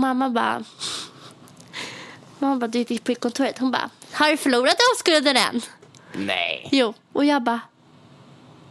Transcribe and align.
mamma 0.00 0.30
bara... 0.30 0.64
Mamma 2.38 2.56
bara, 2.56 2.66
du 2.66 2.78
gick 2.78 3.04
på 3.04 3.14
kontoret. 3.14 3.58
Hon 3.58 3.70
bara, 3.70 3.90
har 4.12 4.30
du 4.30 4.36
förlorat 4.36 4.76
oskulden 4.96 5.36
än? 5.36 5.62
Nej. 6.12 6.68
Jo. 6.72 6.94
Och 7.12 7.24
jag 7.24 7.42
bara, 7.42 7.60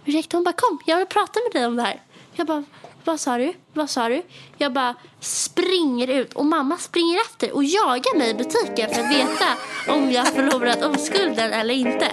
ursäkta? 0.06 0.38
Hon 0.38 0.44
bara, 0.44 0.54
kom, 0.54 0.80
jag 0.86 0.98
vill 0.98 1.08
prata 1.08 1.40
med 1.40 1.62
dig 1.62 1.68
om 1.68 1.76
det 1.76 1.82
här. 1.84 2.02
Jag 2.34 2.48
bara, 2.48 2.64
vad 3.04 3.20
sa 3.20 3.38
du? 3.38 3.54
Vad 3.74 3.90
sa 3.90 4.10
du? 4.10 4.24
Jag 4.58 4.74
bara 4.74 4.96
springer 5.20 6.08
ut 6.08 6.34
och 6.34 6.46
mamma 6.46 6.78
springer 6.78 7.22
efter 7.22 7.52
och 7.56 7.64
jagar 7.64 8.18
mig 8.18 8.30
i 8.30 8.34
butiken 8.34 8.94
för 8.94 9.02
att 9.02 9.12
veta 9.12 9.48
om 9.88 10.12
jag 10.12 10.28
förlorat 10.28 10.84
oskulden 10.84 11.54
eller 11.54 11.74
inte. 11.74 12.12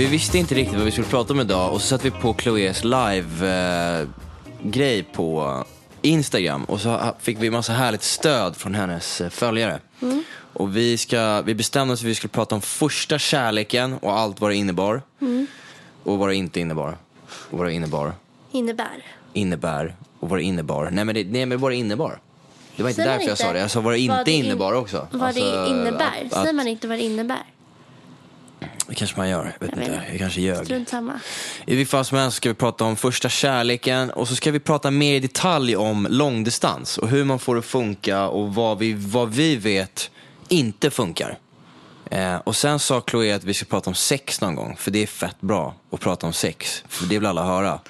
Vi 0.00 0.06
visste 0.06 0.38
inte 0.38 0.54
riktigt 0.54 0.76
vad 0.76 0.84
vi 0.84 0.90
skulle 0.90 1.06
prata 1.06 1.32
om 1.32 1.40
idag 1.40 1.72
och 1.72 1.80
så 1.80 1.86
satte 1.86 2.04
vi 2.04 2.10
på 2.10 2.34
Chloés 2.34 2.84
live-grej 2.84 4.22
på 5.02 5.64
Instagram 6.02 6.64
och 6.64 6.80
så 6.80 7.14
fick 7.18 7.38
vi 7.40 7.50
massa 7.50 7.72
härligt 7.72 8.02
stöd 8.02 8.56
från 8.56 8.74
hennes 8.74 9.20
eh, 9.20 9.28
följare. 9.30 9.80
Och 10.52 10.76
vi, 10.76 10.96
ska, 10.96 11.42
vi 11.42 11.54
bestämde 11.54 11.94
oss 11.94 12.00
för 12.00 12.06
att 12.06 12.10
vi 12.10 12.14
skulle 12.14 12.30
prata 12.30 12.54
om 12.54 12.60
första 12.60 13.18
kärleken 13.18 13.94
och 13.94 14.18
allt 14.18 14.40
vad 14.40 14.50
det 14.50 14.54
innebar. 14.56 15.02
Och 16.04 16.18
vad 16.18 16.28
det 16.28 16.34
inte 16.34 16.60
innebar. 16.60 16.96
Och 17.50 17.58
vad 17.58 17.66
det 17.66 17.72
innebar. 17.72 18.12
Innebär. 18.52 19.04
Innebär. 19.32 19.94
Och 20.20 20.28
vad 20.28 20.38
det 20.38 20.42
innebar. 20.42 20.90
Nej 20.92 21.04
men, 21.04 21.14
det, 21.14 21.24
nej, 21.24 21.46
men 21.46 21.58
vad 21.60 21.72
det 21.72 21.76
innebar. 21.76 22.20
Det 22.76 22.82
var 22.82 22.90
inte 22.90 23.02
Säger 23.02 23.10
därför 23.10 23.24
jag 23.24 23.32
inte 23.32 23.42
sa 23.42 23.52
det. 23.52 23.58
Jag 23.58 23.70
sa 23.70 23.80
vad 23.80 23.92
det 23.94 24.08
vad 24.08 24.18
inte 24.18 24.24
det 24.24 24.32
in- 24.32 24.44
innebar 24.44 24.72
också. 24.72 25.08
Vad 25.10 25.22
Alltså, 25.22 25.42
det 25.44 25.68
innebär. 25.70 26.24
att- 26.24 26.32
Säger 26.32 26.48
att- 26.48 26.54
man 26.54 26.68
inte 26.68 26.88
vad 26.88 26.98
det 26.98 27.04
innebär? 27.04 27.42
Det 28.90 28.96
kanske 28.96 29.16
man 29.16 29.28
gör. 29.28 29.56
Jag 29.60 29.66
vet 29.66 29.76
Jag 29.76 29.86
inte. 29.86 30.02
Jag 30.10 30.18
kanske 30.18 30.40
ljög. 30.40 30.64
Strunt 30.64 30.88
samma. 30.88 31.20
I 31.66 31.76
vilket 31.76 31.90
fall 31.90 32.04
som 32.04 32.18
helst 32.18 32.36
ska 32.36 32.48
vi 32.48 32.54
prata 32.54 32.84
om 32.84 32.96
första 32.96 33.28
kärleken 33.28 34.10
och 34.10 34.28
så 34.28 34.36
ska 34.36 34.50
vi 34.50 34.60
prata 34.60 34.90
mer 34.90 35.14
i 35.14 35.20
detalj 35.20 35.76
om 35.76 36.06
långdistans 36.10 36.98
och 36.98 37.08
hur 37.08 37.24
man 37.24 37.38
får 37.38 37.54
det 37.54 37.58
att 37.58 37.64
funka 37.64 38.28
och 38.28 38.54
vad 38.54 38.78
vi, 38.78 38.92
vad 38.94 39.34
vi 39.34 39.56
vet 39.56 40.10
inte 40.48 40.90
funkar. 40.90 41.38
Eh, 42.10 42.36
och 42.36 42.56
sen 42.56 42.78
sa 42.78 43.02
Chloé 43.10 43.32
att 43.32 43.44
vi 43.44 43.54
ska 43.54 43.64
prata 43.64 43.90
om 43.90 43.94
sex 43.94 44.40
någon 44.40 44.54
gång, 44.54 44.76
för 44.76 44.90
det 44.90 45.02
är 45.02 45.06
fett 45.06 45.40
bra 45.40 45.74
att 45.90 46.00
prata 46.00 46.26
om 46.26 46.32
sex. 46.32 46.84
För 46.88 47.06
det 47.06 47.18
vill 47.18 47.26
alla 47.26 47.44
höra. 47.44 47.80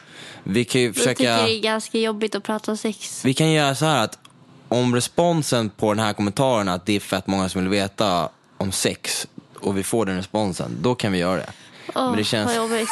Vi 0.43 0.65
kan 0.65 0.81
ju 0.81 0.87
Jag 0.87 0.95
tycker 0.95 1.15
försöka... 1.15 1.43
det 1.43 1.53
är 1.53 1.61
ganska 1.61 1.99
jobbigt 1.99 2.35
att 2.35 2.43
prata 2.43 2.71
om 2.71 2.77
sex. 2.77 3.25
Vi 3.25 3.35
kan 3.35 3.51
göra 3.53 3.75
så 3.75 3.85
här 3.85 4.05
att 4.05 4.19
om 4.69 4.95
responsen 4.95 5.71
på 5.71 5.95
den 5.95 6.05
här 6.05 6.13
kommentaren 6.13 6.69
att 6.69 6.87
det 6.87 6.97
är 6.97 7.01
fett 7.01 7.27
många 7.27 7.49
som 7.49 7.61
vill 7.61 7.71
veta 7.71 8.29
om 8.57 8.73
sex 8.73 9.27
och 9.63 9.79
vi 9.79 9.83
får 9.83 10.07
den 10.07 10.17
responsen, 10.17 10.77
då 10.81 10.95
kan 10.95 11.13
vi 11.13 11.19
göra 11.19 11.37
det. 11.37 11.53
Åh, 11.95 12.09
Men 12.09 12.17
det 12.17 12.25
känns... 12.25 12.47
vad 12.47 12.57
jobbigt. 12.57 12.89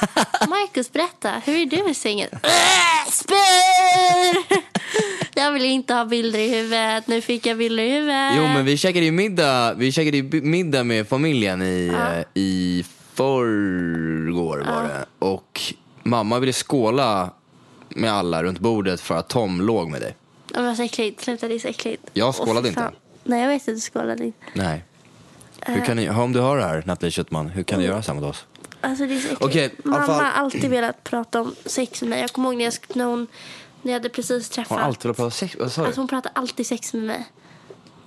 Marcus, 0.48 0.92
berätta. 0.92 1.30
Hur 1.44 1.56
är 1.56 1.66
du 1.66 1.90
i 1.90 1.94
sängen? 1.94 2.28
Äh, 2.42 3.10
Spyr! 3.12 4.56
Jag 5.40 5.52
vill 5.52 5.64
inte 5.64 5.94
ha 5.94 6.04
bilder 6.04 6.38
i 6.38 6.48
huvudet. 6.48 7.06
Nu 7.06 7.20
fick 7.20 7.46
jag 7.46 7.58
bilder 7.58 7.82
i 7.84 7.90
huvudet. 7.90 8.32
Jo 8.36 8.42
men 8.42 8.64
vi 8.64 8.76
käkade 8.76 9.04
ju 9.04 9.12
middag, 9.12 9.74
vi 9.74 9.92
käkade 9.92 10.16
ju 10.16 10.42
middag 10.42 10.84
med 10.84 11.08
familjen 11.08 11.62
i, 11.62 11.86
eh, 11.86 12.24
i 12.42 12.84
förrgår 13.14 14.58
var 14.58 14.82
det. 14.82 15.06
Och 15.18 15.60
mamma 16.02 16.38
ville 16.38 16.52
skåla 16.52 17.30
med 17.88 18.12
alla 18.12 18.42
runt 18.42 18.58
bordet 18.58 19.00
för 19.00 19.14
att 19.16 19.28
Tom 19.28 19.60
låg 19.60 19.90
med 19.90 20.00
dig. 20.00 20.16
Det 20.54 20.62
var 20.62 20.74
så 20.74 20.82
äckligt. 20.82 21.24
Sluta, 21.24 21.48
det 21.48 21.54
är 21.54 21.58
så 21.58 21.68
äckligt. 21.68 22.02
Jag 22.12 22.34
skålade 22.34 22.60
Åh, 22.60 22.68
inte. 22.68 22.90
Nej, 23.24 23.42
jag 23.42 23.48
vet 23.48 23.68
att 23.68 23.74
du 23.74 23.80
skålade 23.80 24.24
inte. 24.24 24.38
Nej. 24.52 24.84
Hur 25.66 25.84
kan 25.84 25.96
ni, 25.96 26.10
om 26.10 26.32
du 26.32 26.40
hör 26.40 26.56
det 26.56 26.62
här 26.64 26.82
Nathalie 26.86 27.10
Köttman, 27.10 27.48
hur 27.48 27.62
kan 27.62 27.78
du 27.78 27.84
göra 27.84 28.02
så 28.02 28.12
här 28.12 28.20
mot 28.20 28.30
oss? 28.30 28.44
Alltså 28.80 29.06
det 29.06 29.14
är 29.14 29.20
så 29.20 29.48
äckligt. 29.48 29.74
Alla 29.84 29.94
Mamma 29.94 30.06
fall- 30.06 30.24
har 30.24 30.30
alltid 30.30 30.70
velat 30.70 31.04
prata 31.04 31.40
om 31.40 31.54
sex 31.64 32.02
med 32.02 32.10
mig. 32.10 32.20
Jag 32.20 32.30
kommer 32.32 32.48
ihåg 32.48 32.56
när, 32.58 32.64
jag, 32.64 32.74
när, 32.92 33.04
hon, 33.04 33.26
när 33.82 33.92
jag 33.92 33.98
hade 34.00 34.08
precis 34.08 34.48
träffat. 34.48 34.68
Hon 34.70 34.78
har 34.78 34.86
alltid 34.86 35.02
velat 35.02 35.16
prata 35.16 35.30
sex, 35.30 35.56
vad 35.58 35.72
sa 35.72 35.80
du? 35.80 35.86
Alltså 35.86 36.00
hon 36.00 36.08
pratar 36.08 36.32
alltid 36.34 36.66
sex 36.66 36.92
med 36.94 37.02
mig. 37.02 37.26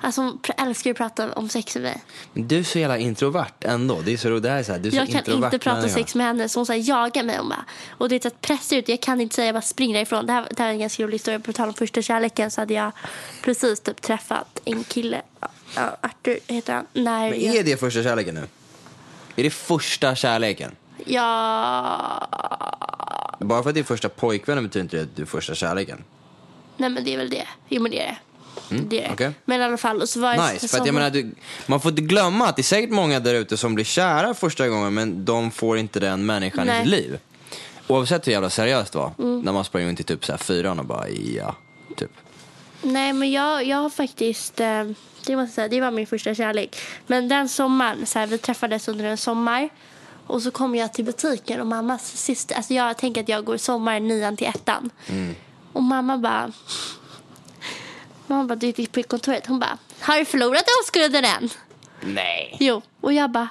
Alltså 0.01 0.22
hon 0.22 0.39
älskar 0.57 0.91
att 0.91 0.97
prata 0.97 1.33
om 1.33 1.50
sex 1.50 1.75
med 1.75 1.83
mig. 1.83 2.03
Men 2.33 2.47
du 2.47 2.59
är 2.59 2.63
så 2.63 2.79
jävla 2.79 2.97
introvert 2.97 3.53
ändå. 3.62 4.01
Det 4.06 4.13
är 4.13 4.17
så, 4.17 4.39
det 4.39 4.50
här 4.50 4.59
är 4.59 4.63
så 4.63 4.72
här, 4.72 4.79
du 4.79 4.88
är 4.88 4.91
så 4.91 4.97
Jag 4.97 5.07
kan 5.25 5.35
inte 5.44 5.59
prata 5.59 5.78
människa. 5.78 5.94
sex 5.95 6.16
med 6.16 6.28
henne 6.28 6.50
så 6.50 6.59
hon 6.59 6.66
så 6.66 6.73
här, 6.73 6.89
jagar 6.89 7.23
mig. 7.23 7.38
Hon 7.38 7.50
bara, 7.50 7.66
och 7.97 8.09
det 8.09 8.25
är 8.25 8.28
att 8.28 8.41
pressa 8.41 8.75
ut. 8.75 8.89
Jag 8.89 9.01
kan 9.01 9.22
inte 9.22 9.35
säga, 9.35 9.45
jag 9.45 9.56
bara 9.56 9.62
springer 9.62 9.94
därifrån. 9.94 10.25
Det 10.25 10.33
här, 10.33 10.47
det 10.51 10.63
här 10.63 10.69
är 10.69 10.73
en 10.73 10.79
ganska 10.79 11.03
rolig 11.03 11.13
historia. 11.13 11.39
På 11.39 11.53
tal 11.53 11.67
om 11.67 11.73
första 11.73 12.01
kärleken 12.01 12.51
så 12.51 12.62
hade 12.62 12.73
jag 12.73 12.91
precis 13.44 13.79
typ 13.79 14.01
träffat 14.01 14.62
en 14.66 14.83
kille. 14.83 15.22
Ja, 15.39 15.47
Arthur 15.75 16.40
heter 16.47 16.74
han. 16.74 16.85
När 16.94 17.30
Men 17.30 17.46
jag, 17.46 17.56
är 17.56 17.63
det 17.63 17.78
första 17.80 18.03
kärleken 18.03 18.35
nu? 18.35 18.47
Är 19.35 19.44
det 19.44 19.50
första 19.50 20.16
kärleken? 20.16 20.75
ja, 21.06 22.28
Bara 23.40 23.63
för 23.63 23.69
att 23.69 23.74
det 23.74 23.80
är 23.80 23.84
första 23.84 24.09
pojkvännen 24.09 24.63
betyder 24.63 24.84
inte 24.84 24.97
det 24.97 25.03
att 25.03 25.16
du 25.16 25.22
är 25.22 25.25
första 25.25 25.56
kärleken. 25.56 26.03
nej 26.78 26.90
men 26.90 27.03
det 27.03 27.13
är 27.13 27.18
väl 27.18 27.30
det. 27.30 27.47
Jo 27.69 27.81
men 27.81 27.91
det 27.91 28.02
är 28.02 28.19
det. 28.69 28.75
det, 28.90 29.03
är 29.03 29.07
det. 29.07 29.13
okej. 29.13 29.31
Men 29.46 29.62
i 29.62 29.63
alla 29.63 29.78
fall. 29.78 30.02
Och 30.02 30.09
så 30.09 30.19
var 30.19 30.52
Nice, 30.53 30.68
för 30.68 30.80
att 30.80 30.85
jag 30.85 30.96
menar, 30.96 31.09
du, 31.09 31.31
man 31.66 31.80
får 31.81 31.90
inte 31.90 32.01
glömma 32.01 32.47
att 32.47 32.56
det 32.56 32.62
är 32.62 32.63
säkert 32.63 32.90
många 32.90 33.19
där 33.19 33.34
ute 33.36 33.57
som 33.57 33.75
blir 33.75 33.86
kära 33.86 34.34
första 34.34 34.68
gången 34.68 34.94
men 34.94 35.25
de 35.25 35.51
får 35.51 35.78
inte 35.78 36.00
den 36.00 36.25
människan 36.25 36.68
Nej. 36.68 36.78
i 36.78 36.84
sitt 36.84 36.91
liv. 36.91 37.19
Oavsett 37.88 38.28
hur 38.28 38.31
jävla 38.31 38.50
seriöst 38.50 38.94
det 38.94 39.00
var. 39.00 39.12
Mm. 39.19 39.41
När 39.41 39.51
man 39.51 39.63
sprang 39.63 39.86
runt 39.86 40.00
i 40.00 40.03
typ 40.03 40.25
så 40.25 40.31
här 40.31 40.38
fyran 40.38 40.80
och 40.80 40.86
bara 40.86 41.09
ja, 41.09 41.56
typ. 41.96 42.12
Nej, 42.81 43.13
men 43.13 43.31
jag, 43.31 43.63
jag 43.66 43.78
har 43.78 43.90
faktiskt... 43.90 44.59
Eh, 44.59 44.84
det, 45.25 45.35
måste 45.35 45.56
säga, 45.56 45.67
det 45.67 45.81
var 45.81 45.91
min 45.91 46.07
första 46.07 46.35
kärlek. 46.35 46.75
Men 47.07 47.28
den 47.28 47.50
sommaren, 47.50 48.06
så 48.06 48.19
här, 48.19 48.28
vi 48.28 48.38
träffades 48.38 48.88
under 48.88 49.06
en 49.06 49.17
sommar. 49.17 49.69
Och 50.28 50.41
så 50.41 50.51
kom 50.51 50.75
jag 50.75 50.94
till 50.94 51.06
butiken 51.06 51.62
och 51.62 51.68
mammas 51.68 52.18
syster... 52.18 52.56
Alltså 52.56 52.73
jag 52.73 52.97
tänker 52.97 53.22
att 53.22 53.29
jag 53.29 53.45
går 53.45 53.57
sommar 53.57 54.00
nian 54.00 54.38
till 54.38 54.47
ettan. 54.47 54.89
Och 55.73 55.84
mamma 55.84 56.18
bara... 56.18 56.51
Mamma 58.28 58.44
bara, 58.44 58.56
du 58.56 58.68
gick 58.68 58.91
på 58.91 59.03
kontoret. 59.03 59.47
Hon 59.47 59.59
bara, 59.59 59.78
har 60.00 60.19
du 60.19 60.25
förlorat 60.25 60.63
oskulden 60.84 61.25
än? 61.25 61.50
Nej. 62.01 62.57
Jo. 62.59 62.81
Och 63.01 63.13
jag 63.13 63.31
bara, 63.31 63.47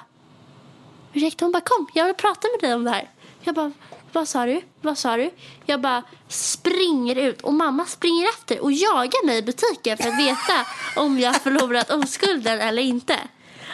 ursäkta? 1.12 1.44
Hon 1.44 1.52
bara, 1.52 1.60
kom, 1.60 1.88
jag 1.94 2.04
vill 2.06 2.14
prata 2.14 2.48
med 2.48 2.68
dig 2.68 2.74
om 2.74 2.84
det 2.84 2.90
här. 2.90 3.10
Jag 3.40 3.54
bara, 3.54 3.72
vad 4.12 4.28
sa 4.28 4.46
du? 4.46 4.60
Vad 4.80 4.98
sa 4.98 5.16
du? 5.16 5.30
Jag 5.66 5.80
bara 5.80 6.02
springer 6.28 7.16
ut 7.16 7.40
och 7.40 7.54
mamma 7.54 7.86
springer 7.86 8.28
efter 8.28 8.60
och 8.60 8.72
jagar 8.72 9.26
mig 9.26 9.38
i 9.38 9.42
butiken 9.42 9.96
för 9.96 10.08
att 10.08 10.18
veta 10.18 10.66
om 10.96 11.18
jag 11.18 11.42
förlorat 11.42 11.90
oskulden 11.90 12.60
eller 12.60 12.82
inte. 12.82 13.16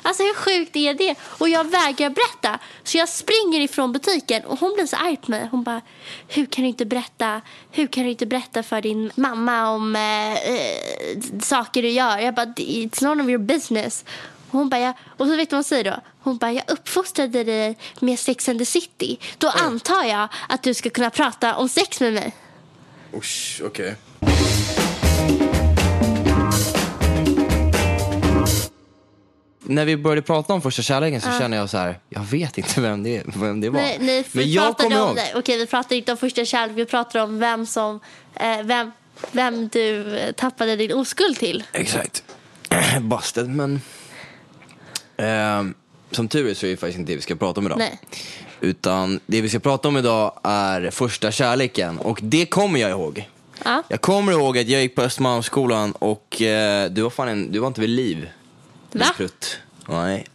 Alltså 0.07 0.23
hur 0.23 0.35
sjukt 0.35 0.77
är 0.77 0.95
det? 0.95 1.15
Och 1.21 1.49
jag 1.49 1.65
vägrar 1.65 2.11
berätta. 2.11 2.59
Så 2.83 2.99
jag 2.99 3.09
springer 3.09 3.61
ifrån 3.61 3.93
butiken 3.93 4.45
och 4.45 4.61
hon 4.61 4.75
blir 4.75 4.87
så 4.87 4.97
arg 4.97 5.17
på 5.17 5.31
mig. 5.31 5.49
Hon 5.51 5.63
bara, 5.63 5.81
hur 6.29 6.47
kan 6.47 6.63
du 6.63 6.69
inte 6.69 6.87
berätta, 6.87 7.41
hur 7.71 7.87
kan 7.87 8.05
du 8.05 8.11
inte 8.11 8.27
berätta 8.27 8.63
för 8.63 8.81
din 8.81 9.11
mamma 9.15 9.69
om 9.69 9.97
eh, 9.97 10.33
eh, 10.33 11.41
saker 11.41 11.83
du 11.83 11.89
gör? 11.89 12.19
Jag 12.19 12.35
bara, 12.35 12.47
it's 12.47 13.05
none 13.05 13.23
of 13.23 13.29
your 13.29 13.39
business. 13.39 14.05
Och 14.51 14.59
hon 14.59 14.69
bara, 14.69 14.81
ja. 14.81 14.93
och 15.17 15.27
så 15.27 15.37
vet 15.37 15.51
du 15.51 15.55
vad 15.55 15.59
hon 15.59 15.65
säger 15.65 15.85
då? 15.85 16.01
Hon 16.25 16.37
bara, 16.37 16.53
jag 16.53 16.65
uppfostrade 16.67 17.45
dig 17.45 17.79
med 18.01 18.19
Sex 18.19 18.49
and 18.49 18.59
the 18.59 18.65
City. 18.65 19.19
Då 19.39 19.49
antar 19.49 20.05
jag 20.05 20.29
att 20.49 20.63
du 20.63 20.75
ska 20.75 20.91
kunna 20.91 21.11
prata 21.11 21.57
om 21.57 21.69
sex 21.69 22.01
med 22.01 22.13
mig. 22.13 22.33
Usch, 23.15 23.63
okej. 23.65 23.95
När 29.67 29.85
vi 29.85 29.97
började 29.97 30.23
prata 30.23 30.53
om 30.53 30.63
första 30.63 30.83
kärleken 30.83 31.21
så 31.21 31.31
kände 31.39 31.57
jag 31.57 31.71
så 31.71 31.79
här, 31.79 31.99
jag 32.09 32.21
vet 32.23 32.59
inte 32.59 32.81
vem 32.81 33.03
det, 33.03 33.23
vem 33.27 33.61
det 33.61 33.71
var. 33.71 33.81
Nej, 33.81 33.99
nej, 34.01 34.25
Men 34.33 34.53
jag 34.53 34.65
pratade 34.65 34.89
kommer 34.89 35.03
om 35.03 35.09
ihåg. 35.09 35.17
det. 35.17 35.39
Okej, 35.39 35.59
vi 35.59 35.67
pratade 35.67 35.97
inte 35.97 36.13
om 36.13 36.19
första 36.19 36.45
kärlek. 36.45 36.77
Vi 36.77 36.85
pratade 36.85 37.25
om 37.25 37.39
vem 37.39 37.67
som, 37.67 38.01
eh, 38.35 38.63
vem, 38.63 38.93
vem 39.33 39.69
du 39.69 40.17
eh, 40.19 40.33
tappade 40.33 40.77
din 40.77 40.93
oskuld 40.93 41.39
till. 41.39 41.65
Exakt. 41.73 42.25
Busted, 43.01 43.49
men... 43.49 43.81
Ehm, 45.17 45.75
som 46.15 46.29
tur 46.29 46.51
är 46.51 46.55
så 46.55 46.67
är 46.67 46.71
det 46.71 46.77
faktiskt 46.77 46.99
inte 46.99 47.13
det 47.13 47.17
vi 47.17 47.23
ska 47.23 47.35
prata 47.35 47.61
om 47.61 47.67
idag. 47.67 47.79
Nej. 47.79 48.01
Utan 48.61 49.21
det 49.27 49.41
vi 49.41 49.49
ska 49.49 49.59
prata 49.59 49.89
om 49.89 49.97
idag 49.97 50.41
är 50.43 50.91
första 50.91 51.33
kärleken. 51.33 51.99
Och 51.99 52.19
det 52.23 52.47
kommer 52.47 52.81
jag 52.81 52.91
ihåg. 52.91 53.29
Ja. 53.65 53.83
Jag 53.89 54.01
kommer 54.01 54.33
ihåg 54.33 54.59
att 54.59 54.69
jag 54.69 54.83
gick 54.83 54.95
på 54.95 55.03
Östermalmsskolan 55.03 55.93
och 55.93 56.43
eh, 56.43 56.91
du 56.91 57.03
var 57.03 57.11
fan 57.11 57.29
en, 57.29 57.53
du 57.53 57.59
var 57.59 57.69
inte 57.69 57.81
vid 57.81 57.91
liv. 57.91 58.31
Va? 58.93 59.07
Prutt. 59.17 59.59
Nej. 59.89 60.27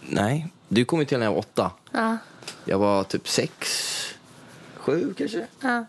Nej. 0.00 0.46
Du 0.68 0.84
kom 0.84 0.98
ju 0.98 1.04
till 1.04 1.18
när 1.18 1.26
jag 1.26 1.32
var 1.32 1.38
åtta. 1.38 1.70
Ja. 1.92 2.18
Jag 2.64 2.78
var 2.78 3.04
typ 3.04 3.28
sex, 3.28 3.68
sju 4.76 5.14
kanske. 5.18 5.46
Ja. 5.60 5.84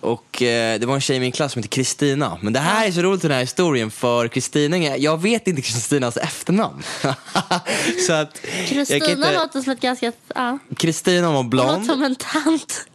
Och 0.00 0.42
eh, 0.42 0.80
det 0.80 0.86
var 0.86 0.94
en 0.94 1.00
tjej 1.00 1.16
i 1.16 1.20
min 1.20 1.32
klass 1.32 1.52
som 1.52 1.62
hette 1.62 1.74
Kristina. 1.74 2.38
Men 2.40 2.52
det 2.52 2.60
här 2.60 2.86
är 2.86 2.92
så 2.92 3.02
roligt 3.02 3.22
den 3.22 3.30
här 3.30 3.40
historien 3.40 3.90
för 3.90 4.28
Kristina, 4.28 4.76
jag 4.96 5.22
vet 5.22 5.48
inte 5.48 5.62
Kristinas 5.62 6.16
efternamn. 6.16 6.82
så 8.06 8.12
att 8.12 8.40
Kristina 8.66 9.06
inte... 9.06 9.34
låter 9.34 9.60
som 9.60 9.72
ett 9.72 9.80
ganska... 9.80 10.12
Ja. 10.34 10.58
Kristina 10.76 11.32
var 11.32 11.36
Hon 11.36 11.50
låter 11.50 11.66
blond. 11.66 11.86
som 11.86 12.02
en 12.02 12.14
tant. 12.14 12.86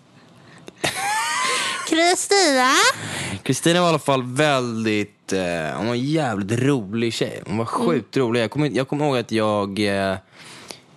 Kristina? 1.89 2.69
Kristina 3.43 3.81
var 3.81 3.87
i 3.87 3.89
alla 3.89 3.99
fall 3.99 4.23
väldigt 4.23 5.33
eh, 5.33 5.77
hon 5.77 5.87
var 5.87 5.93
en 5.93 6.05
jävligt 6.05 6.59
rolig 6.59 7.13
tjej. 7.13 7.43
Hon 7.47 7.57
var 7.57 7.65
sjukt 7.65 8.17
rolig. 8.17 8.41
Jag 8.43 8.51
kommer, 8.51 8.69
jag 8.69 8.87
kommer 8.87 9.05
ihåg 9.05 9.17
att 9.17 9.31
jag, 9.31 9.79
eh, 9.79 10.17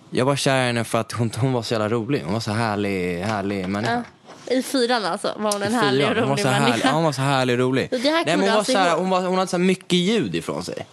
jag 0.09 0.25
var 0.25 0.35
kär 0.35 0.63
i 0.63 0.67
henne 0.67 0.83
för 0.83 0.99
att 0.99 1.11
hon, 1.11 1.31
hon 1.37 1.53
var 1.53 1.61
så 1.61 1.73
jävla 1.73 1.89
rolig. 1.89 2.21
Hon 2.23 2.33
var 2.33 2.39
så 2.39 2.51
härlig, 2.51 3.19
härlig 3.19 3.69
människa. 3.69 4.03
I 4.47 4.61
fyran 4.63 5.05
alltså 5.05 5.33
var 5.37 5.51
hon 5.51 5.61
en 5.63 5.73
härlig 5.73 6.07
och 6.07 6.13
Fyran. 6.13 6.23
Hon 6.23 6.29
var 6.29 6.35
rolig 6.35 6.43
så 6.43 6.49
härlig, 6.49 6.85
ja, 6.85 6.91
hon 6.91 7.03
var 7.03 7.11
så 7.11 7.21
härlig 7.21 7.53
och 7.53 7.59
rolig. 7.59 7.89
Så 7.89 7.97
det 7.97 8.09
här 8.09 8.25
Nej, 8.25 8.37
men 8.37 8.39
hon, 8.39 8.49
var 8.49 8.57
alltså 8.57 8.71
så 8.71 8.77
här, 8.77 8.95
hon, 8.97 9.09
var, 9.09 9.21
hon 9.21 9.37
hade 9.37 9.51
så 9.51 9.57
mycket 9.57 9.99
ljud 9.99 10.35
ifrån 10.35 10.63
sig. 10.63 10.85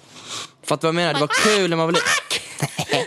Fattar 0.65 0.89
du 0.89 0.95
vad 0.95 1.03
jag 1.03 1.07
menar? 1.07 1.15
Det 1.15 1.21
var 1.21 1.57
kul 1.57 1.71
när 1.71 1.77
man 1.77 1.87
var 1.87 1.93
liten. 1.93 2.09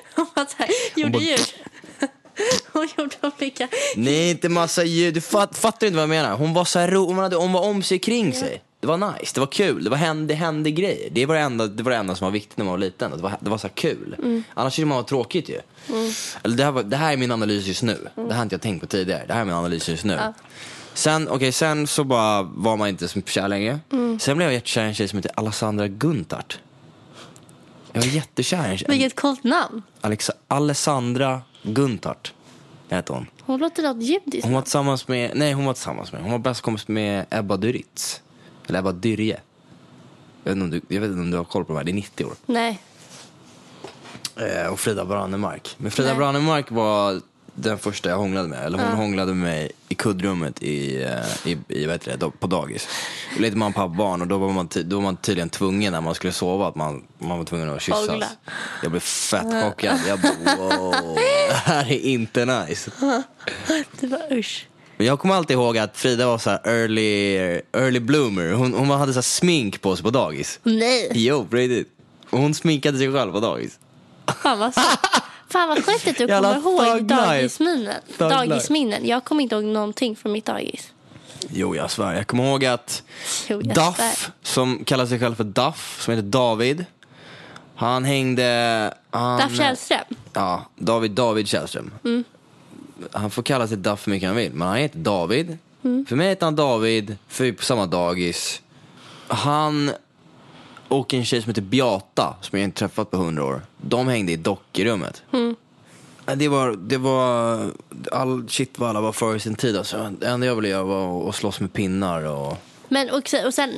Hon 0.15 0.27
var 0.35 0.45
så 0.45 0.55
här, 0.57 0.69
gjorde 0.95 1.11
bara- 1.11 1.23
ljud. 1.23 1.39
Hon 2.73 2.89
gjorde 2.97 3.15
olika... 3.21 3.67
Nej, 3.95 4.29
inte 4.31 4.49
massa 4.49 4.83
ljud. 4.83 5.13
Du 5.13 5.21
fatt, 5.21 5.57
fattar 5.57 5.87
inte 5.87 5.95
vad 5.95 6.03
jag 6.03 6.09
menar. 6.09 6.35
Hon 6.35 6.53
var 6.53 6.65
så 6.65 6.79
här 6.79 6.87
ro, 6.87 7.05
hon, 7.05 7.17
hade, 7.17 7.35
hon 7.35 7.51
var 7.53 7.61
om 7.61 7.83
sig 7.83 7.99
kring 7.99 8.33
sig. 8.33 8.61
Det 8.85 8.89
var 8.89 9.13
nice, 9.19 9.31
det 9.33 9.39
var 9.39 9.47
kul, 9.47 9.83
det, 9.83 9.89
var 9.89 9.97
hände, 9.97 10.33
det 10.33 10.33
hände 10.33 10.71
grejer. 10.71 11.09
Det 11.11 11.25
var 11.25 11.35
det, 11.35 11.41
enda, 11.41 11.67
det 11.67 11.83
var 11.83 11.91
det 11.91 11.97
enda 11.97 12.15
som 12.15 12.25
var 12.25 12.31
viktigt 12.31 12.57
när 12.57 12.65
man 12.65 12.71
var 12.71 12.77
liten. 12.77 13.11
Det 13.11 13.17
var, 13.17 13.37
det 13.39 13.49
var 13.49 13.57
så 13.57 13.69
kul. 13.69 14.15
Mm. 14.19 14.43
Annars 14.53 14.75
tyckte 14.75 14.85
man 14.85 14.97
var 14.97 15.03
tråkigt 15.03 15.49
ju. 15.49 15.59
Eller 16.43 16.57
det, 16.57 16.63
här 16.63 16.71
var, 16.71 16.83
det 16.83 16.97
här 16.97 17.13
är 17.13 17.17
min 17.17 17.31
analys 17.31 17.65
just 17.65 17.83
nu. 17.83 17.91
Mm. 17.91 18.09
Det 18.15 18.21
här 18.21 18.35
har 18.35 18.43
inte 18.43 18.53
jag 18.53 18.61
tänkt 18.61 18.81
på 18.81 18.87
tidigare. 18.87 19.23
Det 19.27 19.33
här 19.33 19.41
är 19.41 19.45
min 19.45 19.53
analys 19.53 19.89
just 19.89 20.03
nu. 20.03 20.19
Sen, 20.93 21.29
okay, 21.29 21.51
sen 21.51 21.87
så 21.87 22.03
bara 22.03 22.41
var 22.41 22.77
man 22.77 22.87
inte 22.87 23.07
så 23.07 23.21
kär 23.21 23.47
längre. 23.47 23.79
Mm. 23.91 24.19
Sen 24.19 24.37
blev 24.37 24.47
jag 24.47 24.53
jättekär 24.53 24.83
i 24.83 24.87
en 24.87 24.93
tjej 24.93 25.07
som 25.07 25.17
heter 25.17 25.31
Alessandra 25.35 25.87
Guntart. 25.87 26.59
Jag 27.91 28.01
var 28.01 28.07
jättekär 28.07 28.67
i 28.67 28.71
en 28.71 28.77
tjej. 28.77 28.87
Vilket 28.89 29.15
coolt 29.15 29.43
namn. 29.43 29.81
Alexa, 30.01 30.33
Alessandra 30.47 31.41
Guntart 31.63 32.33
hette 32.89 33.13
hon. 33.13 33.25
Hon 33.41 33.59
låter 33.59 33.83
något 33.83 34.03
judiskt. 34.03 34.45
Hon 34.45 34.53
var 34.53 34.61
tillsammans 34.61 35.07
med, 35.07 35.31
nej 35.35 35.53
hon 35.53 35.65
var 35.65 35.73
tillsammans 35.73 36.11
med, 36.11 36.21
hon 36.21 36.31
var 36.31 36.39
bäst 36.39 36.61
kompis 36.61 36.87
med 36.87 37.25
Ebba 37.29 37.57
Dyritz. 37.57 38.21
Eller 38.67 38.79
Ebba 38.79 38.91
Dyrje. 38.91 39.39
Jag 40.43 40.51
vet, 40.51 40.61
inte 40.61 40.63
om 40.63 40.69
du, 40.71 40.95
jag 40.95 41.01
vet 41.01 41.09
inte 41.09 41.21
om 41.21 41.31
du 41.31 41.37
har 41.37 41.43
koll 41.43 41.65
på 41.65 41.73
de 41.73 41.77
här, 41.77 41.83
det 41.83 41.91
är 41.91 41.93
90 41.93 42.25
år. 42.25 42.33
Nej. 42.45 42.81
Eh, 44.35 44.67
och 44.67 44.79
Frida 44.79 45.05
Brannemark. 45.05 45.75
Men 45.77 45.91
Frida 45.91 46.09
Nej. 46.09 46.17
Brannemark 46.17 46.71
var 46.71 47.21
den 47.55 47.77
första 47.77 48.09
jag 48.09 48.17
hånglade 48.17 48.47
med. 48.47 48.65
Eller 48.65 48.77
hon 48.77 48.97
hånglade 48.97 49.33
med 49.33 49.43
mig 49.43 49.71
i 49.89 49.95
kuddrummet 49.95 50.63
i, 50.63 51.03
eh, 51.03 51.51
i, 51.51 51.57
i 51.67 51.85
vad 51.85 51.93
heter 51.93 52.17
det, 52.17 52.31
på 52.39 52.47
dagis. 52.47 52.87
Då 53.35 53.41
lekte 53.41 53.57
man 53.57 53.73
pappa 53.73 53.87
barn 53.87 54.21
och 54.21 54.27
då 54.27 54.37
var, 54.37 54.53
man 54.53 54.69
då 54.83 54.95
var 54.95 55.03
man 55.03 55.17
tydligen 55.17 55.49
tvungen 55.49 55.93
när 55.93 56.01
man 56.01 56.15
skulle 56.15 56.33
sova 56.33 56.67
att 56.67 56.75
man, 56.75 57.03
man 57.17 57.37
var 57.37 57.45
tvungen 57.45 57.69
att 57.69 57.81
kyssas. 57.81 58.09
Hångla. 58.09 58.27
Jag 58.81 58.91
blev 58.91 58.99
fett 58.99 59.63
chockad. 59.63 59.99
Jag 60.07 60.19
bara 60.19 60.55
wow, 60.55 61.15
det 61.49 61.55
här 61.55 61.91
är 61.91 61.99
inte 61.99 62.45
nice. 62.45 62.91
Det 63.99 64.07
var 64.07 64.33
usch. 64.33 64.67
Men 64.97 65.07
jag 65.07 65.19
kommer 65.19 65.35
alltid 65.35 65.53
ihåg 65.53 65.77
att 65.77 65.97
Frida 65.97 66.27
var 66.27 66.37
så 66.37 66.49
early, 66.49 67.35
early 67.73 67.99
bloomer. 67.99 68.51
Hon, 68.53 68.73
hon 68.73 68.89
hade 68.89 69.13
så 69.13 69.21
smink 69.21 69.81
på 69.81 69.95
sig 69.95 70.03
på 70.03 70.09
dagis. 70.09 70.59
Nej. 70.63 71.11
Jo, 71.13 71.45
på 71.45 71.55
riktigt. 71.55 71.91
Hon 72.29 72.53
sminkade 72.53 72.97
sig 72.97 73.13
själv 73.13 73.31
på 73.31 73.39
dagis. 73.39 73.79
Fan 74.43 74.59
vad, 74.59 74.73
Fan 75.49 75.69
vad 75.69 75.85
sjukt 75.85 76.07
att 76.07 76.17
du 76.17 76.25
Jävla 76.27 76.61
kommer 76.61 76.87
ihåg 76.87 77.03
dagisminnen. 77.03 77.93
Dagisminnen. 78.17 79.07
Jag 79.07 79.23
kommer 79.23 79.43
inte 79.43 79.55
ihåg 79.55 79.63
någonting 79.63 80.15
från 80.15 80.31
mitt 80.31 80.45
dagis. 80.45 80.91
Jo, 81.49 81.75
jag 81.75 81.91
svär. 81.91 82.13
Jag 82.13 82.27
kommer 82.27 82.43
ihåg 82.49 82.65
att 82.65 83.03
Jo, 83.47 83.61
Duff, 83.61 83.95
svär. 83.95 84.17
som 84.43 84.83
kallar 84.85 85.05
sig 85.05 85.19
själv 85.19 85.35
för 85.35 85.43
Duff, 85.43 86.01
som 86.01 86.13
heter 86.13 86.27
David. 86.27 86.85
Han 87.75 88.03
hängde... 88.05 88.93
Han, 89.09 89.39
Duff 89.41 89.57
Källström. 89.57 89.99
Ja, 90.33 90.65
David 90.75 91.11
David 91.11 91.47
Källström. 91.47 91.91
Han 93.11 93.31
får 93.31 93.43
kalla 93.43 93.67
sig 93.67 93.77
Duff 93.77 94.07
hur 94.07 94.11
mycket 94.11 94.27
han 94.27 94.35
vill, 94.35 94.53
men 94.53 94.67
han 94.67 94.77
heter 94.77 94.99
David. 94.99 95.57
För 95.81 96.15
mig 96.15 96.29
heter 96.29 96.45
han 96.45 96.55
David, 96.55 97.17
för 97.27 97.43
vi 97.43 97.49
är 97.49 97.53
på 97.53 97.63
samma 97.63 97.85
dagis. 97.85 98.61
Han 99.27 99.91
och 100.87 101.13
en 101.13 101.25
tjej 101.25 101.41
som 101.41 101.49
heter 101.49 101.61
Beata, 101.61 102.35
som 102.41 102.59
jag 102.59 102.63
inte 102.63 102.79
träffat 102.79 103.11
på 103.11 103.17
hundra 103.17 103.43
år, 103.45 103.61
de 103.77 104.07
hängde 104.07 104.31
i 104.31 104.35
dockrummet. 104.35 105.23
Ja, 106.25 106.35
Det 106.35 106.47
var, 106.47 106.71
det 106.71 106.97
var, 106.97 107.59
all 108.11 108.49
shit 108.49 108.79
vad 108.79 108.89
alla 108.89 109.01
var 109.01 109.11
före 109.11 109.39
sin 109.39 109.55
tid 109.55 109.77
alltså. 109.77 110.11
Det 110.19 110.27
enda 110.27 110.47
jag 110.47 110.55
ville 110.55 110.67
göra 110.67 110.83
var 110.83 111.29
att 111.29 111.35
slåss 111.35 111.59
med 111.59 111.73
pinnar 111.73 112.21
och... 112.23 112.57
Men, 112.89 113.09
och 113.09 113.33
och 113.45 113.53
sen, 113.53 113.69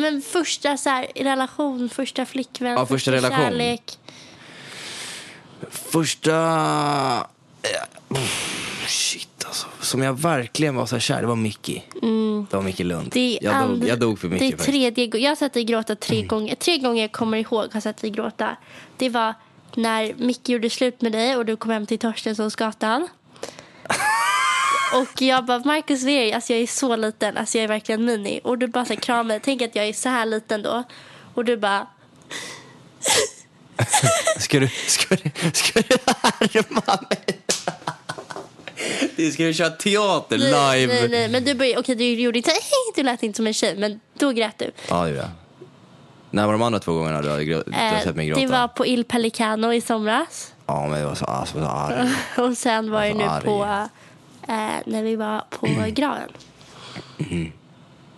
men, 0.00 0.22
första 0.22 0.76
så 0.76 0.88
här, 0.90 1.06
relation, 1.14 1.88
första 1.88 2.26
flickvän, 2.26 2.72
Ja, 2.72 2.86
första 2.86 3.12
relation. 3.12 3.38
kärlek. 3.38 3.98
Första... 5.70 7.26
eh, 7.62 8.20
Shit 8.86 9.44
alltså. 9.46 9.66
Som 9.80 10.02
jag 10.02 10.20
verkligen 10.20 10.74
var 10.76 10.86
så 10.86 10.94
här 10.94 11.00
kär, 11.00 11.20
det 11.20 11.26
var 11.26 11.36
Mickey. 11.36 11.82
Det 12.50 12.56
var 12.56 12.62
Mickey 12.62 12.84
Lund. 12.84 13.00
Mm. 13.00 13.10
Det 13.12 13.38
är 13.38 13.44
jag, 13.44 13.54
dog, 13.54 13.62
aldrig- 13.62 13.90
jag 13.90 13.98
dog 14.00 14.18
för 14.18 14.28
Det 14.28 14.32
Mickey 14.34 14.46
är 14.46 14.50
faktiskt. 14.50 14.70
tredje 14.70 15.06
gången. 15.06 15.24
Jag 15.24 15.30
har 15.30 15.36
sett 15.36 15.52
dig 15.52 15.64
gråta 15.64 15.96
tre 15.96 16.22
gånger. 16.22 16.54
Tre 16.54 16.78
gånger 16.78 17.02
jag 17.02 17.12
kommer 17.12 17.38
ihåg 17.38 17.72
har 17.72 17.80
sett 17.80 17.96
dig 17.96 18.10
gråta. 18.10 18.56
Det 18.96 19.08
var 19.08 19.34
när 19.74 20.14
Micke 20.16 20.48
gjorde 20.48 20.70
slut 20.70 21.00
med 21.00 21.12
dig 21.12 21.36
och 21.36 21.46
du 21.46 21.56
kom 21.56 21.70
hem 21.70 21.86
till 21.86 21.98
Torstenssonsgatan. 21.98 23.08
Och 24.94 25.22
jag 25.22 25.44
bara, 25.44 25.58
Marcus 25.58 26.02
Veri, 26.02 26.32
alltså 26.32 26.52
jag 26.52 26.62
är 26.62 26.66
så 26.66 26.96
liten, 26.96 27.36
alltså 27.36 27.58
jag 27.58 27.64
är 27.64 27.68
verkligen 27.68 28.04
mini. 28.04 28.40
Och 28.44 28.58
du 28.58 28.66
bara 28.66 28.84
så 28.84 28.96
kramade. 28.96 29.40
Tänk 29.40 29.62
att 29.62 29.76
jag 29.76 29.88
är 29.88 29.92
så 29.92 30.08
här 30.08 30.26
liten 30.26 30.62
då. 30.62 30.82
Och 31.34 31.44
du 31.44 31.56
bara, 31.56 31.86
Ska 34.38 34.60
du, 34.60 34.68
ska 34.86 35.16
du, 35.16 35.30
ska 35.52 35.80
du 35.80 35.96
härma 36.22 36.98
mig? 37.10 37.40
Du 39.16 39.30
ska 39.32 39.42
du 39.44 39.54
köra 39.54 39.70
teater 39.70 40.38
nej, 40.38 40.80
live? 40.86 40.94
nej, 41.00 41.08
nej. 41.08 41.28
Men 41.28 41.44
du 41.44 41.54
började, 41.54 41.80
okej 41.80 41.94
du 41.94 42.04
gjorde 42.04 42.38
inte, 42.38 42.50
du 42.96 43.02
lät 43.02 43.22
inte 43.22 43.36
som 43.36 43.46
en 43.46 43.54
tjej, 43.54 43.76
men 43.78 44.00
då 44.18 44.30
grät 44.32 44.58
du. 44.58 44.70
Ja, 44.88 45.02
det 45.02 45.08
gjorde 45.08 45.20
jag. 45.20 45.28
När 46.30 46.46
var 46.46 46.52
de 46.52 46.62
andra 46.62 46.78
två 46.80 46.92
gångerna 46.92 47.22
du 47.22 47.28
har, 47.28 47.38
grå- 47.38 47.62
du 47.66 47.72
har 47.72 47.96
Eh, 47.96 48.02
sett 48.02 48.16
mig 48.16 48.26
gråta? 48.26 48.40
det 48.40 48.46
var 48.46 48.68
på 48.68 48.86
Il 48.86 49.04
Pelicano 49.04 49.72
i 49.72 49.80
somras. 49.80 50.52
Ja, 50.66 50.86
men 50.88 51.00
jag 51.00 51.08
var 51.08 51.14
så, 51.14 51.24
alltså, 51.24 51.58
så 51.60 51.66
arg. 51.66 52.10
Och 52.50 52.56
sen 52.58 52.90
var 52.90 53.02
det 53.04 53.14
nu 53.14 53.24
Alltså, 53.24 53.46
på, 53.46 53.64
eh, 54.52 54.68
när 54.86 55.02
vi 55.02 55.16
var 55.16 55.44
på 55.50 55.66
graven. 55.88 56.28
Mm. 57.18 57.52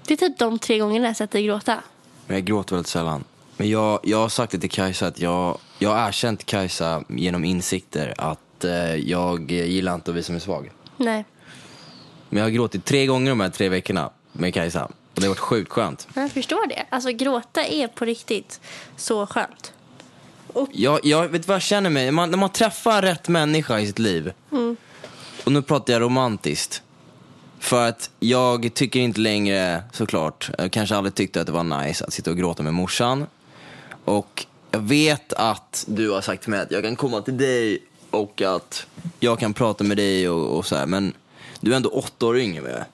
Det 0.07 0.13
är 0.15 0.17
typ 0.17 0.39
de 0.39 0.59
tre 0.59 0.79
gångerna 0.79 1.07
jag 1.07 1.17
sett 1.17 1.31
dig 1.31 1.47
gråta. 1.47 1.83
Men 2.27 2.37
jag 2.37 2.45
gråter 2.45 2.75
väldigt 2.77 2.89
sällan. 2.91 3.25
Men 3.57 3.71
jag, 3.71 4.01
jag 4.03 4.19
har 4.19 4.29
sagt 4.29 4.53
det 4.53 4.59
till 4.59 4.71
Kajsa 4.71 5.07
att 5.07 5.21
jag, 5.21 5.59
jag 5.79 5.91
har 5.91 6.09
erkänt 6.09 6.47
Kajsa 6.47 7.05
genom 7.09 7.45
insikter 7.45 8.15
att 8.19 8.65
eh, 8.65 8.95
jag 8.95 9.51
gillar 9.51 9.95
inte 9.95 10.11
att 10.11 10.17
visa 10.17 10.33
mig 10.33 10.41
svag. 10.41 10.71
Nej, 10.97 11.25
Men 12.29 12.39
jag 12.39 12.45
har 12.45 12.51
gråtit 12.51 12.85
tre 12.85 13.07
gånger 13.07 13.31
de 13.31 13.41
här 13.41 13.51
tre 13.51 13.69
veckorna 13.69 14.11
med 14.33 14.55
Kajsa. 14.55 14.85
Och 14.85 15.21
det 15.21 15.23
har 15.23 15.29
varit 15.29 15.39
sjukt 15.39 15.73
skönt. 15.73 16.09
jag 16.15 16.31
förstår 16.33 16.67
det. 16.69 16.87
Alltså 16.91 17.11
gråta 17.11 17.65
är 17.65 17.89
på 17.89 18.05
riktigt 18.05 18.61
så 18.97 19.27
skönt. 19.27 19.73
Jag, 20.73 21.01
jag 21.03 21.29
vet 21.29 21.49
vad 21.49 21.55
jag 21.55 21.63
känner 21.63 21.91
mig, 21.91 22.11
man, 22.11 22.31
när 22.31 22.39
man 22.39 22.51
träffar 22.51 23.03
rätt 23.03 23.29
människa 23.29 23.81
i 23.81 23.87
sitt 23.87 23.99
liv. 23.99 24.33
Och 25.45 25.53
nu 25.53 25.63
pratar 25.63 25.93
jag 25.93 26.03
romantiskt. 26.03 26.83
För 27.59 27.89
att 27.89 28.11
jag 28.21 28.75
tycker 28.75 29.01
inte 29.01 29.21
längre, 29.21 29.83
såklart, 29.93 30.51
jag 30.59 30.73
kanske 30.73 30.97
aldrig 30.97 31.15
tyckte 31.15 31.41
att 31.41 31.47
det 31.47 31.53
var 31.53 31.85
nice 31.85 32.05
att 32.05 32.13
sitta 32.13 32.31
och 32.31 32.37
gråta 32.37 32.63
med 32.63 32.75
morsan. 32.75 33.27
Och 34.05 34.47
jag 34.71 34.81
vet 34.81 35.33
att 35.33 35.85
du 35.89 36.11
har 36.11 36.21
sagt 36.21 36.43
till 36.43 36.51
mig 36.51 36.61
att 36.61 36.71
jag 36.71 36.83
kan 36.83 36.97
komma 36.97 37.21
till 37.21 37.37
dig 37.39 37.83
och 38.11 38.43
att 38.43 38.87
jag 39.21 39.39
kan 39.41 39.55
prata 39.55 39.85
med 39.85 39.97
dig 39.97 40.29
och, 40.29 40.59
och 40.59 40.67
så 40.67 40.77
här. 40.77 40.87
Men 40.87 41.13
du 41.61 41.73
är 41.73 41.77
ändå 41.77 41.89
åtta 41.91 42.27
år 42.27 42.39
yngre 42.39 42.63
med. 42.63 42.85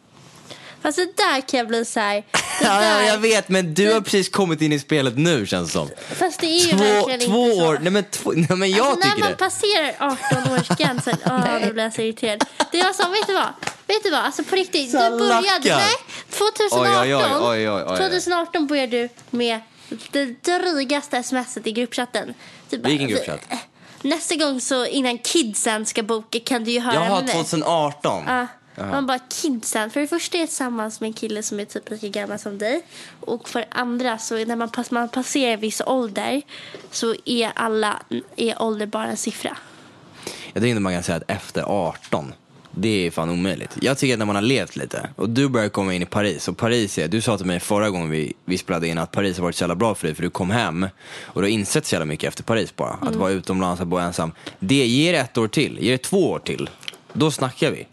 Fast 0.82 0.96
det 0.98 1.16
där 1.16 1.40
kan 1.40 1.58
jag 1.58 1.68
bli 1.68 1.84
så 1.84 2.00
här. 2.00 2.24
Ja, 2.62 2.82
ja, 2.84 3.02
jag 3.02 3.18
vet, 3.18 3.48
men 3.48 3.74
du 3.74 3.92
har 3.92 4.00
precis 4.00 4.28
kommit 4.28 4.62
in 4.62 4.72
i 4.72 4.78
spelet 4.78 5.16
nu 5.18 5.46
känns 5.46 5.68
det 5.68 5.72
som. 5.72 5.88
Fast 6.10 6.40
det 6.40 6.46
är 6.46 6.66
ju 6.66 6.70
Två, 6.70 6.76
verkligen 6.84 7.20
två 7.20 7.44
inte 7.46 7.56
så. 7.56 7.66
år, 7.68 7.78
nej 7.82 7.92
men, 7.92 8.04
två, 8.04 8.32
nej, 8.36 8.46
men 8.56 8.70
jag 8.70 8.86
alltså, 8.86 8.98
när 8.98 9.06
tycker 9.06 9.20
man 9.20 9.30
det. 9.30 9.36
passerar 9.36 9.92
18-årsgränsen, 9.98 11.16
åh, 11.26 11.66
då 11.66 11.72
blir 11.72 11.84
jag 11.84 11.94
så 11.94 12.02
irriterad. 12.02 12.44
Det 12.72 12.82
var 12.82 12.92
så, 12.92 13.08
vet 13.10 13.26
du 13.26 13.34
vad? 13.34 13.48
Vet 13.86 14.02
du 14.02 14.10
vad? 14.10 14.20
Alltså 14.20 14.44
på 14.44 14.56
riktigt, 14.56 14.92
du 14.92 14.98
började, 14.98 15.76
nej, 15.76 15.94
2018, 16.30 16.80
Oj, 16.80 16.88
oj, 16.98 17.14
oj, 17.14 17.24
oj, 17.40 17.70
oj, 17.70 17.84
oj. 17.88 17.96
2018 17.96 18.66
började 18.66 18.96
du 19.02 19.08
med 19.30 19.60
det 20.10 20.42
drygaste 20.44 21.22
smset 21.22 21.66
i 21.66 21.72
gruppchatten. 21.72 22.34
Du 22.70 22.78
bara, 22.78 22.88
Vilken 22.88 23.08
gruppchatt? 23.08 23.40
"Eh, 23.48 23.58
Nästa 24.02 24.34
gång 24.34 24.60
så 24.60 24.86
innan 24.86 25.18
kidsen 25.18 25.86
ska 25.86 26.02
boka 26.02 26.40
kan 26.40 26.64
du 26.64 26.70
ju 26.70 26.80
höra 26.80 26.94
Jaha, 26.94 27.14
med 27.14 27.24
mig. 27.24 27.34
2018. 27.34 28.24
Ja. 28.26 28.46
Man 28.86 29.06
bara 29.06 29.18
kidsen. 29.18 29.90
För 29.90 30.00
det 30.00 30.06
första 30.06 30.36
är 30.36 30.40
jag 30.40 30.48
tillsammans 30.48 31.00
med 31.00 31.08
en 31.08 31.12
kille 31.14 31.42
som 31.42 31.60
är 31.60 31.64
typ 31.64 31.90
lika 31.90 32.08
gammal 32.08 32.38
som 32.38 32.58
dig. 32.58 32.82
Och 33.20 33.48
för 33.48 33.60
det 33.60 33.66
andra 33.70 34.18
så 34.18 34.44
när 34.44 34.56
man, 34.56 34.68
pass, 34.70 34.90
man 34.90 35.08
passerar 35.08 35.56
viss 35.56 35.80
ålder 35.86 36.42
så 36.90 37.14
är 37.24 37.52
alla 37.54 38.02
är 38.36 38.62
ålder 38.62 38.86
bara 38.86 39.06
en 39.06 39.16
siffra. 39.16 39.56
Jag 40.24 40.62
tycker 40.62 40.66
inte 40.66 40.80
man 40.80 40.92
kan 40.92 41.02
säga 41.02 41.16
att 41.16 41.30
efter 41.30 41.62
18, 41.62 42.34
det 42.70 43.06
är 43.06 43.10
fan 43.10 43.30
omöjligt. 43.30 43.76
Jag 43.80 43.98
tycker 43.98 44.14
att 44.14 44.18
när 44.18 44.26
man 44.26 44.34
har 44.34 44.42
levt 44.42 44.76
lite 44.76 45.10
och 45.16 45.30
du 45.30 45.48
börjar 45.48 45.68
komma 45.68 45.94
in 45.94 46.02
i 46.02 46.06
Paris 46.06 46.48
och 46.48 46.56
Paris 46.56 46.98
är, 46.98 47.08
du 47.08 47.20
sa 47.20 47.36
till 47.36 47.46
mig 47.46 47.60
förra 47.60 47.90
gången 47.90 48.10
vi, 48.10 48.32
vi 48.44 48.58
spelade 48.58 48.88
in 48.88 48.98
att 48.98 49.12
Paris 49.12 49.36
har 49.36 49.42
varit 49.42 49.56
så 49.56 49.62
jävla 49.62 49.74
bra 49.74 49.94
för 49.94 50.06
dig 50.06 50.14
för 50.14 50.22
du 50.22 50.30
kom 50.30 50.50
hem 50.50 50.86
och 51.20 51.42
du 51.42 51.46
har 51.46 51.52
insett 51.52 51.86
så 51.86 51.94
jävla 51.94 52.06
mycket 52.06 52.28
efter 52.28 52.42
Paris 52.42 52.76
bara. 52.76 52.98
Att 53.00 53.14
vara 53.14 53.30
utomlands, 53.30 53.80
att 53.80 53.88
bo 53.88 53.96
ensam. 53.96 54.32
Det 54.60 54.86
ger 54.86 55.14
ett 55.14 55.38
år 55.38 55.48
till, 55.48 55.78
ger 55.80 55.92
det 55.92 55.98
två 55.98 56.30
år 56.30 56.38
till. 56.38 56.70
Då 57.12 57.30
snackar 57.30 57.70
vi. 57.70 57.86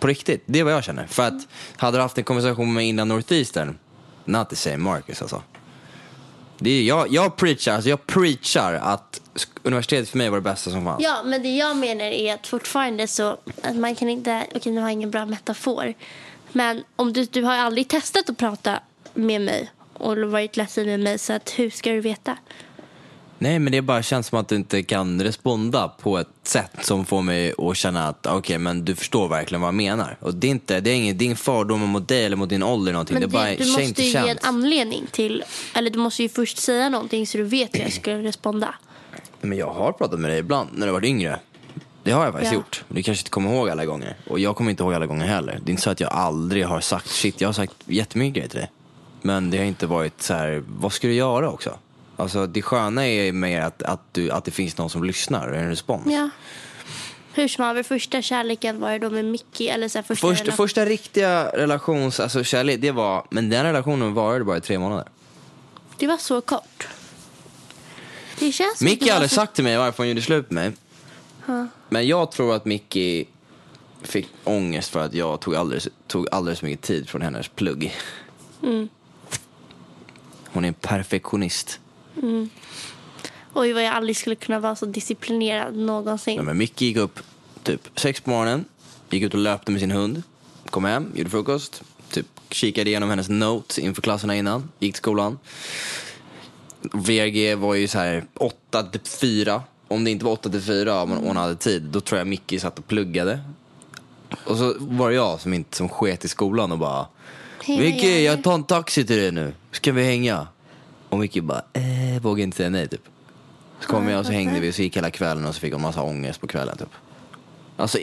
På 0.00 0.06
riktigt, 0.06 0.42
det 0.46 0.58
är 0.58 0.64
vad 0.64 0.72
jag 0.72 0.84
känner. 0.84 1.06
För 1.06 1.22
att 1.22 1.48
hade 1.76 1.98
du 1.98 2.02
haft 2.02 2.18
en 2.18 2.24
konversation 2.24 2.66
med 2.66 2.74
mig 2.74 2.88
innan 2.88 3.08
Northeastern, 3.08 3.78
not 4.24 4.50
the 4.50 4.56
same 4.56 4.76
Marcus 4.76 5.22
alltså. 5.22 5.42
Det 6.62 6.70
är, 6.70 6.82
jag, 6.82 7.12
jag 7.12 7.36
preachar, 7.36 7.74
alltså 7.74 7.90
jag 7.90 8.06
preachar 8.06 8.74
att 8.74 9.20
universitetet 9.62 10.08
för 10.08 10.18
mig 10.18 10.30
var 10.30 10.36
det 10.36 10.42
bästa 10.42 10.70
som 10.70 10.84
fanns. 10.84 11.02
Ja, 11.02 11.22
men 11.24 11.42
det 11.42 11.56
jag 11.56 11.76
menar 11.76 12.04
är 12.04 12.34
att 12.34 12.46
fortfarande 12.46 13.06
så 13.06 13.36
att 13.62 13.76
man 13.76 13.94
kan 13.94 14.08
inte, 14.08 14.46
okej 14.54 14.72
nu 14.72 14.80
har 14.80 14.88
jag 14.88 14.92
ingen 14.92 15.10
bra 15.10 15.26
metafor, 15.26 15.94
men 16.52 16.84
om 16.96 17.12
du, 17.12 17.24
du 17.24 17.42
har 17.42 17.56
aldrig 17.56 17.88
testat 17.88 18.30
att 18.30 18.36
prata 18.36 18.80
med 19.14 19.40
mig 19.40 19.70
och 19.94 20.16
varit 20.16 20.56
ledsen 20.56 20.86
med 20.86 21.00
mig 21.00 21.18
så 21.18 21.32
att 21.32 21.50
hur 21.50 21.70
ska 21.70 21.90
du 21.90 22.00
veta? 22.00 22.36
Nej, 23.42 23.58
men 23.58 23.72
det 23.72 23.82
bara 23.82 24.02
känns 24.02 24.26
som 24.26 24.38
att 24.38 24.48
du 24.48 24.56
inte 24.56 24.82
kan 24.82 25.22
responda 25.22 25.88
på 25.88 26.18
ett 26.18 26.28
sätt 26.42 26.70
som 26.80 27.04
får 27.04 27.22
mig 27.22 27.54
att 27.58 27.76
känna 27.76 28.08
att 28.08 28.26
okej, 28.26 28.58
men 28.58 28.84
du 28.84 28.94
förstår 28.94 29.28
verkligen 29.28 29.60
vad 29.60 29.68
jag 29.68 29.74
menar. 29.74 30.16
Och 30.20 30.34
det 30.34 30.46
är 30.46 30.50
inte, 30.50 30.80
det 30.80 30.90
är 30.90 30.94
ingen, 30.94 31.18
det 31.18 31.24
är 31.24 31.26
ingen 31.26 31.36
fördom 31.36 31.80
mot 31.80 32.08
dig 32.08 32.24
eller 32.24 32.36
mot 32.36 32.48
din 32.48 32.62
ålder 32.62 32.82
eller 32.82 32.92
någonting. 32.92 33.14
Men 33.14 33.20
det 33.22 33.26
är 33.26 33.38
bara 33.38 33.44
det, 33.50 33.56
du 33.56 33.66
måste 33.66 34.02
ju 34.02 34.08
ge 34.10 34.16
en 34.28 34.38
anledning 34.42 35.06
till, 35.12 35.44
eller 35.74 35.90
du 35.90 35.98
måste 35.98 36.22
ju 36.22 36.28
först 36.28 36.58
säga 36.58 36.88
någonting 36.88 37.26
så 37.26 37.38
du 37.38 37.44
vet 37.44 37.74
hur 37.74 37.80
jag 37.80 37.92
ska 37.92 38.10
responda. 38.14 38.74
Men 39.40 39.58
jag 39.58 39.72
har 39.72 39.92
pratat 39.92 40.20
med 40.20 40.30
dig 40.30 40.38
ibland 40.38 40.68
när 40.72 40.86
du 40.86 40.92
var 40.92 41.04
yngre. 41.04 41.38
Det 42.02 42.10
har 42.10 42.24
jag 42.24 42.32
faktiskt 42.32 42.52
Ja. 42.52 42.58
gjort. 42.58 42.84
Du 42.88 43.02
kanske 43.02 43.20
inte 43.22 43.30
kommer 43.30 43.54
ihåg 43.54 43.70
alla 43.70 43.84
gånger. 43.84 44.16
Och 44.28 44.38
jag 44.38 44.56
kommer 44.56 44.70
inte 44.70 44.82
ihåg 44.82 44.94
alla 44.94 45.06
gånger 45.06 45.26
heller. 45.26 45.58
Det 45.64 45.68
är 45.68 45.70
inte 45.70 45.82
så 45.82 45.90
att 45.90 46.00
jag 46.00 46.12
aldrig 46.12 46.66
har 46.66 46.80
sagt 46.80 47.08
shit. 47.08 47.40
Jag 47.40 47.48
har 47.48 47.52
sagt 47.52 47.74
jättemycket 47.86 48.34
grejer 48.34 48.48
till 48.48 48.58
dig. 48.58 48.70
Men 49.22 49.50
det 49.50 49.58
har 49.58 49.64
inte 49.64 49.86
varit 49.86 50.22
så 50.22 50.34
här, 50.34 50.62
vad 50.66 50.92
ska 50.92 51.06
du 51.08 51.14
göra 51.14 51.50
också? 51.50 51.78
Alltså 52.22 52.46
det 52.46 52.62
sköna 52.62 53.06
är 53.06 53.32
mer 53.32 53.60
att, 53.60 53.82
att, 53.82 54.00
du, 54.12 54.30
att 54.30 54.44
det 54.44 54.50
finns 54.50 54.78
någon 54.78 54.90
som 54.90 55.04
lyssnar 55.04 55.48
och 55.48 55.56
en 55.56 55.68
respons. 55.68 56.06
Ja. 56.12 56.28
Hur 57.34 57.48
som 57.48 57.64
haver, 57.64 57.82
första 57.82 58.22
kärleken 58.22 58.80
var 58.80 58.90
det 58.92 58.98
då 58.98 59.10
med 59.10 59.24
Mickey? 59.24 59.66
Eller 59.68 59.88
så 59.88 59.98
här, 59.98 60.02
första 60.02 60.28
Första, 60.28 60.44
relation- 60.44 60.56
första 60.56 60.84
riktiga 60.86 61.44
relations, 61.56 62.20
alltså 62.20 62.44
kärlek, 62.44 62.80
det 62.80 62.90
var, 62.90 63.26
men 63.30 63.50
den 63.50 63.64
relationen 63.64 64.14
varade 64.14 64.44
bara 64.44 64.56
i 64.56 64.60
tre 64.60 64.78
månader. 64.78 65.04
Det 65.98 66.06
var 66.06 66.16
så 66.16 66.40
kort. 66.40 66.88
Det 68.38 68.52
känns 68.52 68.78
som 68.78 68.86
att 68.86 68.90
Micke 68.90 69.00
det 69.00 69.08
har 69.08 69.14
aldrig 69.16 69.30
så- 69.30 69.34
sagt 69.36 69.54
till 69.54 69.64
mig 69.64 69.76
varför 69.78 69.98
hon 69.98 70.08
gjorde 70.08 70.22
slut 70.22 70.50
med 70.50 70.64
mig. 70.64 70.72
Ja. 71.46 71.66
Men 71.88 72.06
jag 72.06 72.32
tror 72.32 72.54
att 72.54 72.64
Mickey 72.64 73.24
fick 74.02 74.28
ångest 74.44 74.90
för 74.90 75.00
att 75.00 75.14
jag 75.14 75.40
tog 75.40 75.54
alldeles, 75.56 75.88
tog 76.06 76.26
alldeles 76.32 76.60
för 76.60 76.66
mycket 76.66 76.86
tid 76.86 77.08
från 77.08 77.22
hennes 77.22 77.48
plugg. 77.48 77.94
Mm. 78.62 78.88
Hon 80.54 80.64
är 80.64 80.68
en 80.68 80.74
perfektionist. 80.74 81.80
Oj, 83.54 83.72
vad 83.72 83.82
jag 83.82 83.94
aldrig 83.94 84.16
skulle 84.16 84.36
kunna 84.36 84.60
vara 84.60 84.76
så 84.76 84.86
disciplinerad 84.86 85.76
någonsin. 85.76 86.36
Ja, 86.36 86.42
men 86.42 86.58
Mickey 86.58 86.86
gick 86.86 86.96
upp 86.96 87.20
typ 87.62 88.00
sex 88.00 88.20
på 88.20 88.30
morgonen, 88.30 88.64
gick 89.10 89.22
ut 89.22 89.34
och 89.34 89.40
löpte 89.40 89.72
med 89.72 89.80
sin 89.80 89.90
hund, 89.90 90.22
kom 90.70 90.84
hem, 90.84 91.12
gjorde 91.14 91.30
frukost, 91.30 91.82
typ 92.10 92.26
kikade 92.50 92.90
igenom 92.90 93.10
hennes 93.10 93.28
notes 93.28 93.78
inför 93.78 94.02
klasserna 94.02 94.36
innan, 94.36 94.68
gick 94.78 94.94
till 94.94 94.98
skolan. 94.98 95.38
VRG 96.92 97.54
var 97.54 97.74
ju 97.74 97.88
så 97.88 97.98
här 97.98 98.24
8 98.34 98.82
till 98.82 99.00
4. 99.00 99.62
Om 99.88 100.04
det 100.04 100.10
inte 100.10 100.24
var 100.24 100.32
8 100.32 100.50
till 100.50 100.62
4 100.62 101.02
om 101.02 101.10
hon 101.10 101.36
hade 101.36 101.56
tid, 101.56 101.82
då 101.82 102.00
tror 102.00 102.18
jag 102.18 102.26
Mickey 102.26 102.58
satt 102.58 102.78
och 102.78 102.88
pluggade. 102.88 103.40
Och 104.44 104.56
så 104.56 104.74
var 104.78 105.10
det 105.10 105.16
jag 105.16 105.40
som, 105.40 105.52
inte, 105.54 105.76
som 105.76 105.88
sket 105.88 106.24
i 106.24 106.28
skolan 106.28 106.72
och 106.72 106.78
bara 106.78 107.06
du?" 107.66 108.20
jag 108.22 108.42
tar 108.42 108.54
en 108.54 108.64
taxi 108.64 109.04
till 109.04 109.16
dig 109.16 109.32
nu. 109.32 109.54
Ska 109.70 109.92
vi 109.92 110.04
hänga? 110.04 110.46
Och 111.12 111.18
Mickey 111.18 111.40
bara, 111.40 111.62
eh, 111.72 112.22
vågar 112.22 112.42
inte 112.42 112.56
säga 112.56 112.70
nej 112.70 112.88
typ. 112.88 113.00
Så 113.80 113.88
kom 113.88 114.08
jag 114.08 114.20
och 114.20 114.26
så 114.26 114.32
hängde 114.32 114.60
vi 114.60 114.70
och 114.70 114.74
så 114.74 114.82
gick 114.82 114.96
hela 114.96 115.10
kvällen 115.10 115.46
och 115.46 115.54
så 115.54 115.60
fick 115.60 115.72
hon 115.72 115.82
massa 115.82 116.02
ångest 116.02 116.40
på 116.40 116.46
kvällen 116.46 116.76
typ. 116.76 116.88
Alltså, 117.76 117.98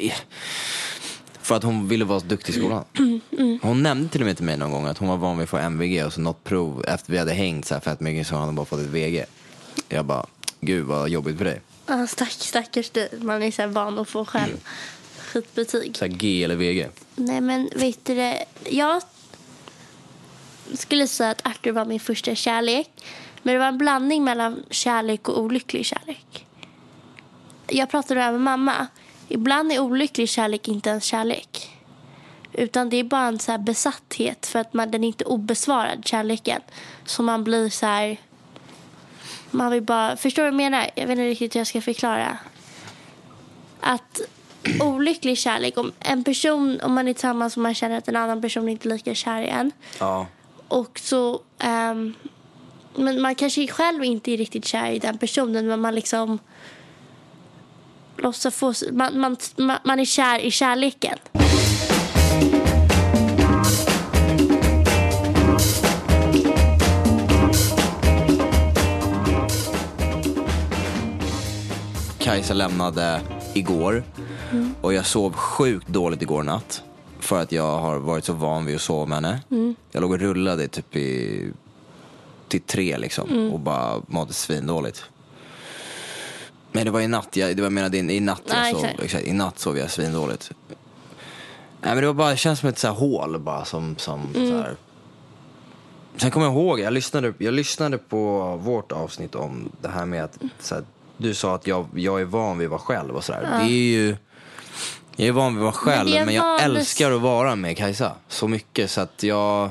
för 1.41 1.55
att 1.55 1.63
hon 1.63 1.87
ville 1.87 2.05
vara 2.05 2.19
så 2.19 2.25
duktig 2.25 2.53
i 2.53 2.59
skolan. 2.59 2.83
Hon 3.61 3.83
nämnde 3.83 4.09
till 4.09 4.21
och 4.21 4.27
med 4.27 4.37
till 4.37 4.45
mig 4.45 4.57
någon 4.57 4.71
gång 4.71 4.85
att 4.85 4.97
hon 4.97 5.07
var 5.09 5.17
van 5.17 5.37
vid 5.37 5.43
att 5.43 5.49
få 5.49 5.57
MVG 5.57 6.05
och 6.05 6.13
så 6.13 6.21
något 6.21 6.43
prov 6.43 6.83
efter 6.87 7.11
vi 7.11 7.17
hade 7.17 7.33
hängt 7.33 7.65
så 7.65 7.73
här 7.73 7.81
fett 7.81 7.99
mycket 7.99 8.27
så 8.27 8.35
hade 8.35 8.45
hon 8.45 8.55
bara 8.55 8.65
fått 8.65 8.79
ett 8.79 8.85
VG. 8.85 9.25
Jag 9.89 10.05
bara, 10.05 10.25
gud 10.61 10.85
vad 10.85 11.09
jobbigt 11.09 11.37
för 11.37 11.45
dig. 11.45 11.61
Ja, 11.87 12.07
stack, 12.07 12.31
stackars 12.31 12.89
dig. 12.89 13.09
Man 13.21 13.43
är 13.43 13.51
så 13.51 13.67
van 13.67 13.99
att 13.99 14.09
få 14.09 14.25
själv 14.25 14.57
skitbetyg. 15.19 15.97
Så 15.97 16.07
G 16.07 16.43
eller 16.43 16.55
VG. 16.55 16.87
Nej, 17.15 17.41
men 17.41 17.69
vet 17.75 18.05
du 18.05 18.15
det? 18.15 18.45
Jag 18.69 19.01
skulle 20.73 21.07
säga 21.07 21.29
att 21.29 21.47
Arthur 21.47 21.71
var 21.71 21.85
min 21.85 21.99
första 21.99 22.35
kärlek. 22.35 22.89
Men 23.43 23.53
det 23.53 23.59
var 23.59 23.67
en 23.67 23.77
blandning 23.77 24.23
mellan 24.23 24.63
kärlek 24.69 25.29
och 25.29 25.39
olycklig 25.39 25.85
kärlek. 25.85 26.45
Jag 27.67 27.89
pratade 27.89 28.31
med 28.31 28.41
mamma. 28.41 28.87
Ibland 29.27 29.71
är 29.71 29.79
olycklig 29.79 30.29
kärlek 30.29 30.67
inte 30.67 30.89
ens 30.89 31.03
kärlek. 31.03 31.75
Utan 32.53 32.89
det 32.89 32.97
är 32.97 33.03
bara 33.03 33.27
en 33.27 33.39
så 33.39 33.51
här 33.51 33.59
besatthet 33.59 34.45
för 34.45 34.59
att 34.59 34.73
man, 34.73 34.91
den 34.91 35.03
är 35.03 35.07
inte 35.07 35.25
obesvarad, 35.25 36.07
kärleken. 36.07 36.61
Så 37.05 37.23
man 37.23 37.43
blir 37.43 37.69
så 37.69 37.85
här... 37.85 38.17
Man 39.51 39.71
vill 39.71 39.83
bara... 39.83 40.17
Förstår 40.17 40.43
du 40.43 40.51
vad 40.51 40.53
jag 40.53 40.71
menar? 40.71 40.89
Jag 40.95 41.07
vet 41.07 41.11
inte 41.11 41.29
riktigt 41.29 41.55
hur 41.55 41.59
jag 41.59 41.67
ska 41.67 41.81
förklara. 41.81 42.37
Att 43.79 44.21
olycklig 44.81 45.37
kärlek, 45.37 45.77
om 45.77 45.91
en 45.99 46.23
person, 46.23 46.79
om 46.81 46.93
man 46.93 47.07
är 47.07 47.13
tillsammans 47.13 47.57
och 47.57 47.63
man 47.63 47.73
känner 47.73 47.97
att 47.97 48.07
en 48.07 48.15
annan 48.15 48.41
person 48.41 48.69
inte 48.69 48.89
är 48.89 48.93
lika 48.93 49.15
kär 49.15 49.41
i 49.41 49.47
en. 49.47 49.71
Ja. 49.99 50.27
Och 50.69 50.99
så... 50.99 51.41
ehm, 51.59 52.13
men 52.95 53.21
man 53.21 53.35
kanske 53.35 53.67
själv 53.67 54.03
inte 54.03 54.31
är 54.31 54.37
riktigt 54.37 54.65
kär 54.65 54.91
i 54.91 54.99
den 54.99 55.17
personen 55.17 55.67
men 55.67 55.79
man 55.81 55.95
liksom 55.95 56.39
låtsas 58.17 58.55
få... 58.55 58.73
Man, 58.91 59.19
man, 59.19 59.37
man, 59.83 59.99
är 59.99 60.05
kär 60.05 60.39
i 60.39 60.51
kärleken. 60.51 61.17
Kajsa 72.19 72.53
lämnade 72.53 73.21
igår 73.53 74.03
och 74.81 74.93
jag 74.93 75.05
sov 75.05 75.33
sjukt 75.33 75.87
dåligt 75.87 76.21
igår 76.21 76.43
natt. 76.43 76.83
För 77.29 77.41
att 77.41 77.51
jag 77.51 77.79
har 77.79 77.99
varit 77.99 78.25
så 78.25 78.33
van 78.33 78.65
vid 78.65 78.75
att 78.75 78.81
sova 78.81 79.05
med 79.05 79.15
henne. 79.15 79.39
Jag 79.91 80.01
låg 80.01 80.11
och 80.11 80.19
rullade 80.19 80.67
typ 80.67 80.95
i, 80.95 81.51
till 82.47 82.61
tre 82.61 82.97
liksom 82.97 83.51
och 83.53 83.59
bara 83.59 84.01
mådde 84.07 84.33
svindåligt. 84.33 85.03
Men 86.71 86.85
det 86.85 86.91
var 86.91 87.01
i 87.01 87.07
natt, 87.07 87.35
jag, 87.35 87.55
det 87.55 87.61
var, 87.61 87.65
jag 87.65 87.73
menade 87.73 87.97
i, 87.97 88.19
natt 88.19 88.41
jag 88.45 88.57
Ja, 88.57 88.71
sov, 88.71 88.83
exakt. 88.85 89.03
exakt, 89.03 89.25
i 89.25 89.33
natt 89.33 89.59
sov 89.59 89.77
jag 89.77 89.91
svindåligt. 89.91 90.51
Nej 91.81 91.93
men 91.93 91.97
det 91.97 92.07
var 92.07 92.13
bara, 92.13 92.29
det 92.29 92.37
känns 92.37 92.59
som 92.59 92.69
ett 92.69 92.77
så 92.77 92.87
här 92.87 92.95
hål 92.95 93.39
bara 93.39 93.65
som, 93.65 93.97
som 93.97 94.29
så 94.33 94.57
här. 94.57 94.75
Sen 96.17 96.31
kommer 96.31 96.45
jag 96.45 96.55
ihåg, 96.55 96.79
jag 96.79 96.93
lyssnade, 96.93 97.33
jag 97.37 97.53
lyssnade 97.53 97.97
på 97.97 98.55
vårt 98.63 98.91
avsnitt 98.91 99.35
om 99.35 99.71
det 99.81 99.89
här 99.89 100.05
med 100.05 100.23
att 100.23 100.39
så 100.59 100.75
här, 100.75 100.83
du 101.17 101.33
sa 101.33 101.55
att 101.55 101.67
jag, 101.67 101.87
jag 101.95 102.21
är 102.21 102.25
van 102.25 102.57
vid 102.57 102.65
att 102.65 102.71
vara 102.71 102.81
själv 102.81 103.15
och 103.15 103.23
sådär. 103.23 103.41
Det 103.59 103.65
är 103.65 103.67
ju, 103.67 104.17
jag 105.19 105.27
är 105.27 105.31
van 105.31 105.55
vid 105.55 105.65
att 105.67 105.85
vara 105.85 105.95
Men 105.95 106.05
själv 106.05 106.15
är 106.21 106.25
men, 106.25 106.35
jag 106.35 106.43
vanligt- 106.43 106.77
älskar 106.79 107.11
att 107.11 107.21
vara 107.21 107.55
med 107.55 107.77
Kajsa 107.77 108.11
så 108.27 108.47
mycket 108.47 108.91
så 108.91 109.01
att 109.01 109.23
jag, 109.23 109.69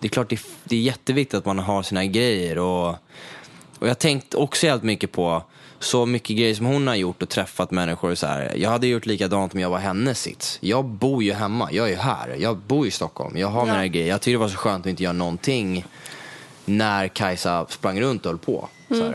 det 0.00 0.06
är 0.06 0.08
klart 0.08 0.30
det, 0.30 0.40
det 0.64 0.76
är 0.76 0.80
jätteviktigt 0.80 1.34
att 1.38 1.46
man 1.46 1.58
har 1.58 1.82
sina 1.82 2.04
grejer 2.04 2.58
och, 2.58 2.88
och 3.78 3.88
jag 3.88 3.98
tänkt 3.98 4.34
också 4.34 4.66
jävligt 4.66 4.84
mycket 4.84 5.12
på 5.12 5.42
så 5.78 6.06
mycket 6.06 6.36
grejer 6.36 6.54
som 6.54 6.66
hon 6.66 6.86
har 6.86 6.94
gjort 6.94 7.22
och 7.22 7.28
träffat 7.28 7.70
människor 7.70 8.14
så 8.14 8.26
här. 8.26 8.52
Jag 8.56 8.70
hade 8.70 8.86
gjort 8.86 9.06
likadant 9.06 9.54
om 9.54 9.60
jag 9.60 9.70
var 9.70 9.78
hennes 9.78 10.20
sits. 10.20 10.58
Jag 10.60 10.84
bor 10.84 11.22
ju 11.22 11.32
hemma, 11.32 11.68
jag 11.72 11.86
är 11.86 11.90
ju 11.90 11.96
här. 11.96 12.36
Jag 12.40 12.56
bor 12.56 12.86
i 12.86 12.90
Stockholm, 12.90 13.36
jag 13.36 13.48
har 13.48 13.60
Ja. 13.66 13.72
mina 13.72 13.86
grejer. 13.86 14.08
Jag 14.08 14.20
tyckte 14.20 14.30
det 14.34 14.36
var 14.38 14.48
så 14.48 14.56
skönt 14.56 14.86
att 14.86 14.90
inte 14.90 15.02
göra 15.02 15.12
någonting 15.12 15.84
när 16.64 17.08
Kajsa 17.08 17.66
sprang 17.68 18.00
runt 18.00 18.26
och 18.26 18.30
höll 18.32 18.38
på. 18.38 18.68
Mm. 18.90 19.12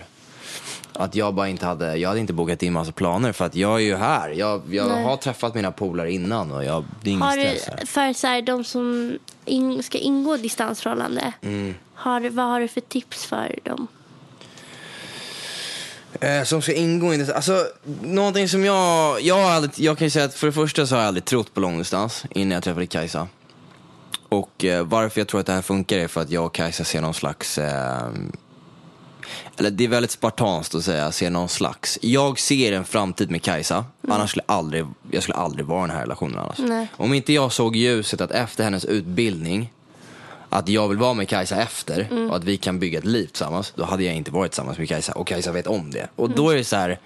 Att 0.99 1.15
jag 1.15 1.33
bara 1.33 1.47
inte 1.49 1.65
hade, 1.65 1.95
jag 1.97 2.09
hade 2.09 2.19
inte 2.19 2.33
bokat 2.33 2.63
in 2.63 2.73
massa 2.73 2.91
planer 2.91 3.31
för 3.31 3.45
att 3.45 3.55
jag 3.55 3.75
är 3.75 3.85
ju 3.85 3.95
här. 3.95 4.29
Jag, 4.29 4.61
jag 4.69 4.87
Nej. 4.87 5.03
har 5.03 5.17
träffat 5.17 5.55
mina 5.55 5.71
polare 5.71 6.11
innan 6.11 6.51
och 6.51 6.63
jag, 6.63 6.85
det 7.01 7.09
är 7.09 7.11
ingen 7.11 7.21
Har 7.21 7.31
stress 7.31 7.67
här. 7.67 7.85
för 7.85 8.13
så 8.13 8.27
här, 8.27 8.41
de 8.41 8.63
som 8.63 9.17
in, 9.45 9.83
ska 9.83 9.97
ingå 9.97 10.35
i 10.35 10.37
distansförhållande, 10.37 11.33
Mm. 11.41 11.75
har, 11.93 12.29
vad 12.29 12.45
har 12.45 12.59
du 12.59 12.67
för 12.67 12.81
tips 12.81 13.25
för 13.25 13.55
dem? 13.63 13.87
Eh, 16.21 16.43
som 16.43 16.61
ska 16.61 16.73
ingå 16.73 17.13
i 17.13 17.17
det. 17.17 17.35
Alltså, 17.35 17.65
någonting 18.01 18.49
som 18.49 18.65
jag... 18.65 19.21
Jag, 19.21 19.39
aldrig, 19.39 19.71
jag 19.75 19.97
kan 19.97 20.05
ju 20.07 20.11
säga 20.11 20.25
att 20.25 20.33
för 20.33 20.47
det 20.47 20.53
första 20.53 20.87
så 20.87 20.95
har 20.95 21.01
jag 21.01 21.07
aldrig 21.07 21.25
trott 21.25 21.53
på 21.53 21.59
långdistans 21.59 22.25
innan 22.29 22.51
jag 22.51 22.63
träffade 22.63 22.85
Kajsa. 22.87 23.27
Och 24.29 24.65
eh, 24.65 24.83
varför 24.85 25.21
jag 25.21 25.27
tror 25.27 25.39
att 25.39 25.45
det 25.45 25.53
här 25.53 25.61
funkar 25.61 25.97
är 25.97 26.07
för 26.07 26.21
att 26.21 26.29
jag 26.29 26.45
och 26.45 26.53
Kajsa 26.53 26.83
ser 26.83 27.01
någon 27.01 27.13
slags... 27.13 27.57
Eh, 27.57 28.07
eller 29.59 29.71
det 29.71 29.83
är 29.83 29.87
väldigt 29.87 30.11
spartanskt 30.11 30.75
att 30.75 30.83
säga, 30.83 31.11
ser 31.11 31.29
någon 31.29 31.49
slags. 31.49 31.99
Jag 32.01 32.39
ser 32.39 32.71
en 32.71 32.85
framtid 32.85 33.31
med 33.31 33.41
Kajsa, 33.41 33.85
annars 34.07 34.29
skulle 34.29 34.43
jag 34.47 34.55
aldrig, 34.55 34.85
jag 35.11 35.23
skulle 35.23 35.37
aldrig 35.37 35.65
vara 35.65 35.85
i 35.85 35.87
den 35.87 35.95
här 35.95 36.03
relationen 36.03 36.39
annars. 36.39 36.59
Nej. 36.59 36.87
Om 36.97 37.13
inte 37.13 37.33
jag 37.33 37.51
såg 37.51 37.75
ljuset 37.75 38.21
att 38.21 38.31
efter 38.31 38.63
hennes 38.63 38.85
utbildning 38.85 39.73
att 40.49 40.69
jag 40.69 40.87
vill 40.87 40.97
vara 40.97 41.13
med 41.13 41.29
Kajsa 41.29 41.55
efter 41.61 42.07
Mm. 42.11 42.29
och 42.29 42.35
att 42.35 42.43
vi 42.43 42.57
kan 42.57 42.79
bygga 42.79 42.99
ett 42.99 43.05
liv 43.05 43.25
tillsammans, 43.27 43.73
då 43.75 43.83
hade 43.83 44.03
jag 44.03 44.15
inte 44.15 44.31
varit 44.31 44.51
tillsammans 44.51 44.77
med 44.77 44.89
Kajsa 44.89 45.11
och 45.13 45.27
Kajsa 45.27 45.51
vet 45.51 45.67
om 45.67 45.91
det. 45.91 46.07
Och 46.15 46.25
Mm. 46.25 46.37
då 46.37 46.49
är 46.49 46.55
det 46.55 46.63
så 46.63 46.75
här, 46.75 46.99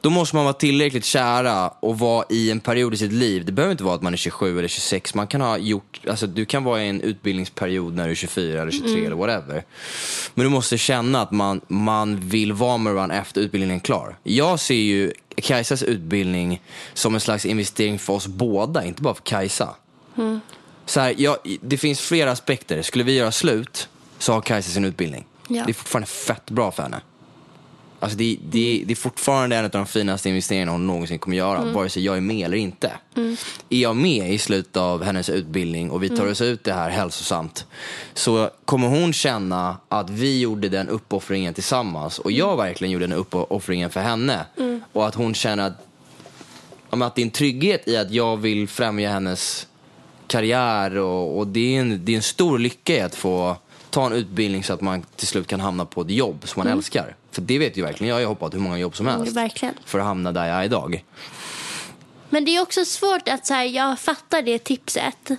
då 0.00 0.10
måste 0.10 0.36
man 0.36 0.44
vara 0.44 0.52
tillräckligt 0.54 1.04
kära 1.04 1.68
och 1.68 1.98
vara 1.98 2.24
i 2.30 2.50
en 2.50 2.60
period 2.60 2.94
i 2.94 2.96
sitt 2.96 3.12
liv. 3.12 3.44
Det 3.44 3.52
behöver 3.52 3.72
inte 3.72 3.84
vara 3.84 3.94
att 3.94 4.02
man 4.02 4.12
är 4.12 4.16
27 4.16 4.58
eller 4.58 4.68
26, 4.68 5.14
man 5.14 5.26
kan 5.26 5.40
ha 5.40 5.58
gjort, 5.58 6.00
alltså 6.08 6.26
du 6.26 6.44
kan 6.44 6.64
vara 6.64 6.84
i 6.84 6.88
en 6.88 7.00
utbildningsperiod 7.00 7.94
när 7.94 8.04
du 8.04 8.10
är 8.10 8.14
24 8.14 8.62
eller 8.62 8.72
23 8.72 9.04
eller 9.06 9.16
whatever. 9.16 9.64
Men 10.34 10.44
du 10.44 10.50
måste 10.50 10.78
känna 10.78 11.22
att 11.22 11.30
man, 11.30 11.60
man 11.68 12.20
vill 12.20 12.52
vara 12.52 12.76
med 12.78 12.94
varandra 12.94 13.16
efter 13.16 13.40
utbildningen 13.40 13.76
är 13.76 13.80
klar. 13.84 14.18
Jag 14.22 14.60
ser 14.60 14.74
ju 14.74 15.12
Kajsas 15.36 15.82
utbildning 15.82 16.62
som 16.94 17.14
en 17.14 17.20
slags 17.20 17.46
investering 17.46 17.98
för 17.98 18.12
oss 18.12 18.26
båda, 18.26 18.84
inte 18.84 19.02
bara 19.02 19.14
för 19.14 19.22
Kajsa. 19.22 19.74
Så 20.88 21.00
här, 21.00 21.14
jag, 21.18 21.36
det 21.60 21.78
finns 21.78 22.00
flera 22.00 22.30
aspekter. 22.30 22.82
Skulle 22.82 23.04
vi 23.04 23.12
göra 23.12 23.32
slut 23.32 23.88
så 24.18 24.32
har 24.32 24.40
Kajsa 24.40 24.70
sin 24.70 24.84
utbildning. 24.84 25.26
Ja. 25.48 25.62
Det 25.66 25.70
är 25.70 25.74
fortfarande 25.74 26.06
fett 26.06 26.50
bra 26.50 26.70
för 26.70 26.82
henne. 26.82 27.00
Alltså 28.00 28.18
det, 28.18 28.38
det, 28.42 28.82
det 28.86 28.92
är 28.92 28.96
fortfarande 28.96 29.56
en 29.56 29.64
av 29.64 29.70
de 29.70 29.86
finaste 29.86 30.28
investeringarna 30.28 30.72
hon 30.72 30.86
någonsin 30.86 31.18
kommer 31.18 31.36
göra, 31.36 31.64
vare 31.64 31.88
sig 31.88 32.04
jag 32.04 32.16
är 32.16 32.20
med 32.20 32.44
eller 32.44 32.56
inte. 32.56 32.92
Är 33.70 33.78
jag 33.78 33.96
med 33.96 34.34
i 34.34 34.38
slutet 34.38 34.76
av 34.76 35.02
hennes 35.02 35.28
utbildning 35.28 35.90
och 35.90 36.02
vi 36.02 36.08
tar 36.08 36.26
oss 36.26 36.40
ut 36.40 36.64
det 36.64 36.72
här 36.72 36.90
hälsosamt 36.90 37.66
så 38.14 38.50
kommer 38.64 38.88
hon 38.88 39.12
känna 39.12 39.76
att 39.88 40.10
vi 40.10 40.40
gjorde 40.40 40.68
den 40.68 40.88
uppoffringen 40.88 41.54
tillsammans 41.54 42.18
och 42.18 42.32
jag 42.32 42.56
verkligen 42.56 42.92
gjorde 42.92 43.06
den 43.06 43.18
uppoffringen 43.18 43.90
för 43.90 44.00
henne. 44.00 44.46
Och 44.92 45.06
att 45.06 45.14
hon 45.14 45.34
känner 45.34 45.66
att, 45.66 45.86
att 46.90 47.14
det 47.14 47.22
är 47.22 47.24
en 47.24 47.30
trygghet 47.30 47.88
i 47.88 47.96
att 47.96 48.10
jag 48.10 48.36
vill 48.36 48.68
främja 48.68 49.10
hennes 49.10 49.67
karriär 50.28 50.96
och, 50.96 51.38
och 51.38 51.46
det, 51.46 51.76
är 51.76 51.80
en, 51.80 52.04
det 52.04 52.12
är 52.12 52.16
en 52.16 52.22
stor 52.22 52.58
lycka 52.58 53.06
att 53.06 53.14
få 53.14 53.56
ta 53.90 54.06
en 54.06 54.12
utbildning 54.12 54.64
så 54.64 54.72
att 54.72 54.80
man 54.80 55.02
till 55.16 55.26
slut 55.26 55.46
kan 55.46 55.60
hamna 55.60 55.84
på 55.84 56.00
ett 56.00 56.10
jobb 56.10 56.48
som 56.48 56.62
man 56.62 56.72
älskar. 56.72 57.16
För 57.30 57.42
det 57.42 57.58
vet 57.58 57.76
ju 57.76 57.82
verkligen 57.82 58.08
jag, 58.08 58.20
jag 58.20 58.26
har 58.26 58.34
hoppat 58.34 58.54
hur 58.54 58.58
många 58.58 58.78
jobb 58.78 58.96
som 58.96 59.06
helst. 59.06 59.22
Mm, 59.22 59.34
verkligen. 59.34 59.74
För 59.84 59.98
att 59.98 60.04
hamna 60.04 60.32
där 60.32 60.46
jag 60.46 60.56
är 60.58 60.64
idag. 60.64 61.04
Men 62.30 62.44
det 62.44 62.56
är 62.56 62.62
också 62.62 62.84
svårt 62.84 63.28
att 63.28 63.46
så 63.46 63.54
här, 63.54 63.64
jag 63.64 63.98
fattar 63.98 64.42
det 64.42 64.58
tipset. 64.58 65.30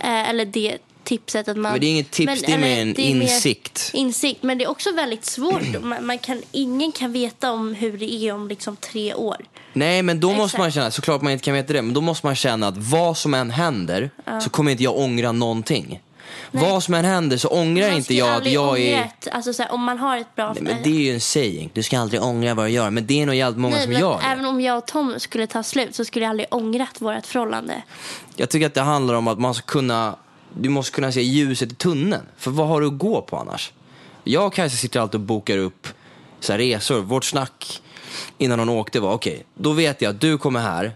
Eh, 0.00 0.28
eller 0.30 0.44
det 0.44 0.78
tipset 1.08 1.48
att 1.48 1.56
man... 1.56 1.72
Men 1.72 1.80
det 1.80 1.86
är 1.86 1.90
inget 1.90 2.10
tips, 2.10 2.42
det 2.42 2.52
är 2.52 2.58
mer 2.58 2.80
en 2.82 2.88
är 3.00 3.14
mer 3.14 3.22
insikt. 3.22 3.90
insikt. 3.94 4.42
Men 4.42 4.58
det 4.58 4.64
är 4.64 4.70
också 4.70 4.92
väldigt 4.92 5.24
svårt. 5.24 5.82
Man, 5.82 6.06
man 6.06 6.18
kan, 6.18 6.42
ingen 6.52 6.92
kan 6.92 7.12
veta 7.12 7.52
om 7.52 7.74
hur 7.74 7.98
det 7.98 8.12
är 8.12 8.32
om 8.34 8.48
liksom 8.48 8.76
tre 8.76 9.14
år. 9.14 9.36
Nej 9.72 10.02
men 10.02 10.20
då 10.20 10.28
måste 10.28 10.42
Exakt. 10.44 10.58
man 10.58 10.70
känna, 10.72 10.90
såklart 10.90 11.22
man 11.22 11.32
inte 11.32 11.44
kan 11.44 11.54
veta 11.54 11.72
det, 11.72 11.82
men 11.82 11.94
då 11.94 12.00
måste 12.00 12.26
man 12.26 12.34
känna 12.36 12.68
att 12.68 12.76
vad 12.76 13.16
som 13.18 13.34
än 13.34 13.50
händer 13.50 14.10
så 14.42 14.50
kommer 14.50 14.70
inte 14.70 14.82
jag 14.84 14.96
ångra 14.98 15.32
någonting. 15.32 16.00
Vad 16.50 16.82
som 16.82 16.94
än 16.94 17.04
händer 17.04 17.36
så 17.36 17.48
ångrar 17.48 17.90
inte 17.92 18.14
jag 18.14 18.34
att 18.34 18.50
jag 18.52 18.80
är... 18.80 19.02
ett- 19.02 19.28
Alltså 19.32 19.52
så 19.52 19.62
här, 19.62 19.72
om 19.72 19.82
man 19.84 19.98
har 19.98 20.16
ett 20.16 20.34
bra... 20.34 20.52
Nej, 20.52 20.62
men 20.62 20.82
det 20.82 20.88
är 20.90 21.00
ju 21.00 21.14
en 21.14 21.20
saying, 21.20 21.70
du 21.74 21.82
ska 21.82 21.98
aldrig 21.98 22.22
ångra 22.22 22.54
vad 22.54 22.66
du 22.66 22.70
gör. 22.70 22.90
Men 22.90 23.06
det 23.06 23.22
är 23.22 23.26
nog 23.26 23.34
jävligt 23.34 23.58
många 23.60 23.74
Nej, 23.74 23.84
som 23.84 23.92
men 23.92 24.00
gör 24.00 24.18
det. 24.18 24.24
Även 24.26 24.44
om 24.44 24.60
jag 24.60 24.78
och 24.78 24.86
Tom 24.86 25.14
skulle 25.18 25.46
ta 25.46 25.62
slut 25.62 25.94
så 25.94 26.04
skulle 26.04 26.24
jag 26.24 26.30
aldrig 26.30 26.46
ångrat 26.50 27.00
vårt 27.00 27.26
förhållande. 27.26 27.82
Jag 28.36 28.48
tycker 28.50 28.66
att 28.66 28.74
det 28.74 28.80
handlar 28.80 29.14
om 29.14 29.28
att 29.28 29.38
man 29.38 29.54
ska 29.54 29.66
kunna, 29.66 30.16
du 30.60 30.68
måste 30.68 30.94
kunna 30.94 31.12
se 31.12 31.22
ljuset 31.22 31.72
i 31.72 31.74
tunneln. 31.74 32.22
För 32.36 32.50
vad 32.50 32.68
har 32.68 32.80
du 32.80 32.86
att 32.86 32.98
gå 32.98 33.22
på 33.22 33.36
annars? 33.36 33.72
Jag 34.24 34.46
och 34.46 34.54
Kajsa 34.54 34.76
sitter 34.76 35.00
alltid 35.00 35.14
och 35.14 35.26
bokar 35.26 35.58
upp 35.58 35.88
så 36.40 36.52
resor. 36.52 37.00
Vårt 37.00 37.24
snack 37.24 37.82
innan 38.38 38.58
hon 38.58 38.68
åkte 38.68 39.00
var, 39.00 39.12
okej, 39.12 39.44
då 39.54 39.72
vet 39.72 40.02
jag 40.02 40.10
att 40.10 40.20
du 40.20 40.38
kommer 40.38 40.60
här, 40.60 40.92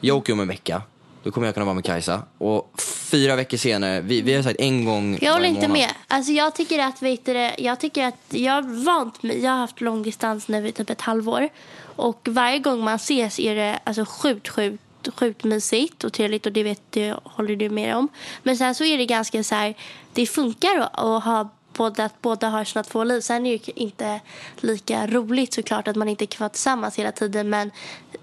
jag 0.00 0.16
åker 0.16 0.32
om 0.32 0.40
en 0.40 0.48
vecka, 0.48 0.82
då 1.22 1.30
kommer 1.30 1.46
jag 1.46 1.54
kunna 1.54 1.66
vara 1.66 1.74
med 1.74 1.84
Kajsa. 1.84 2.22
Och 2.38 2.80
fyra 3.10 3.36
veckor 3.36 3.56
senare, 3.56 4.00
vi, 4.00 4.22
vi 4.22 4.34
har 4.34 4.42
sagt 4.42 4.60
en 4.60 4.84
gång 4.84 5.18
Jag 5.20 5.32
håller 5.32 5.48
inte 5.48 5.68
med. 5.68 5.90
Alltså 6.08 6.32
jag 6.32 6.54
tycker 6.54 6.78
att, 6.78 7.02
vet 7.02 7.24
du, 7.24 7.50
jag 7.58 7.80
tycker 7.80 8.06
att 8.06 8.24
jag 8.28 8.52
har 8.52 8.84
vant 8.84 9.22
mig. 9.22 9.42
Jag 9.42 9.50
har 9.50 9.58
haft 9.58 9.80
långdistans 9.80 10.48
nu 10.48 10.68
i 10.68 10.72
typ 10.72 10.90
ett 10.90 11.00
halvår. 11.00 11.48
Och 11.96 12.28
varje 12.30 12.58
gång 12.58 12.84
man 12.84 12.94
ses 12.94 13.38
är 13.38 13.54
det 13.54 13.78
alltså 13.84 14.04
sjukt, 14.04 14.48
sjukt 14.48 14.82
sjukt 15.16 15.44
mysigt 15.44 16.04
och 16.04 16.12
trevligt 16.12 16.46
och 16.46 16.52
det 16.52 16.62
vet 16.62 16.82
du, 16.90 17.14
håller 17.24 17.56
du 17.56 17.70
med 17.70 17.96
om. 17.96 18.08
Men 18.42 18.56
sen 18.56 18.74
så 18.74 18.84
är 18.84 18.98
det 18.98 19.06
ganska 19.06 19.44
så 19.44 19.54
här, 19.54 19.74
det 20.12 20.26
funkar 20.26 20.78
att, 20.78 20.98
att 20.98 21.24
ha 21.24 21.50
båda, 21.72 22.04
att 22.04 22.22
båda 22.22 22.48
har 22.48 22.64
sina 22.64 22.82
två 22.82 23.04
liv. 23.04 23.20
Sen 23.20 23.46
är 23.46 23.58
det 23.58 23.80
inte 23.80 24.20
lika 24.60 25.06
roligt 25.06 25.54
såklart 25.54 25.88
att 25.88 25.96
man 25.96 26.08
inte 26.08 26.26
kan 26.26 26.44
vara 26.44 26.48
tillsammans 26.48 26.98
hela 26.98 27.12
tiden 27.12 27.50
men 27.50 27.70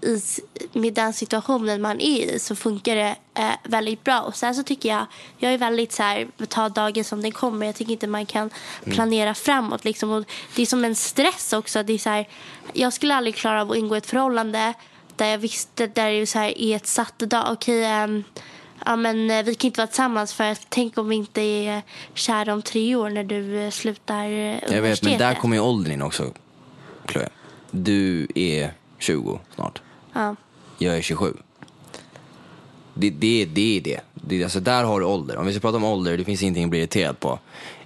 i, 0.02 0.22
med 0.74 0.94
den 0.94 1.14
situationen 1.14 1.82
man 1.82 2.02
är 2.02 2.36
i 2.36 2.40
så 2.40 2.56
funkar 2.56 2.96
det 2.96 3.16
eh, 3.34 3.52
väldigt 3.64 4.04
bra. 4.04 4.22
Och 4.22 4.36
sen 4.36 4.56
så 4.56 4.64
tycker 4.64 4.90
jag, 4.90 5.06
jag 5.38 5.54
är 5.54 5.58
väldigt 5.58 5.92
så 5.92 6.04
här, 6.04 6.28
ta 6.48 6.70
dagen 6.70 7.04
som 7.04 7.22
den 7.22 7.32
kommer. 7.32 7.66
Jag 7.66 7.76
tycker 7.76 7.92
inte 7.92 8.08
man 8.08 8.26
kan 8.26 8.50
planera 8.84 9.34
framåt 9.34 9.86
liksom. 9.86 10.12
Och 10.12 10.26
det 10.56 10.62
är 10.62 10.66
som 10.66 10.86
en 10.86 10.96
stress 10.96 11.54
också. 11.54 11.84
Det 11.84 11.94
är 11.94 11.98
så 11.98 12.10
här, 12.10 12.28
jag 12.74 12.94
skulle 12.94 13.16
aldrig 13.16 13.36
klara 13.36 13.62
av 13.62 13.72
att 13.72 13.78
ingå 13.78 13.96
i 13.96 13.98
ett 13.98 14.06
förhållande 14.06 14.74
där 15.20 15.26
jag 15.28 15.38
visste, 15.38 15.88
där 15.88 16.12
det 16.12 16.28
så 16.28 16.40
här 16.40 16.58
är 16.62 16.76
ett 16.76 16.88
satt 16.88 17.20
dag. 17.20 17.48
Okej, 17.52 17.86
ehm, 17.86 18.24
ja, 18.86 18.96
men 18.96 19.32
eh, 19.32 19.44
vi 19.44 19.56
kan 19.56 19.68
inte 19.68 19.80
vara 19.80 19.88
tillsammans 19.88 20.34
för 20.34 20.44
att 20.44 20.66
tänk 20.70 20.98
om 20.98 21.10
vi 21.10 21.16
inte 21.16 21.42
är 21.42 21.82
kära 22.14 22.54
om 22.54 22.62
tre 22.62 22.96
år 22.96 23.10
när 23.10 23.24
du 23.24 23.60
eh, 23.60 23.70
slutar 23.72 24.24
eh, 24.26 24.32
Jag 24.32 24.52
vet, 24.54 24.70
men 24.70 24.78
universitetet. 24.80 25.20
där 25.20 25.36
kommer 25.36 25.56
ju 25.56 25.62
åldern 25.62 25.94
in 25.94 26.02
också, 26.02 26.34
Chloe. 27.08 27.30
Du 27.72 28.28
är 28.36 28.74
20 28.98 29.40
snart. 29.56 29.82
ja. 30.14 30.36
Jag 30.82 30.98
är 30.98 31.02
27. 31.02 31.34
Det, 32.94 33.10
det, 33.10 33.46
det 33.46 33.78
är 33.78 33.82
det. 33.82 34.00
det. 34.14 34.44
Alltså 34.44 34.60
där 34.60 34.84
har 34.84 35.00
du 35.00 35.06
ålder. 35.06 35.38
Om 35.38 35.46
vi 35.46 35.54
ska 35.54 35.60
prata 35.60 35.78
om 35.78 35.84
ålder, 35.84 36.18
det 36.18 36.24
finns 36.24 36.42
ingenting 36.42 36.64
att 36.64 36.70
bli 36.70 36.80
irriterad 36.80 37.20
på. 37.20 37.40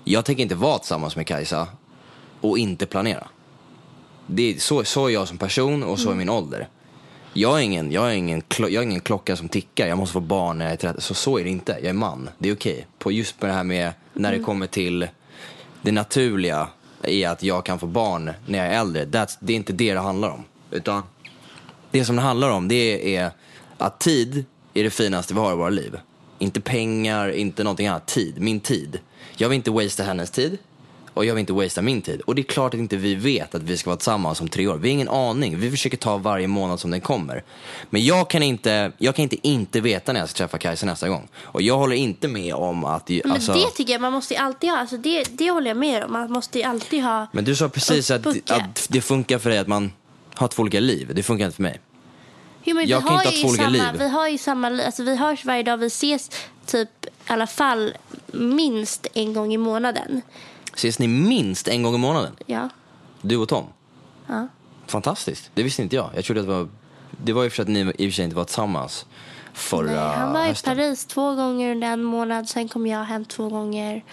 Jag 0.03 0.25
tänker 0.25 0.43
inte 0.43 0.55
vara 0.55 0.77
tillsammans 0.79 1.15
med 1.15 1.27
Kajsa 1.27 1.67
och 2.41 2.57
inte 2.57 2.85
planera. 2.85 3.27
Det 4.27 4.53
är, 4.55 4.59
så, 4.59 4.83
så 4.83 5.07
är 5.07 5.09
jag 5.09 5.27
som 5.27 5.37
person 5.37 5.83
och 5.83 5.99
så 5.99 6.11
är 6.11 6.15
min 6.15 6.29
ålder. 6.29 6.67
Jag 7.35 7.59
är, 7.59 7.63
ingen, 7.63 7.91
jag, 7.91 8.09
är 8.11 8.13
ingen, 8.13 8.41
jag 8.57 8.73
är 8.73 8.81
ingen 8.81 8.99
klocka 8.99 9.35
som 9.35 9.49
tickar, 9.49 9.87
jag 9.87 9.97
måste 9.97 10.13
få 10.13 10.19
barn 10.19 10.57
när 10.57 10.65
jag 10.65 10.73
är 10.73 10.77
30. 10.77 11.01
Så, 11.01 11.13
så 11.13 11.37
är 11.37 11.43
det 11.43 11.49
inte, 11.49 11.71
jag 11.71 11.85
är 11.89 11.93
man. 11.93 12.29
Det 12.37 12.49
är 12.49 12.55
okej. 12.55 12.87
På 12.99 13.11
just 13.11 13.39
det 13.39 13.51
här 13.51 13.63
med 13.63 13.91
när 14.13 14.31
det 14.31 14.39
kommer 14.39 14.67
till 14.67 15.07
det 15.81 15.91
naturliga 15.91 16.67
i 17.03 17.25
att 17.25 17.43
jag 17.43 17.65
kan 17.65 17.79
få 17.79 17.85
barn 17.85 18.31
när 18.45 18.59
jag 18.59 18.67
är 18.67 18.79
äldre. 18.79 19.05
That's, 19.05 19.37
det 19.39 19.53
är 19.53 19.57
inte 19.57 19.73
det 19.73 19.93
det 19.93 19.99
handlar 19.99 20.29
om. 20.29 20.43
Utan 20.71 21.03
det 21.91 22.05
som 22.05 22.15
det 22.15 22.21
handlar 22.21 22.49
om 22.49 22.67
det 22.67 23.15
är 23.15 23.31
att 23.77 23.99
tid 23.99 24.45
är 24.73 24.83
det 24.83 24.89
finaste 24.89 25.33
vi 25.33 25.39
har 25.39 25.51
i 25.51 25.55
våra 25.55 25.69
liv. 25.69 25.99
Inte 26.39 26.61
pengar, 26.61 27.29
inte 27.29 27.63
någonting 27.63 27.87
annat. 27.87 28.07
Tid, 28.07 28.41
min 28.41 28.59
tid. 28.59 28.99
Jag 29.35 29.49
vill 29.49 29.55
inte 29.55 29.71
wastea 29.71 30.05
hennes 30.05 30.31
tid 30.31 30.57
och 31.13 31.25
jag 31.25 31.33
vill 31.33 31.39
inte 31.39 31.53
wastea 31.53 31.81
min 31.81 32.01
tid. 32.01 32.21
Och 32.21 32.35
det 32.35 32.41
är 32.41 32.43
klart 32.43 32.73
att 32.73 32.79
inte 32.79 32.97
vi 32.97 33.15
vet 33.15 33.55
att 33.55 33.61
vi 33.63 33.77
ska 33.77 33.89
vara 33.89 33.97
tillsammans 33.97 34.41
om 34.41 34.47
tre 34.47 34.67
år. 34.67 34.77
Vi 34.77 34.89
har 34.89 34.93
ingen 34.93 35.09
aning. 35.09 35.59
Vi 35.59 35.71
försöker 35.71 35.97
ta 35.97 36.17
varje 36.17 36.47
månad 36.47 36.79
som 36.79 36.91
den 36.91 37.01
kommer. 37.01 37.43
Men 37.89 38.05
jag 38.05 38.29
kan 38.29 38.43
inte, 38.43 38.91
jag 38.97 39.15
kan 39.15 39.23
inte 39.23 39.47
inte 39.47 39.81
veta 39.81 40.13
när 40.13 40.19
jag 40.19 40.29
ska 40.29 40.37
träffa 40.37 40.57
Kajsa 40.57 40.85
nästa 40.85 41.09
gång. 41.09 41.27
Och 41.41 41.61
jag 41.61 41.77
håller 41.77 41.95
inte 41.95 42.27
med 42.27 42.53
om 42.53 42.85
att... 42.85 43.09
Men 43.09 43.31
Alltså, 43.31 43.53
det 43.53 43.69
tycker 43.75 43.93
jag 43.93 44.01
man 44.01 44.13
måste 44.13 44.37
alltid 44.37 44.69
ha. 44.69 44.77
Alltså 44.77 44.97
det, 44.97 45.23
det 45.23 45.51
håller 45.51 45.67
jag 45.67 45.77
med 45.77 46.03
om. 46.03 46.11
Man 46.11 46.31
måste 46.31 46.65
alltid 46.65 47.03
ha. 47.03 47.27
men 47.31 47.45
du 47.45 47.55
sa 47.55 47.69
precis 47.69 48.11
att, 48.11 48.51
att 48.51 48.87
det 48.89 49.01
funkar 49.01 49.39
för 49.39 49.49
dig 49.49 49.59
att 49.59 49.67
man 49.67 49.91
har 50.35 50.47
två 50.47 50.61
olika 50.61 50.79
liv. 50.79 51.11
Det 51.15 51.23
funkar 51.23 51.45
inte 51.45 51.55
för 51.55 51.63
mig. 51.63 51.79
Jo, 52.63 52.75
men 52.75 52.87
Jag 52.87 52.97
vi 52.97 53.07
kan 53.07 53.17
har 53.17 53.23
inte 53.23 53.35
ha 53.35 53.41
två 53.41 53.47
olika 53.47 53.63
samma, 53.63 53.91
liv. 53.91 53.99
Vi 53.99 54.07
har 54.07 54.27
ju 54.27 54.37
samma 54.37 54.69
liv. 54.69 54.85
Alltså 54.85 55.03
vi 55.03 55.15
hörs 55.15 55.45
varje 55.45 55.63
dag. 55.63 55.77
Vi 55.77 55.85
ses 55.85 56.29
typ 56.65 56.89
i 57.05 57.09
alla 57.27 57.47
fall 57.47 57.93
minst 58.31 59.07
en 59.13 59.33
gång 59.33 59.53
i 59.53 59.57
månaden. 59.57 60.21
Ses 60.75 60.99
ni 60.99 61.07
minst 61.07 61.67
en 61.67 61.83
gång 61.83 61.95
i 61.95 61.97
månaden? 61.97 62.35
Ja. 62.45 62.69
Du 63.21 63.37
och 63.37 63.49
Tom? 63.49 63.65
ja. 64.27 64.47
Fantastiskt. 64.87 65.51
Det 65.53 65.63
visste 65.63 65.81
inte 65.81 65.95
jag. 65.95 66.09
Jag 66.15 66.25
trodde 66.25 66.41
att 66.41 66.47
det 66.47 66.53
var... 66.53 66.67
Det 67.23 67.33
var 67.33 67.43
ju 67.43 67.49
för 67.49 67.63
att 67.63 67.69
ni 67.69 67.79
i 67.79 67.83
och 67.83 67.95
för 67.95 68.11
sig 68.11 68.23
inte 68.23 68.35
var 68.35 68.43
tillsammans 68.43 69.05
förra 69.53 69.85
Nej, 69.85 70.17
han 70.17 70.33
var 70.33 70.43
i 70.43 70.47
hösten. 70.47 70.75
Paris 70.75 71.05
två 71.05 71.35
gånger 71.35 71.71
under 71.71 71.87
en 71.87 72.03
månad. 72.03 72.49
Sen 72.49 72.67
kom 72.69 72.87
jag 72.87 73.03
hem 73.03 73.25
två 73.25 73.49
gånger. 73.49 74.03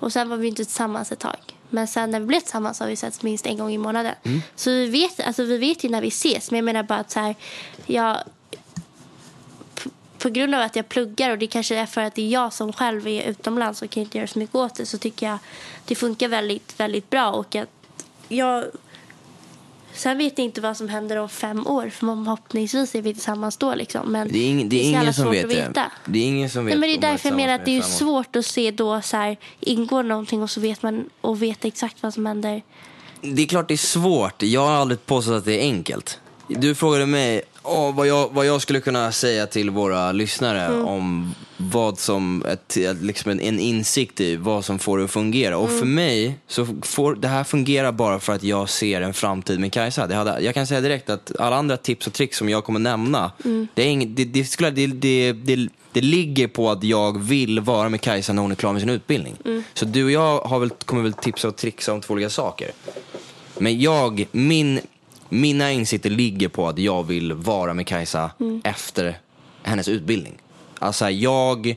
Och 0.00 0.12
sen 0.12 0.28
var 0.28 0.36
vi 0.36 0.48
inte 0.48 0.64
tillsammans 0.64 1.12
ett 1.12 1.18
tag. 1.18 1.36
Men 1.70 1.86
sen 1.86 2.10
när 2.10 2.20
vi 2.20 2.26
blev 2.26 2.40
tillsammans 2.40 2.80
har 2.80 2.86
vi 2.86 2.96
setts 2.96 3.22
minst 3.22 3.46
en 3.46 3.58
gång 3.58 3.70
i 3.70 3.78
månaden. 3.78 4.14
Mm. 4.22 4.42
Så 4.54 4.70
vi 4.70 4.88
vet, 4.88 5.20
alltså 5.20 5.44
vi 5.44 5.58
vet 5.58 5.84
ju 5.84 5.88
när 5.88 6.00
vi 6.00 6.08
ses. 6.08 6.50
Men 6.50 6.58
jag 6.58 6.64
menar 6.64 6.82
bara 6.82 6.98
att 6.98 7.10
så 7.10 7.20
här, 7.20 7.34
jag, 7.86 8.18
på 10.22 10.28
grund 10.28 10.54
av 10.54 10.60
att 10.60 10.76
jag 10.76 10.88
pluggar 10.88 11.30
och 11.30 11.38
det 11.38 11.46
kanske 11.46 11.76
är 11.76 11.86
för 11.86 12.00
att 12.00 12.14
det 12.14 12.22
är 12.22 12.28
jag 12.28 12.52
som 12.52 12.72
själv 12.72 13.08
är 13.08 13.22
utomlands 13.22 13.82
och 13.82 13.90
kan 13.90 14.02
inte 14.02 14.18
göra 14.18 14.28
så 14.28 14.38
mycket 14.38 14.54
åt 14.54 14.74
det 14.74 14.86
så 14.86 14.98
tycker 14.98 15.26
jag 15.26 15.38
det 15.84 15.94
funkar 15.94 16.28
väldigt, 16.28 16.80
väldigt 16.80 17.10
bra. 17.10 17.30
Och 17.30 17.56
att 17.56 17.68
jag, 18.28 18.64
sen 19.92 20.18
vet 20.18 20.38
jag 20.38 20.44
inte 20.44 20.60
vad 20.60 20.76
som 20.76 20.88
händer 20.88 21.16
om 21.16 21.28
fem 21.28 21.66
år 21.66 21.82
för 21.82 22.06
förhoppningsvis 22.06 22.94
är 22.94 23.02
vi 23.02 23.14
tillsammans 23.14 23.56
då. 23.56 23.74
Liksom. 23.74 24.12
Men 24.12 24.28
Det 24.28 24.38
är, 24.38 24.48
ing, 24.48 24.68
det 24.68 24.76
är 24.76 24.80
så 24.80 24.90
jävla 24.90 25.00
ingen 25.02 25.14
som 25.14 25.30
vet 25.30 25.68
att 25.68 25.74
det. 25.74 25.90
Det 26.06 26.18
är 26.18 26.26
ingen 26.26 26.50
som 26.50 26.64
vet 26.64 26.72
Nej, 26.74 26.80
men 26.80 27.00
det 27.00 27.06
är 27.06 27.10
därför 27.10 27.28
jag 27.28 27.36
menar 27.36 27.54
att 27.54 27.64
det 27.64 27.76
är 27.76 27.82
svårt 27.82 28.36
att 28.36 28.46
se 28.46 28.70
då 28.70 29.00
så 29.02 29.16
här, 29.16 29.36
ingår 29.60 30.02
någonting 30.02 30.42
och 30.42 30.50
så 30.50 30.60
vet 30.60 30.82
man 30.82 31.10
och 31.20 31.42
vet 31.42 31.64
exakt 31.64 32.02
vad 32.02 32.14
som 32.14 32.26
händer. 32.26 32.62
Det 33.20 33.42
är 33.42 33.46
klart 33.46 33.68
det 33.68 33.74
är 33.74 33.78
svårt. 33.78 34.42
Jag 34.42 34.66
har 34.66 34.72
aldrig 34.72 35.06
påstått 35.06 35.34
att 35.34 35.44
det 35.44 35.60
är 35.60 35.62
enkelt. 35.62 36.20
Du 36.48 36.74
frågade 36.74 37.06
mig 37.06 37.42
åh, 37.62 37.94
vad, 37.94 38.06
jag, 38.06 38.28
vad 38.32 38.46
jag 38.46 38.62
skulle 38.62 38.80
kunna 38.80 39.12
säga 39.12 39.46
till 39.46 39.70
våra 39.70 40.12
lyssnare 40.12 40.64
Mm. 40.64 40.86
om 40.86 41.34
vad 41.56 41.98
som, 41.98 42.44
ett, 42.48 42.76
liksom 43.00 43.30
en, 43.30 43.40
en 43.40 43.60
insikt 43.60 44.20
i 44.20 44.36
vad 44.36 44.64
som 44.64 44.78
får 44.78 44.98
det 44.98 45.04
att 45.04 45.10
fungera. 45.10 45.58
Och 45.58 45.66
Mm. 45.68 45.78
för 45.78 45.86
mig 45.86 46.38
så 46.46 46.66
får 46.82 47.14
det 47.14 47.28
här 47.28 47.44
fungera 47.44 47.92
bara 47.92 48.20
för 48.20 48.32
att 48.32 48.42
jag 48.42 48.68
ser 48.68 49.00
en 49.00 49.14
framtid 49.14 49.60
med 49.60 49.72
Kajsa. 49.72 50.06
Det 50.06 50.14
hade, 50.14 50.40
jag 50.40 50.54
kan 50.54 50.66
säga 50.66 50.80
direkt 50.80 51.10
att 51.10 51.32
alla 51.40 51.56
andra 51.56 51.76
tips 51.76 52.06
och 52.06 52.12
tricks 52.12 52.36
som 52.38 52.48
jag 52.48 52.64
kommer 52.64 52.80
nämna, 52.80 53.32
Mm. 53.44 53.68
det, 53.74 53.82
är 53.82 53.86
ing, 53.86 54.14
det, 54.14 54.24
det, 54.24 54.44
skulle, 54.44 54.70
det, 54.70 54.86
det, 54.86 55.32
det, 55.32 55.68
det 55.92 56.00
ligger 56.00 56.48
på 56.48 56.70
att 56.70 56.84
jag 56.84 57.22
vill 57.22 57.60
vara 57.60 57.88
med 57.88 58.00
Kajsa 58.00 58.32
när 58.32 58.42
hon 58.42 58.50
är 58.50 58.54
klar 58.54 58.72
med 58.72 58.82
sin 58.82 58.90
utbildning. 58.90 59.34
Mm. 59.44 59.64
Så 59.74 59.84
du 59.84 60.04
och 60.04 60.10
jag 60.10 60.40
har 60.40 60.58
väl, 60.58 60.70
kommer 60.70 61.02
väl 61.02 61.12
tipsa 61.12 61.48
och 61.48 61.56
trixa 61.56 61.92
om 61.92 62.00
två 62.00 62.14
olika 62.14 62.30
saker. 62.30 62.70
Men 63.58 63.80
jag, 63.80 64.26
min, 64.32 64.80
mina 65.32 65.72
insikter 65.72 66.10
ligger 66.10 66.48
på 66.48 66.68
att 66.68 66.78
jag 66.78 67.02
vill 67.02 67.32
vara 67.32 67.74
med 67.74 67.86
Kajsa 67.86 68.30
efter 68.64 69.18
hennes 69.62 69.88
utbildning. 69.88 70.34
Alltså 70.78 71.10
jag 71.10 71.76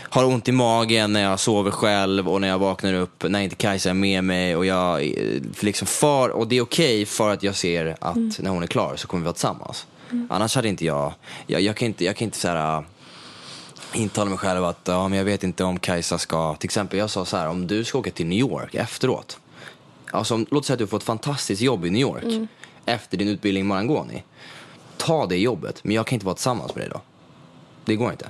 har 0.00 0.24
ont 0.24 0.48
i 0.48 0.52
magen 0.52 1.12
när 1.12 1.22
jag 1.22 1.40
sover 1.40 1.70
själv 1.70 2.28
och 2.28 2.40
när 2.40 2.48
jag 2.48 2.58
vaknar 2.58 2.94
upp 2.94 3.24
när 3.28 3.40
inte 3.40 3.56
Kajsa 3.56 3.90
är 3.90 3.94
med 3.94 4.24
mig 4.24 4.56
och 4.56 4.66
jag 4.66 5.02
eh, 5.02 5.42
liksom 5.60 5.86
far, 5.86 6.28
och 6.28 6.48
det 6.48 6.56
är 6.56 6.62
okej 6.62 7.06
för 7.06 7.30
att 7.30 7.42
jag 7.42 7.54
ser 7.54 7.96
att 8.00 8.38
när 8.38 8.50
hon 8.50 8.62
är 8.62 8.66
klar 8.66 8.96
så 8.96 9.06
kommer 9.06 9.22
vi 9.22 9.24
vara 9.24 9.34
tillsammans. 9.34 9.86
Annars 10.28 10.56
hade 10.56 10.68
inte 10.68 10.84
jag, 10.84 11.14
jag, 11.46 11.60
jag 11.60 11.76
kan 11.76 11.86
inte, 11.86 12.04
jag 12.04 12.16
kan 12.16 12.24
inte 12.24 12.38
så 12.38 12.48
här, 12.48 12.84
intala 13.94 14.30
mig 14.30 14.38
själv 14.38 14.64
att 14.64 14.80
ja, 14.84 15.08
men 15.08 15.18
jag 15.18 15.24
vet 15.24 15.44
inte 15.44 15.64
om 15.64 15.78
Kajsa 15.78 16.18
ska, 16.18 16.54
till 16.54 16.66
exempel 16.66 16.98
jag 16.98 17.10
sa 17.10 17.24
så 17.24 17.36
här, 17.36 17.48
om 17.48 17.66
du 17.66 17.84
ska 17.84 17.98
åka 17.98 18.10
till 18.10 18.26
New 18.26 18.38
York 18.38 18.74
efteråt. 18.74 19.38
Alltså, 20.10 20.34
om, 20.34 20.46
låt 20.50 20.66
säga 20.66 20.74
att 20.74 20.78
du 20.78 20.86
får 20.86 20.96
ett 20.96 21.02
fantastiskt 21.02 21.62
jobb 21.62 21.86
i 21.86 21.90
New 21.90 22.00
York 22.00 22.48
efter 22.86 23.16
din 23.16 23.28
utbildning 23.28 23.66
Marangoni. 23.66 24.22
Ta 24.96 25.26
det 25.26 25.36
jobbet, 25.36 25.84
men 25.84 25.96
jag 25.96 26.06
kan 26.06 26.16
inte 26.16 26.26
vara 26.26 26.34
tillsammans 26.34 26.74
med 26.74 26.84
dig 26.84 26.90
då. 26.90 27.00
Det 27.84 27.96
går 27.96 28.10
inte. 28.10 28.28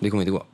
Det 0.00 0.10
kommer 0.10 0.22
inte 0.22 0.30
gå. 0.30 0.44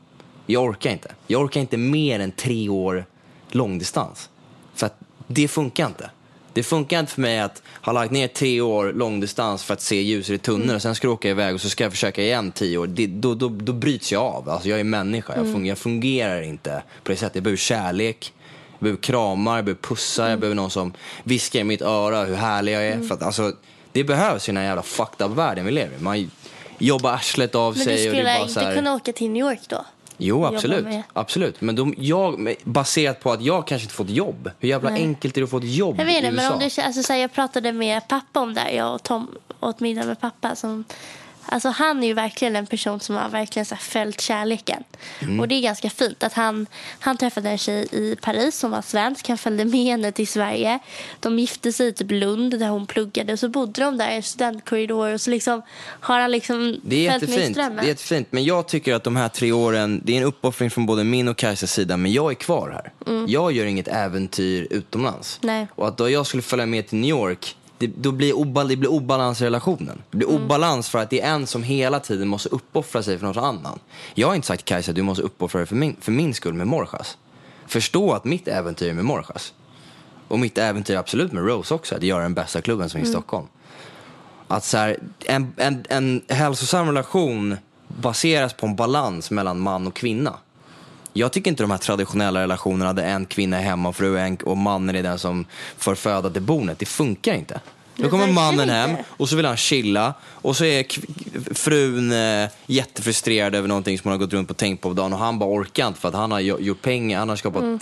Jag 0.47 0.65
orkar 0.65 0.91
inte. 0.91 1.15
Jag 1.27 1.43
orkar 1.43 1.61
inte 1.61 1.77
mer 1.77 2.21
än 2.21 2.33
tre 2.33 2.69
år 2.69 3.05
långdistans. 3.51 4.31
För 4.75 4.87
att 4.87 4.99
det 5.27 5.49
funkar 5.49 5.87
inte. 5.87 6.11
Det 6.53 6.63
funkar 6.63 7.01
inte 7.01 7.13
för 7.13 7.21
mig 7.21 7.41
att 7.41 7.63
ha 7.83 7.93
lagt 7.93 8.13
ner 8.13 8.29
tre 8.29 8.61
år 8.61 8.93
långdistans 8.93 9.65
för 9.65 9.75
att 9.75 9.81
se 9.81 10.03
ljuset 10.03 10.35
i 10.35 10.39
tunneln 10.39 10.75
och 10.75 10.83
sen 10.83 10.95
ska 10.95 11.07
du 11.07 11.13
åka 11.13 11.31
iväg 11.31 11.55
och 11.55 11.61
så 11.61 11.69
ska 11.69 11.85
jag 11.85 11.93
försöka 11.93 12.23
igen 12.23 12.53
tio 12.53 12.79
år. 12.79 12.87
Det, 12.87 13.07
då, 13.07 13.35
då, 13.35 13.49
då 13.49 13.73
bryts 13.73 14.13
jag 14.13 14.23
av. 14.23 14.49
Alltså 14.49 14.69
jag 14.69 14.81
är 14.81 14.85
människa. 14.85 15.37
Jag, 15.37 15.53
fungerar, 15.53 15.69
jag 15.69 15.79
fungerar 15.79 16.43
inte 16.43 16.83
på 17.03 17.11
det 17.11 17.17
sättet. 17.17 17.35
Jag 17.35 17.45
behöver 17.45 17.57
kärlek. 17.57 18.33
Jag 18.79 18.85
behöver 18.85 19.03
kramar, 19.03 19.57
jag 19.57 19.65
behöver 19.65 19.83
pussar, 19.83 20.29
jag 20.29 20.41
behöver 20.41 20.57
någon 20.57 20.71
som 20.71 20.93
viskar 21.25 21.61
i 21.61 21.65
mitt 21.65 21.83
öra 21.83 22.25
hur 22.25 22.35
härlig 22.35 22.75
jag 22.75 22.87
är. 22.87 23.01
För 23.01 23.15
att, 23.15 23.23
alltså, 23.23 23.53
det 23.93 24.05
behövs 24.05 24.49
i 24.49 24.53
den 24.53 24.57
här 24.57 24.65
jävla 24.65 24.83
fucked 24.83 25.27
up 25.27 25.37
världen 25.37 25.65
vi 25.65 25.71
lever 25.71 25.97
i. 25.97 26.01
Man 26.01 26.31
jobbar 26.79 27.13
arslet 27.13 27.55
av 27.55 27.77
Men 27.77 27.85
sig 27.85 27.97
du 27.97 28.09
och 28.09 28.15
det 28.15 28.21
är 28.21 28.25
skulle 28.25 28.39
bara 28.39 28.49
inte 28.49 28.61
här... 28.61 28.75
kunna 28.75 28.95
åka 28.95 29.13
till 29.13 29.31
New 29.31 29.47
York 29.47 29.61
då? 29.69 29.85
Jo, 30.21 30.45
absolut. 30.45 30.87
absolut. 31.13 31.61
Men 31.61 31.77
de, 31.77 31.95
jag, 31.99 32.39
men 32.39 32.55
baserat 32.65 33.21
på 33.21 33.33
att 33.33 33.43
jag 33.43 33.67
kanske 33.67 33.85
inte 33.85 33.95
fått 33.95 34.11
jobb. 34.11 34.51
Hur 34.59 34.69
jävla 34.69 34.91
Nej. 34.91 35.03
enkelt 35.03 35.37
är 35.37 35.41
det 35.41 35.45
att 35.45 35.51
få 35.51 35.59
ett 35.59 35.75
jobb 35.75 36.01
Jag 36.01 36.05
vet 36.05 36.15
i 36.15 36.17
inte, 36.17 36.29
USA? 36.29 36.43
men 36.43 36.53
om 36.53 36.59
du, 36.59 36.83
alltså, 36.83 37.03
så 37.03 37.13
här, 37.13 37.21
jag 37.21 37.33
pratade 37.33 37.73
med 37.73 38.09
pappa 38.09 38.41
om 38.41 38.55
det 38.55 38.61
här. 38.61 38.71
Jag 38.71 38.95
och 38.95 39.03
Tom 39.03 39.29
åt 39.61 39.81
middag 39.81 40.05
med 40.05 40.21
pappa. 40.21 40.57
Som, 40.57 40.85
alltså, 41.49 41.69
han 41.69 42.03
är 42.03 42.07
ju 42.07 42.15
verkligen 42.15 42.57
en 42.57 42.67
person 42.67 43.01
som 43.01 43.17
har 43.17 43.29
verkligen 43.29 43.67
så 43.67 43.77
följt 43.77 44.21
kärleken. 44.21 44.85
Mm. 45.21 45.41
Och 45.41 45.49
det 45.49 45.55
är 45.55 45.63
ganska 45.63 45.91
fint 45.91 46.23
att 46.23 46.33
han, 46.33 46.67
han 46.99 47.17
träffade 47.17 47.51
en 47.51 47.59
tjej 47.59 47.89
i 47.93 48.17
Paris 48.17 48.59
som 48.59 48.71
var 48.71 48.83
svensk. 48.83 49.29
Han 49.29 49.39
följde 49.39 49.65
med 49.65 49.85
henne 49.85 50.13
till 50.13 50.29
Sverige. 50.29 50.79
De 51.21 51.39
gifte 51.39 51.73
sig 51.73 51.89
i 51.89 51.93
typ 51.93 52.11
Lund 52.11 52.59
där 52.59 52.69
hon 52.69 52.87
pluggade. 52.87 53.33
Och 53.33 53.39
så 53.39 53.49
bodde 53.49 53.81
de 53.81 53.99
där 53.99 54.11
i 54.11 54.17
en 54.17 54.23
studentkorridor. 54.23 55.15
Och 55.15 55.21
så 55.21 55.31
liksom 55.31 55.63
har 56.01 56.21
han 56.21 56.31
liksom 56.31 56.81
Det 56.83 57.07
är 57.07 57.11
följt 57.11 57.29
med 57.29 57.39
i 57.39 57.43
jättefint. 57.43 57.77
Det 57.77 57.83
är 57.83 57.89
jättefint. 57.89 58.29
Men 58.31 58.45
jag 58.45 58.69
tycker 58.69 58.95
att 58.95 59.05
de 59.05 59.17
här 59.17 59.29
tre 59.29 59.53
åren, 59.53 60.01
det 60.05 60.13
är 60.13 60.17
en 60.17 60.25
uppoffring 60.25 60.71
från 60.71 60.87
både 60.87 61.05
min 61.05 61.29
och 61.29 61.37
Kajsas 61.37 61.73
sida, 61.73 61.97
men 61.97 62.13
jag 62.13 62.31
är 62.31 62.35
kvar 62.35 62.71
här. 62.71 62.93
Jag 63.27 63.53
gör 63.53 63.67
inget 63.67 63.89
äventyr 63.89 64.67
utomlands. 64.71 65.41
Mm. 65.43 65.55
Nej. 65.55 65.67
Och 65.75 65.89
att 65.89 65.97
då 65.97 66.11
jag 66.11 66.27
skulle 66.27 66.43
följa 66.43 66.67
med 66.67 66.89
till 66.89 66.99
New 66.99 67.11
York, 67.11 67.57
det, 67.79 67.87
då 67.87 68.13
blir 68.13 68.33
obal, 68.33 68.69
det 68.69 68.77
blir 68.77 68.91
obalans 68.91 69.43
i 69.43 69.45
relationen. 69.45 70.03
Det 70.11 70.17
Mm. 70.17 70.37
blir 70.37 70.45
obalans 70.45 70.89
för 70.89 70.99
att 70.99 71.11
det 71.11 71.21
är 71.21 71.31
en 71.35 71.47
som 71.47 71.63
hela 71.63 72.01
tiden 72.01 72.29
måste 72.29 72.49
uppoffra 72.49 73.03
sig 73.03 73.19
för 73.19 73.27
någon 73.27 73.45
annan. 73.45 73.79
Jag 74.15 74.29
har 74.29 74.35
inte 74.35 74.47
sagt 74.47 74.65
Kajsa, 74.65 74.93
du 74.93 75.03
måste 75.03 75.23
uppoffra 75.23 75.59
dig 75.59 75.67
för 75.67 75.77
min, 75.77 75.97
för 76.01 76.13
min 76.13 76.35
skull 76.35 76.55
med 76.55 76.67
Morjas. 76.67 77.19
Förstå 77.67 78.13
att 78.13 78.25
mitt 78.25 78.49
äventyr 78.49 78.89
är 78.91 78.95
med 78.95 79.05
Morjas. 79.05 79.53
Och 80.29 80.39
mitt 80.39 80.59
äventyr 80.59 80.97
absolut 80.97 81.33
med 81.33 81.47
Rose 81.47 81.75
också, 81.75 81.95
att 81.95 82.03
göra 82.03 82.23
den 82.23 82.35
bästa 82.35 82.61
klubben 82.61 82.89
som 82.89 83.01
är 83.01 83.05
i 83.05 83.07
Stockholm. 83.07 83.47
Att 84.49 84.65
så 84.65 84.77
här, 84.79 84.99
en, 85.27 85.53
en, 85.57 85.85
en 85.89 86.23
hälsosam 86.29 86.87
relation 86.87 87.57
baseras 87.89 88.53
på 88.53 88.67
en 88.67 88.77
balans 88.77 89.31
mellan 89.31 89.61
man 89.61 89.87
och 89.87 89.95
kvinna. 89.95 90.35
Jag 91.19 91.33
tycker 91.33 91.51
inte 91.51 91.63
de 91.63 91.71
här 91.71 91.79
traditionella 91.79 92.41
relationerna 92.43 92.93
där 92.93 93.03
en 93.03 93.27
kvinna 93.27 93.59
är 93.59 93.63
hemmafru 93.63 94.13
och, 94.13 94.21
en, 94.21 94.37
och 94.37 94.57
mannen 94.57 94.97
är 94.97 95.03
den 95.03 95.19
som 95.19 95.45
får 95.77 95.95
föda 95.95 96.31
till 96.31 96.43
bonet. 96.43 96.79
Det 96.79 96.87
funkar 96.87 97.35
inte. 97.35 97.61
Då 97.97 98.09
kommer 98.09 98.27
mannen 98.27 98.69
hem 98.71 98.91
och 99.07 99.29
så 99.29 99.37
vill 99.37 99.47
han 99.47 99.57
chilla 99.57 100.15
och 100.25 100.57
så 100.57 100.65
är 100.65 100.87
frun 101.55 102.13
eh, 102.13 102.49
jättefrustrerad 102.67 103.55
över 103.55 103.69
någonting 103.69 103.99
som 103.99 104.11
hon 104.11 104.21
har 104.21 104.27
gått 104.27 104.33
runt 104.33 104.51
och 104.51 104.57
tänkt 104.57 104.81
på 104.81 104.93
dagen 104.93 105.13
och 105.13 105.19
han 105.19 105.39
bara 105.39 105.51
orkar 105.51 105.87
inte 105.89 106.01
för 106.01 106.09
att 106.09 106.15
han 106.15 106.33
har 106.33 106.41
jo- 106.41 106.61
gjort 106.61 106.83
pengar, 106.83 107.19
han 107.19 107.29
har 107.29 107.37
skapat, 107.37 107.63
Mm. 107.63 107.79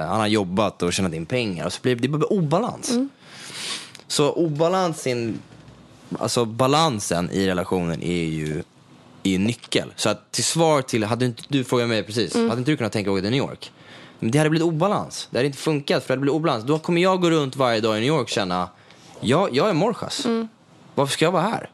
eh, 0.00 0.06
han 0.08 0.20
har 0.20 0.26
jobbat 0.26 0.82
och 0.82 0.92
tjänat 0.92 1.14
in 1.14 1.26
pengar 1.26 1.66
och 1.66 1.72
så 1.72 1.78
blir 1.82 1.96
det 1.96 2.08
blir 2.08 2.32
obalans. 2.32 2.90
Mm. 2.90 3.08
Så 4.08 4.32
obalansen, 4.32 5.38
alltså 6.18 6.44
balansen 6.44 7.30
i 7.30 7.46
relationen 7.46 8.02
är 8.02 8.24
ju, 8.24 8.62
är 9.22 9.30
ju 9.30 9.38
nyckel. 9.38 9.92
Så 9.96 10.08
att 10.08 10.32
till 10.32 10.44
svar 10.44 10.82
till, 10.82 11.04
hade 11.04 11.26
inte, 11.26 11.42
du 11.48 11.64
frågat 11.64 11.88
mig 11.88 12.02
precis, 12.02 12.34
Mm. 12.34 12.48
hade 12.48 12.58
inte 12.58 12.70
du 12.70 12.76
kunnat 12.76 12.92
tänka 12.92 13.10
dig 13.10 13.14
åka 13.14 13.22
till 13.22 13.30
New 13.30 13.38
York? 13.50 13.72
Men 14.18 14.30
det 14.30 14.38
hade 14.38 14.50
blivit 14.50 14.68
obalans. 14.68 15.28
Det 15.30 15.38
hade 15.38 15.46
inte 15.46 15.58
funkat 15.58 16.02
för 16.02 16.08
det 16.08 16.12
hade 16.12 16.20
blivit 16.20 16.36
obalans. 16.36 16.64
Då 16.64 16.78
kommer 16.78 17.02
jag 17.02 17.20
gå 17.20 17.30
runt 17.30 17.56
varje 17.56 17.80
dag 17.80 17.96
i 17.96 18.00
New 18.00 18.08
York 18.08 18.22
och 18.22 18.28
känna, 18.28 18.68
jag, 19.20 19.48
jag 19.56 19.68
är 19.68 19.74
Morjas. 19.74 20.26
Mm. 20.26 20.48
Varför 20.94 21.12
ska 21.12 21.24
jag 21.24 21.32
vara 21.32 21.42
här? 21.42 21.70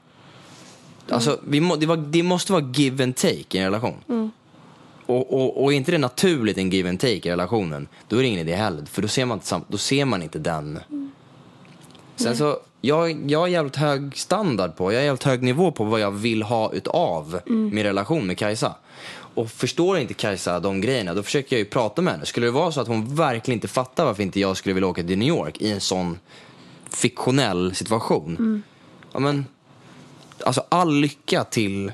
Alltså, 1.11 1.41
vi 1.49 1.61
må, 1.61 1.77
det, 1.77 1.87
var, 1.87 1.97
det 1.97 2.23
måste 2.23 2.53
vara 2.53 2.65
give 2.75 3.05
and 3.05 3.17
take 3.17 3.35
i 3.35 3.59
en 3.59 3.65
relation. 3.65 3.95
Mm. 4.09 4.31
Och, 5.07 5.33
och, 5.35 5.63
och 5.65 5.73
är 5.73 5.77
inte 5.77 5.93
det 5.93 5.99
naturligt 5.99 6.59
en 6.59 6.71
give 6.71 6.89
and 6.89 7.01
take 7.01 7.29
i 7.29 7.31
relationen, 7.31 7.89
då 8.09 8.17
är 8.17 8.23
det 8.23 8.29
ingen 8.29 8.41
idé 8.41 8.55
heller. 8.55 8.85
För 8.85 9.03
då 9.03 9.09
ser 9.09 9.25
man 9.25 9.37
inte, 9.37 9.61
då 9.69 9.79
ser 9.79 10.05
man 10.05 10.23
inte 10.23 10.39
den. 10.39 10.79
Sen 12.17 12.37
så, 12.37 12.59
jag, 12.81 13.31
jag 13.31 13.39
har 13.39 13.47
jävligt 13.47 13.77
hög 13.77 14.17
standard 14.19 14.77
på, 14.77 14.93
jag 14.93 14.99
har 14.99 15.05
jävligt 15.05 15.23
hög 15.25 15.43
nivå 15.43 15.71
på 15.71 15.85
vad 15.85 16.01
jag 16.01 16.11
vill 16.11 16.43
ha 16.43 16.73
utav 16.73 17.41
min 17.47 17.83
relation 17.85 18.27
med 18.27 18.39
Kajsa. 18.39 18.75
Och 19.35 19.51
förstår 19.51 19.99
inte 19.99 20.15
Kajsa 20.15 20.61
de 20.61 20.81
grejerna, 20.81 21.15
då 21.15 21.23
försöker 21.23 21.57
jag 21.57 21.59
ju 21.59 21.65
prata 21.65 22.03
med 22.03 22.13
henne. 22.13 22.27
Skulle 22.27 22.47
det 22.47 22.51
vara 22.51 22.73
så 22.73 22.81
att 22.81 22.89
hon 22.89 23.15
verkligen 23.15 23.57
inte 23.57 23.69
fattar 23.69 24.05
varför 24.05 24.23
inte 24.23 24.41
jag 24.41 24.57
skulle 24.57 24.75
vilja 24.75 24.89
åka 24.89 25.03
till 25.03 25.19
New 25.19 25.29
York 25.29 25.61
i 25.61 25.71
en 25.73 25.81
sån 25.81 26.19
fiktionell 26.91 27.75
situation. 27.75 28.63
Ja 29.13 29.19
men, 29.19 29.47
alltså 30.45 30.65
all 30.69 30.95
lycka 30.95 31.45
till 31.45 31.93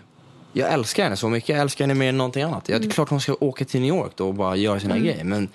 jag 0.53 0.73
älskar 0.73 1.05
henne 1.05 1.17
så 1.17 1.29
mycket, 1.29 1.49
jag 1.49 1.59
älskar 1.59 1.85
henne 1.85 1.95
mer 1.95 2.09
än 2.09 2.17
någonting 2.19 2.43
annat. 2.43 2.69
Ja, 2.69 2.79
det 2.79 2.87
är 2.87 2.91
klart 2.91 3.09
hon 3.09 3.21
ska 3.21 3.37
åka 3.41 3.65
till 3.65 3.81
New 3.81 3.89
York 3.89 4.13
då 4.15 4.29
och 4.29 4.35
bara 4.35 4.57
göra 4.57 4.81
sina 4.81 4.99
grejer. 4.99 5.25
Men 5.25 5.49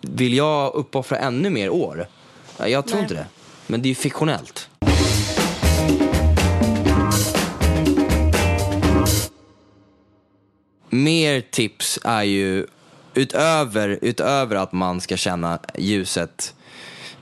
vill 0.00 0.34
jag 0.34 0.74
uppoffra 0.74 1.18
ännu 1.18 1.50
mer 1.50 1.70
år? 1.70 2.06
Ja, 2.58 2.68
Jag 2.68 2.84
tror 2.86 2.94
Nej. 2.94 3.02
inte 3.02 3.14
det. 3.14 3.26
Men 3.66 3.82
det 3.82 3.86
är 3.86 3.90
ju 3.90 3.94
fiktionellt. 3.94 4.68
Mer 10.90 11.40
tips 11.40 11.98
är 12.04 12.22
ju 12.22 12.66
utöver, 13.14 13.98
utöver 14.02 14.56
att 14.56 14.72
man 14.72 15.00
ska 15.00 15.16
känna 15.16 15.58
ljuset 15.78 16.54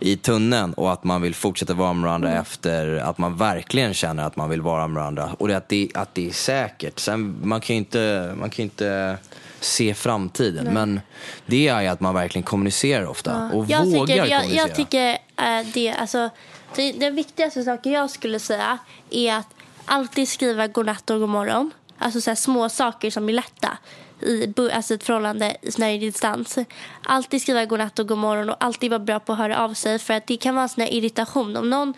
i 0.01 0.17
tunneln 0.17 0.73
och 0.73 0.93
att 0.93 1.05
man 1.05 1.23
vill 1.23 1.35
fortsätta 1.35 1.75
vara 1.75 1.93
med 1.93 2.05
varandra 2.05 2.33
efter 2.33 2.97
att 2.97 3.19
man 3.19 3.37
verkligen 3.37 3.95
känner 3.95 4.25
att 4.25 4.37
man 4.37 4.51
vill 4.51 4.63
vara 4.63 4.89
med 4.89 5.01
varandra. 5.01 5.37
Och 5.39 5.49
det, 5.49 5.57
att, 5.57 5.69
det, 5.69 5.89
att 5.95 6.15
det 6.15 6.29
är 6.29 6.33
säkert. 6.33 6.99
Sen, 6.99 7.37
man 7.43 7.61
kan 7.61 7.77
ju 7.77 7.79
inte, 7.79 8.35
man 8.39 8.51
kan 8.51 8.63
inte 8.63 9.19
se 9.64 9.94
framtiden. 9.94 10.74
Men 10.74 11.00
det 11.46 11.68
är 11.68 11.90
att 11.90 12.00
man 12.00 12.14
verkligen 12.14 12.42
kommunicerar 12.42 13.07
ofta 13.07 13.50
och 13.53 13.66
jag 13.68 13.85
vågar 13.85 14.07
tycker, 14.07 14.27
jag, 14.27 14.40
kommunicera. 14.40 14.68
jag 14.68 14.77
tycker 14.77 15.18
äh, 15.37 15.66
det, 15.74 15.92
alltså, 15.92 16.31
det, 16.77 16.92
den 16.92 17.14
viktigaste 17.14 17.62
saken 17.62 17.92
jag 17.92 18.11
skulle 18.11 18.38
säga 18.38 18.79
är 19.11 19.35
att 19.35 19.48
alltid 19.85 20.29
skriva 20.29 20.66
godnatt 20.66 21.11
och 21.11 21.20
godmorgon. 21.20 21.70
Alltså 21.98 22.20
så 22.20 22.31
här, 22.31 22.35
små 22.35 22.68
saker 22.68 23.11
som 23.11 23.29
är 23.29 23.33
lätta 23.33 23.79
i 24.20 24.55
alltså 24.72 24.94
ett 24.94 25.05
förhållande 25.05 25.57
när 25.79 25.88
det 25.88 25.92
är 25.92 25.98
distans. 25.98 26.59
Alltid 27.03 27.42
skriva 27.42 27.64
godnatt 27.64 27.98
och 27.98 28.09
godmorgon 28.09 28.50
och 28.50 28.57
alltid 28.64 28.90
vara 28.90 28.98
bra 28.98 29.20
på 29.20 29.33
att 29.33 29.38
höra 29.38 29.59
av 29.64 29.74
sig 29.74 29.98
för 29.98 30.14
att 30.14 30.27
det 30.27 30.37
kan 30.37 30.55
vara 30.55 30.62
en 30.62 30.68
sån 30.68 30.81
här 30.81 30.92
irritation. 30.92 31.57
Om 31.57 31.70
någon, 31.70 31.94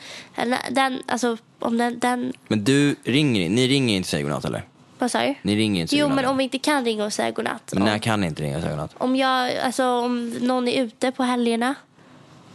den, 0.71 1.03
alltså 1.07 1.37
om 1.59 1.79
den, 1.79 1.99
den 1.99 2.33
Men 2.49 2.65
du 2.65 2.97
ringer, 3.05 3.49
ni 3.49 3.69
ringer 3.69 3.97
inte 3.97 4.07
och 4.07 4.11
säger 4.11 4.25
godnatt 4.25 4.45
eller? 4.45 4.65
Vad 4.99 5.11
sa 5.11 5.21
du? 5.23 5.35
Ni 5.43 5.57
ringer 5.57 5.83
inte 5.83 5.97
Jo 5.97 6.05
godnatt? 6.05 6.17
men 6.17 6.31
om 6.31 6.37
vi 6.37 6.45
inte 6.45 6.59
kan 6.59 6.85
ringa 6.85 7.05
och 7.05 7.13
säga 7.13 7.31
godnatt. 7.31 7.71
Men 7.73 7.83
om, 7.83 7.89
när 7.89 7.99
kan 7.99 8.21
ni 8.21 8.27
inte 8.27 8.43
ringa 8.43 8.57
och 8.57 8.63
säga 8.63 8.73
godnatt? 8.73 8.95
om 8.99 9.17
jag, 9.17 9.57
alltså 9.57 9.85
om 9.85 10.29
någon 10.29 10.69
är 10.69 10.83
ute 10.83 11.13
på 11.13 11.23
helgerna. 11.23 11.75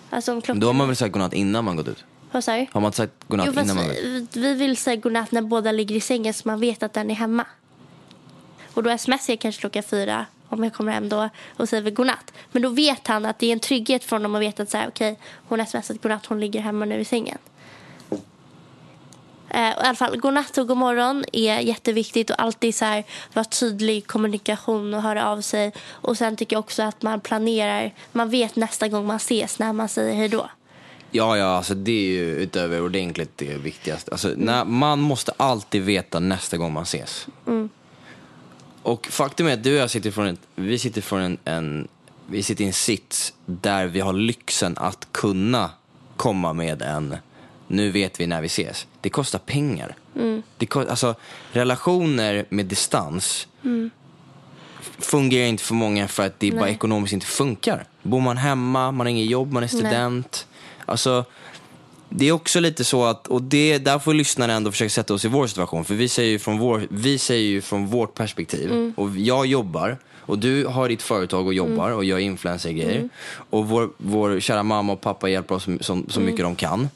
Alltså 0.10 0.34
om 0.34 0.42
klockan 0.42 0.60
då 0.60 0.68
har 0.68 0.74
man 0.74 0.88
väl 0.88 0.96
sagt 0.96 1.14
godnatt 1.14 1.34
innan 1.34 1.66
man 1.66 1.76
gått 1.76 1.88
ut? 1.88 2.04
Vad 2.32 2.44
sa 2.44 2.56
du? 2.58 2.66
Har 2.72 2.82
man 2.82 2.88
inte 2.88 2.98
sagt 2.98 3.14
godnatt 3.28 3.48
Jo, 3.48 3.54
fast 3.54 3.66
innan 3.66 3.78
man 3.78 3.88
vet? 3.88 4.04
vi, 4.04 4.28
vi 4.34 4.54
vill 4.54 4.78
säga 4.78 4.96
godnatt 4.96 5.32
när 5.32 5.42
båda 5.42 5.72
ligger 5.72 5.96
i 5.96 6.02
sängen 6.02 6.34
så 6.34 6.48
man 6.48 6.60
vet 6.60 6.84
att 6.84 6.94
den 6.94 7.12
är 7.12 7.16
hemma. 7.16 7.46
Och 8.74 8.84
då 8.84 8.98
smsar 8.98 9.34
jag 9.34 9.40
kanske 9.40 9.60
klockan 9.60 9.84
fyra 9.84 10.26
om 10.48 10.64
jag 10.64 10.74
kommer 10.74 10.92
hem 10.92 11.10
då 11.10 11.30
och 11.58 11.70
säger 11.70 11.92
godnatt. 11.92 12.34
Men 12.52 12.62
då 12.62 12.70
vet 12.70 13.08
han 13.08 13.26
att 13.26 13.40
det 13.40 13.48
är 13.48 13.54
en 13.54 13.60
trygghet 13.60 14.04
för 14.04 14.16
honom 14.16 14.36
att 14.36 14.42
veta 14.42 14.64
att 14.64 14.70
så 14.70 14.78
här, 14.78 14.88
okej, 14.88 15.20
hon 15.48 15.60
har 15.60 15.66
smsat 15.66 16.02
godnatt, 16.02 16.26
hon 16.26 16.40
ligger 16.40 16.62
hemma 16.62 16.86
nu 16.86 17.00
i 17.00 17.06
sängen. 17.06 17.38
Eh, 19.54 19.70
I 19.70 19.74
alla 19.78 19.96
fall, 19.96 20.18
godnatt 20.18 20.58
och 20.58 20.68
godmorgon 20.68 21.24
är 21.34 21.60
jätteviktigt 21.60 22.30
och 22.30 22.42
alltid 22.42 22.76
så 22.76 22.86
här, 22.86 23.04
vara 23.34 23.46
tydlig 23.46 24.08
kommunikation 24.08 24.94
och 24.94 25.02
höra 25.02 25.30
av 25.30 25.42
sig. 25.42 25.74
Och 25.90 26.18
sen 26.18 26.36
tycker 26.38 26.56
jag 26.56 26.60
också 26.60 26.84
att 26.84 27.02
man 27.02 27.20
planerar, 27.20 27.94
man 28.12 28.30
vet 28.30 28.56
nästa 28.56 28.88
gång 28.88 29.06
man 29.08 29.16
ses 29.16 29.60
när 29.60 29.74
man 29.74 29.90
säger 29.90 30.16
hej 30.16 30.28
då. 30.28 30.50
Ja, 31.12 31.38
ja, 31.38 31.46
alltså 31.46 31.74
det 31.74 31.92
är 31.92 32.10
ju 32.10 32.36
utöver 32.36 32.82
ordentligt 32.82 33.32
det 33.36 33.58
viktigaste. 33.58 34.12
Alltså, 34.12 34.34
när, 34.38 34.66
man 34.66 35.00
måste 35.00 35.32
alltid 35.38 35.82
veta 35.82 36.20
nästa 36.20 36.58
gång 36.58 36.74
man 36.74 36.84
ses. 36.84 37.28
Och 38.84 39.08
faktum 39.12 39.48
är 39.48 39.54
att 39.54 39.64
du 39.64 39.74
och 39.76 39.82
jag 39.82 39.90
sitter 39.90 40.12
från 40.12 40.28
en, 40.28 40.38
vi 40.56 40.80
sitter 40.80 41.02
från 41.02 41.22
en, 41.22 41.38
en, 41.46 41.88
vi 42.28 42.44
sitter 42.44 42.64
i 42.64 42.68
en 42.68 42.74
sits 42.74 43.34
där 43.46 43.88
vi 43.88 44.00
har 44.00 44.14
lyxen 44.14 44.78
att 44.78 45.08
kunna 45.12 45.70
komma 46.18 46.54
med 46.54 46.82
en, 46.82 47.18
nu 47.72 47.92
vet 47.92 48.20
vi 48.20 48.28
när 48.28 48.42
vi 48.42 48.46
ses. 48.48 48.88
Det 49.02 49.10
kostar 49.10 49.40
pengar. 49.40 49.96
Det, 50.58 50.66
ko- 50.66 50.86
alltså, 50.90 51.16
relationer 51.52 52.46
med 52.50 52.66
distans 52.66 53.48
fungerar 55.00 55.46
inte 55.48 55.64
för 55.64 55.74
många 55.76 56.08
för 56.08 56.26
att 56.26 56.40
det 56.40 56.52
bara 56.52 56.62
Nej. 56.62 56.72
ekonomiskt 56.74 57.14
inte 57.14 57.26
funkar. 57.26 57.86
Bor 58.04 58.20
man 58.22 58.38
hemma, 58.38 58.92
man 58.92 59.00
har 59.06 59.12
inget 59.12 59.30
jobb, 59.30 59.52
man 59.52 59.64
är 59.64 59.68
student. 59.68 60.48
Alltså, 60.86 61.26
det 62.10 62.28
är 62.28 62.32
också 62.32 62.60
lite 62.60 62.84
så 62.84 63.06
att, 63.06 63.28
och 63.28 63.42
det, 63.42 63.78
där 63.78 64.00
får 64.00 64.14
lyssnarna 64.14 64.54
ändå 64.54 64.72
försöka 64.72 64.90
sätta 64.90 65.14
oss 65.14 65.26
i 65.26 65.28
vår 65.28 65.48
situation. 65.48 65.86
För 65.86 65.94
vi 65.96 66.10
säger 66.10 66.32
ju 66.32 66.40
från, 66.40 66.58
vår, 66.60 66.88
vi 66.90 67.18
säger 67.18 67.50
ju 67.50 67.62
från 67.62 67.88
vårt 67.88 68.14
perspektiv. 68.16 68.94
Och 68.98 69.10
jag 69.18 69.46
jobbar, 69.46 69.98
och 70.20 70.40
du 70.40 70.66
har 70.66 70.90
ditt 70.90 71.02
företag 71.02 71.48
och 71.48 71.54
jobbar 71.54 71.92
och 71.92 72.06
gör 72.06 72.18
influencer-grejer. 72.20 73.10
Och 73.50 73.68
vår, 73.70 73.90
vår 73.98 74.40
kära 74.40 74.64
mamma 74.64 74.94
och 74.94 75.02
pappa 75.02 75.30
hjälper 75.30 75.56
oss 75.56 75.68
så, 75.82 76.04
så 76.10 76.20
mycket 76.20 76.42
de 76.42 76.56
kan. 76.56 76.90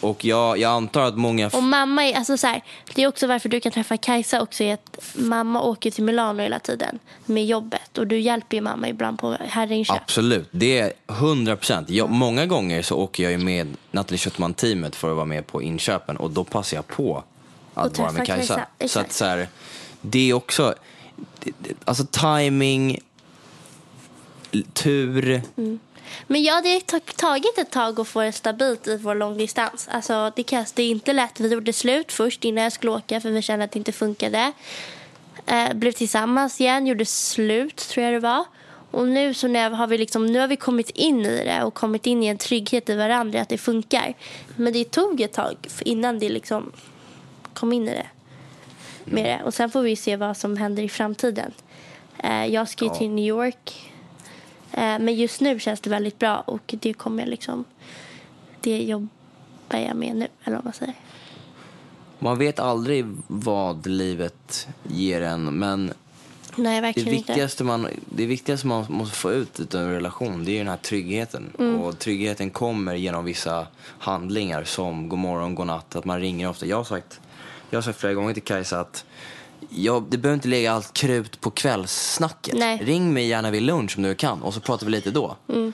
Och 0.00 0.24
jag, 0.24 0.58
jag 0.58 0.70
antar 0.70 1.02
att 1.02 1.16
många... 1.16 1.46
Och 1.48 1.62
mamma 1.62 2.04
är, 2.04 2.14
alltså 2.16 2.36
så 2.36 2.46
här, 2.46 2.62
det 2.94 3.02
är 3.02 3.06
också 3.06 3.26
varför 3.26 3.48
du 3.48 3.60
kan 3.60 3.72
träffa 3.72 3.96
Kajsa 3.96 4.42
också 4.42 4.64
är 4.64 4.74
att 4.74 5.00
mamma 5.14 5.62
åker 5.62 5.90
till 5.90 6.04
Milano 6.04 6.42
hela 6.42 6.58
tiden 6.58 6.98
med 7.26 7.46
jobbet 7.46 7.98
och 7.98 8.06
du 8.06 8.18
hjälper 8.18 8.56
ju 8.56 8.60
mamma 8.60 8.88
ibland 8.88 9.18
på 9.18 9.36
herrinköp. 9.40 9.96
Absolut, 10.02 10.48
det 10.50 10.78
är 10.78 10.92
100 11.08 11.56
procent. 11.56 11.88
Många 12.08 12.46
gånger 12.46 12.82
så 12.82 12.96
åker 12.96 13.22
jag 13.22 13.32
ju 13.32 13.38
med 13.38 13.76
Nathalie 13.90 14.18
Köttman-teamet 14.18 14.96
för 14.96 15.10
att 15.10 15.16
vara 15.16 15.26
med 15.26 15.46
på 15.46 15.62
inköpen 15.62 16.16
och 16.16 16.30
då 16.30 16.44
passar 16.44 16.76
jag 16.76 16.86
på 16.86 17.24
att 17.74 17.98
vara 17.98 18.12
med 18.12 18.26
Kajsa. 18.26 18.54
Kajsa, 18.54 18.92
Så 18.94 19.00
att 19.00 19.12
så 19.12 19.24
här, 19.24 19.48
det 20.00 20.30
är 20.30 20.34
också, 20.34 20.74
alltså 21.84 22.06
timing, 22.10 22.98
tur. 24.72 25.42
Men 26.26 26.42
ja, 26.42 26.60
det 26.62 26.72
har 26.72 26.80
tag- 26.80 27.16
tagit 27.16 27.58
ett 27.58 27.70
tag 27.70 28.00
att 28.00 28.08
få 28.08 28.20
det 28.22 28.32
stabilt 28.32 28.86
i 28.88 28.96
vår 28.96 29.14
långdistans. 29.14 29.88
Alltså, 29.92 30.32
det, 30.36 30.42
krävs, 30.42 30.72
det 30.72 30.82
är 30.82 30.90
inte 30.90 31.12
lätt. 31.12 31.40
Vi 31.40 31.48
gjorde 31.48 31.72
slut 31.72 32.12
först 32.12 32.44
innan 32.44 32.64
jag 32.64 32.72
skulle 32.72 32.92
åka 32.92 33.20
för 33.20 33.30
vi 33.30 33.42
kände 33.42 33.64
att 33.64 33.72
det 33.72 33.78
inte 33.78 33.92
funkade. 33.92 34.52
Eh, 35.46 35.72
blev 35.74 35.92
tillsammans 35.92 36.60
igen, 36.60 36.86
gjorde 36.86 37.06
slut 37.06 37.76
tror 37.76 38.04
jag 38.04 38.14
det 38.14 38.20
var. 38.20 38.44
Och 38.90 39.08
nu 39.08 39.34
så 39.34 39.48
när 39.48 39.70
har 39.70 39.86
vi 39.86 39.98
liksom, 39.98 40.26
nu 40.26 40.38
har 40.38 40.48
vi 40.48 40.56
kommit 40.56 40.90
in 40.90 41.20
i 41.26 41.44
det 41.44 41.62
och 41.62 41.74
kommit 41.74 42.06
in 42.06 42.22
i 42.22 42.26
en 42.26 42.38
trygghet 42.38 42.88
i 42.88 42.94
varandra 42.94 43.40
att 43.40 43.48
det 43.48 43.58
funkar. 43.58 44.14
Men 44.56 44.72
det 44.72 44.90
tog 44.90 45.20
ett 45.20 45.32
tag 45.32 45.56
innan 45.80 46.18
det 46.18 46.28
liksom 46.28 46.72
kom 47.54 47.72
in 47.72 47.88
i 47.88 47.90
det. 47.90 48.06
Med 49.04 49.24
det. 49.24 49.40
Och 49.44 49.54
sen 49.54 49.70
får 49.70 49.82
vi 49.82 49.96
se 49.96 50.16
vad 50.16 50.36
som 50.36 50.56
händer 50.56 50.82
i 50.82 50.88
framtiden. 50.88 51.52
Eh, 52.18 52.46
jag 52.46 52.68
ska 52.68 52.84
ju 52.84 52.90
Ja. 52.90 52.94
till 52.98 53.10
New 53.10 53.24
York 53.24 53.89
Men 54.74 55.14
just 55.14 55.40
nu 55.40 55.58
känns 55.58 55.80
det 55.80 55.90
väldigt 55.90 56.18
bra 56.18 56.40
och 56.40 56.74
det 56.80 56.92
kommer 56.92 57.22
jag 57.22 57.28
liksom... 57.28 57.64
Det 58.60 58.82
jobbar 58.82 59.08
jag 59.68 59.96
med 59.96 60.16
nu, 60.16 60.28
eller 60.44 60.56
vad 60.56 60.64
man 60.64 60.72
säger. 60.72 60.94
Man 62.18 62.38
vet 62.38 62.58
aldrig 62.58 63.06
vad 63.26 63.86
livet 63.86 64.68
ger 64.82 65.22
en, 65.22 65.58
men 65.58 65.92
Nej, 66.56 66.92
det 66.94 67.02
viktigaste, 67.04 67.64
man, 67.64 67.88
det 68.04 68.26
viktigaste 68.26 68.66
man 68.66 68.86
måste 68.88 69.16
få 69.16 69.32
ut 69.32 69.60
ur 69.60 69.76
en 69.76 69.92
relation, 69.92 70.44
det 70.44 70.50
är 70.50 70.52
ju 70.52 70.58
den 70.58 70.68
här 70.68 70.76
tryggheten. 70.76 71.52
Mm. 71.58 71.80
Och 71.80 71.98
tryggheten 71.98 72.50
kommer 72.50 72.94
genom 72.94 73.24
vissa 73.24 73.66
handlingar 73.82 74.64
som 74.64 75.08
god 75.08 75.18
morgon, 75.18 75.54
god 75.54 75.66
natt, 75.66 75.96
att 75.96 76.04
man 76.04 76.20
ringer 76.20 76.48
ofta. 76.48 76.66
Jag 76.66 76.76
har 76.76 76.84
sagt, 76.84 77.20
jag 77.70 77.76
har 77.76 77.82
sagt 77.82 78.00
flera 78.00 78.14
gånger 78.14 78.34
till 78.34 78.42
Kajsa 78.42 78.80
att 78.80 79.04
jag, 79.68 80.04
det 80.10 80.18
behöver 80.18 80.34
inte 80.34 80.48
lägga 80.48 80.72
allt 80.72 80.92
krut 80.92 81.40
på 81.40 81.50
kvällssnacket. 81.50 82.54
Nej. 82.58 82.80
Ring 82.84 83.12
mig 83.12 83.26
gärna 83.26 83.50
vid 83.50 83.62
lunch 83.62 83.94
om 83.96 84.02
du 84.02 84.14
kan 84.14 84.42
och 84.42 84.54
så 84.54 84.60
pratar 84.60 84.86
vi 84.86 84.92
lite 84.92 85.10
då. 85.10 85.36
Mm. 85.48 85.72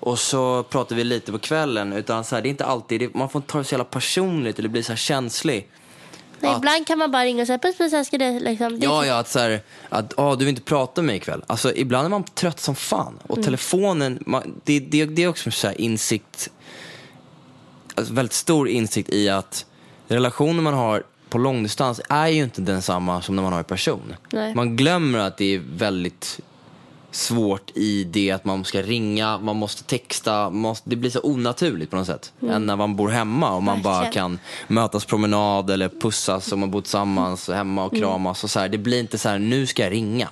Och 0.00 0.18
så 0.18 0.62
pratar 0.62 0.96
vi 0.96 1.04
lite 1.04 1.32
på 1.32 1.38
kvällen. 1.38 1.92
Utan 1.92 2.24
så 2.24 2.34
här, 2.34 2.42
det 2.42 2.48
är 2.48 2.50
inte 2.50 2.64
alltid, 2.64 3.00
det, 3.00 3.14
man 3.14 3.28
får 3.28 3.38
inte 3.38 3.52
ta 3.52 3.58
det 3.58 3.64
så 3.64 3.72
jävla 3.72 3.84
personligt 3.84 4.58
eller 4.58 4.68
bli 4.68 4.82
så 4.82 4.92
här 4.92 4.96
känslig. 4.96 5.68
Nej, 6.40 6.50
att- 6.50 6.58
ibland 6.58 6.86
kan 6.86 6.98
man 6.98 7.10
bara 7.10 7.24
ringa 7.24 7.40
och 7.42 7.46
säga 7.46 7.58
puss 7.58 7.76
puss 7.78 7.92
älskar 7.92 8.18
dig. 8.18 8.40
Liksom. 8.40 8.80
Det 8.80 8.86
Ja, 8.86 9.06
ja, 9.06 9.18
att 9.18 9.28
så 9.28 9.38
här, 9.38 9.60
att 9.88 10.18
ah, 10.18 10.34
du 10.34 10.38
vill 10.44 10.48
inte 10.48 10.62
prata 10.62 11.02
med 11.02 11.06
mig 11.06 11.16
ikväll. 11.16 11.42
Alltså, 11.46 11.74
ibland 11.74 12.04
är 12.06 12.10
man 12.10 12.24
trött 12.24 12.60
som 12.60 12.74
fan. 12.74 13.18
Och 13.22 13.36
Mm. 13.36 13.44
telefonen, 13.44 14.18
man, 14.26 14.60
det, 14.64 14.80
det, 14.80 15.04
det 15.04 15.22
är 15.22 15.28
också 15.28 15.50
så 15.50 15.66
här 15.66 15.80
insikt, 15.80 16.50
alltså 17.94 18.12
väldigt 18.14 18.32
stor 18.32 18.68
insikt 18.68 19.10
i 19.10 19.28
att 19.28 19.66
relationer 20.08 20.62
man 20.62 20.74
har 20.74 21.02
på 21.34 21.38
långdistans 21.38 22.00
är 22.08 22.28
ju 22.28 22.42
inte 22.42 22.60
densamma 22.60 23.22
som 23.22 23.36
när 23.36 23.42
man 23.42 23.52
har 23.52 23.60
i 23.60 23.64
person. 23.64 24.14
Nej. 24.32 24.54
Man 24.54 24.76
glömmer 24.76 25.18
att 25.18 25.36
det 25.36 25.54
är 25.54 25.62
väldigt 25.76 26.40
svårt 27.10 27.70
i 27.74 28.04
det 28.04 28.30
att 28.30 28.44
man 28.44 28.64
ska 28.64 28.82
ringa, 28.82 29.38
man 29.38 29.56
måste 29.56 29.84
texta, 29.84 30.32
man 30.32 30.56
måste, 30.56 30.90
det 30.90 30.96
blir 30.96 31.10
så 31.10 31.20
onaturligt 31.22 31.90
på 31.90 31.96
något 31.96 32.06
sätt. 32.06 32.32
Än 32.48 32.66
när 32.66 32.76
man 32.76 32.96
bor 32.96 33.08
hemma 33.08 33.54
och 33.54 33.62
man 33.62 33.82
bara 33.82 33.94
Mm. 33.94 34.04
Verkligen. 34.04 34.38
kan 34.66 34.74
mötas 34.74 35.04
promenad 35.04 35.70
eller 35.70 35.88
pussas 35.88 36.52
och 36.52 36.58
man 36.58 36.70
bor 36.70 36.80
tillsammans 36.80 37.48
hemma 37.48 37.84
och 37.84 37.96
kramas 37.96 38.44
och 38.44 38.50
så 38.50 38.60
här. 38.60 38.68
Det 38.68 38.78
blir 38.78 39.00
inte 39.00 39.18
så 39.18 39.28
här, 39.28 39.38
nu 39.38 39.66
ska 39.66 39.82
jag 39.82 39.92
ringa. 39.92 40.28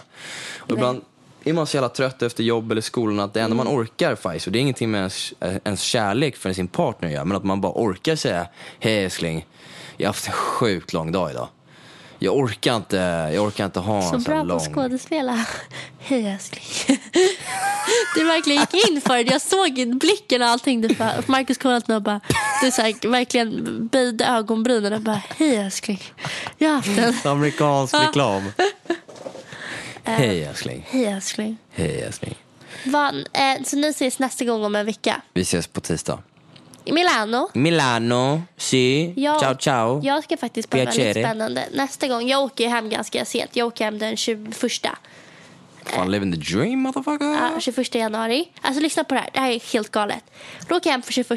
Och 0.57 0.69
Nej. 0.69 0.77
ibland 0.77 1.01
är 1.45 1.53
man 1.53 1.67
så 1.67 1.77
jävla 1.77 1.89
trött 1.89 2.23
efter 2.23 2.45
jobb 2.45 2.73
eller 2.73 2.81
skolan 2.81 3.21
att 3.21 3.35
det 3.35 3.41
enda 3.41 3.57
man 3.57 3.69
orkar 3.69 4.15
faktiskt, 4.15 4.47
och 4.47 4.53
det 4.53 4.59
är 4.59 4.61
ingenting 4.61 4.91
med 4.91 4.99
ens, 4.99 5.33
ens 5.65 5.83
kärlek 5.83 6.37
för 6.37 6.53
sin 6.53 6.69
partner 6.69 7.09
göra, 7.09 7.25
men 7.25 7.37
att 7.37 7.45
man 7.45 7.61
bara 7.61 7.73
orkar 7.73 8.17
säga, 8.17 8.47
hej 8.81 9.05
älskling, 9.05 9.47
jag 10.03 10.09
har 10.09 10.13
haft 10.13 10.27
en 10.27 10.33
sjukt 10.33 10.93
lång 10.93 11.13
dag 11.13 11.31
idag. 11.31 11.49
Jag 12.19 12.37
orkar 12.37 12.77
inte, 12.77 12.97
jag 13.35 13.45
orkar 13.45 13.65
inte 13.65 13.81
ha 13.81 14.03
Så 14.03 14.15
en 14.15 14.21
sån 14.23 14.33
bra 14.33 14.43
lång... 14.43 14.59
på 14.59 14.65
skådespela. 14.65 15.45
Hej 15.99 16.27
älskling. 16.27 16.99
Du 18.15 18.25
verkligen 18.25 18.61
gick 18.61 18.89
in 18.91 19.01
för 19.01 19.17
det. 19.17 19.33
Jag 19.33 19.41
såg 19.41 19.79
i 19.79 19.87
blicken 19.87 20.43
och 20.43 20.49
allting. 20.49 20.81
Du 20.81 20.95
bara, 20.95 21.13
Marcus 21.27 21.59
kom 21.59 21.71
alltid 21.71 21.97
och 21.97 22.03
bara, 22.03 22.21
du 22.63 22.71
så 22.71 22.83
här, 22.83 23.09
verkligen 23.09 23.87
böjde 23.87 24.25
ögonbrynen 24.25 24.93
och 24.93 25.01
bara, 25.01 25.23
hej 25.37 25.57
älskling. 25.57 26.01
Jag 26.59 26.69
har 26.69 26.77
haft 26.77 27.25
en. 27.25 27.31
Amerikansk 27.31 27.95
reklam. 28.09 28.53
Hej 30.05 30.45
älskling. 30.45 30.87
Hej 30.91 31.05
älskling. 31.05 31.57
Hej 31.73 32.03
älskling. 32.03 32.35
Vad, 32.87 33.15
eh, 33.15 33.63
så 33.65 33.77
ni 33.77 33.89
ses 33.89 34.19
nästa 34.19 34.45
gång 34.45 34.65
om 34.65 34.75
en 34.75 34.87
vecka? 34.87 35.23
Vi 35.35 35.43
ses 35.43 35.67
på 35.67 35.81
tisdag. 35.81 36.19
I 36.85 36.93
Milano? 36.93 37.49
Milano, 37.55 38.43
si, 38.57 39.13
Jag, 39.17 39.41
ciao 39.41 39.55
ciao. 39.55 40.01
Jag 40.05 40.25
ska 40.25 40.37
faktiskt 40.37 40.71
på 40.71 40.77
väldigt 40.77 40.95
Piacere. 40.97 41.25
spännande. 41.25 41.65
Nästa 41.73 42.09
gång, 42.09 42.29
jag 42.29 42.43
åker 42.43 42.69
hem 42.69 42.89
ganska 42.91 43.25
sent. 43.25 43.51
Jag 43.57 43.67
åker 43.67 43.85
hem 43.85 43.99
den 43.99 44.17
21. 44.17 44.87
Fan, 45.85 46.11
living 46.11 46.33
the 46.33 46.39
dream 46.39 46.79
motherfucker. 46.83 47.27
Ja, 47.55 47.61
21 47.61 47.95
januari. 47.95 48.49
Alltså 48.61 48.83
lyssna 48.83 49.05
på 49.05 49.15
det 49.15 49.21
här, 49.21 49.31
det 49.33 49.41
här 49.41 49.51
är 49.51 49.73
helt 49.73 49.91
galet. 49.91 50.25
Då 50.69 50.77
åker 50.77 50.91
jag 50.91 50.93
hem 50.93 51.03
för 51.03 51.13
21 51.13 51.31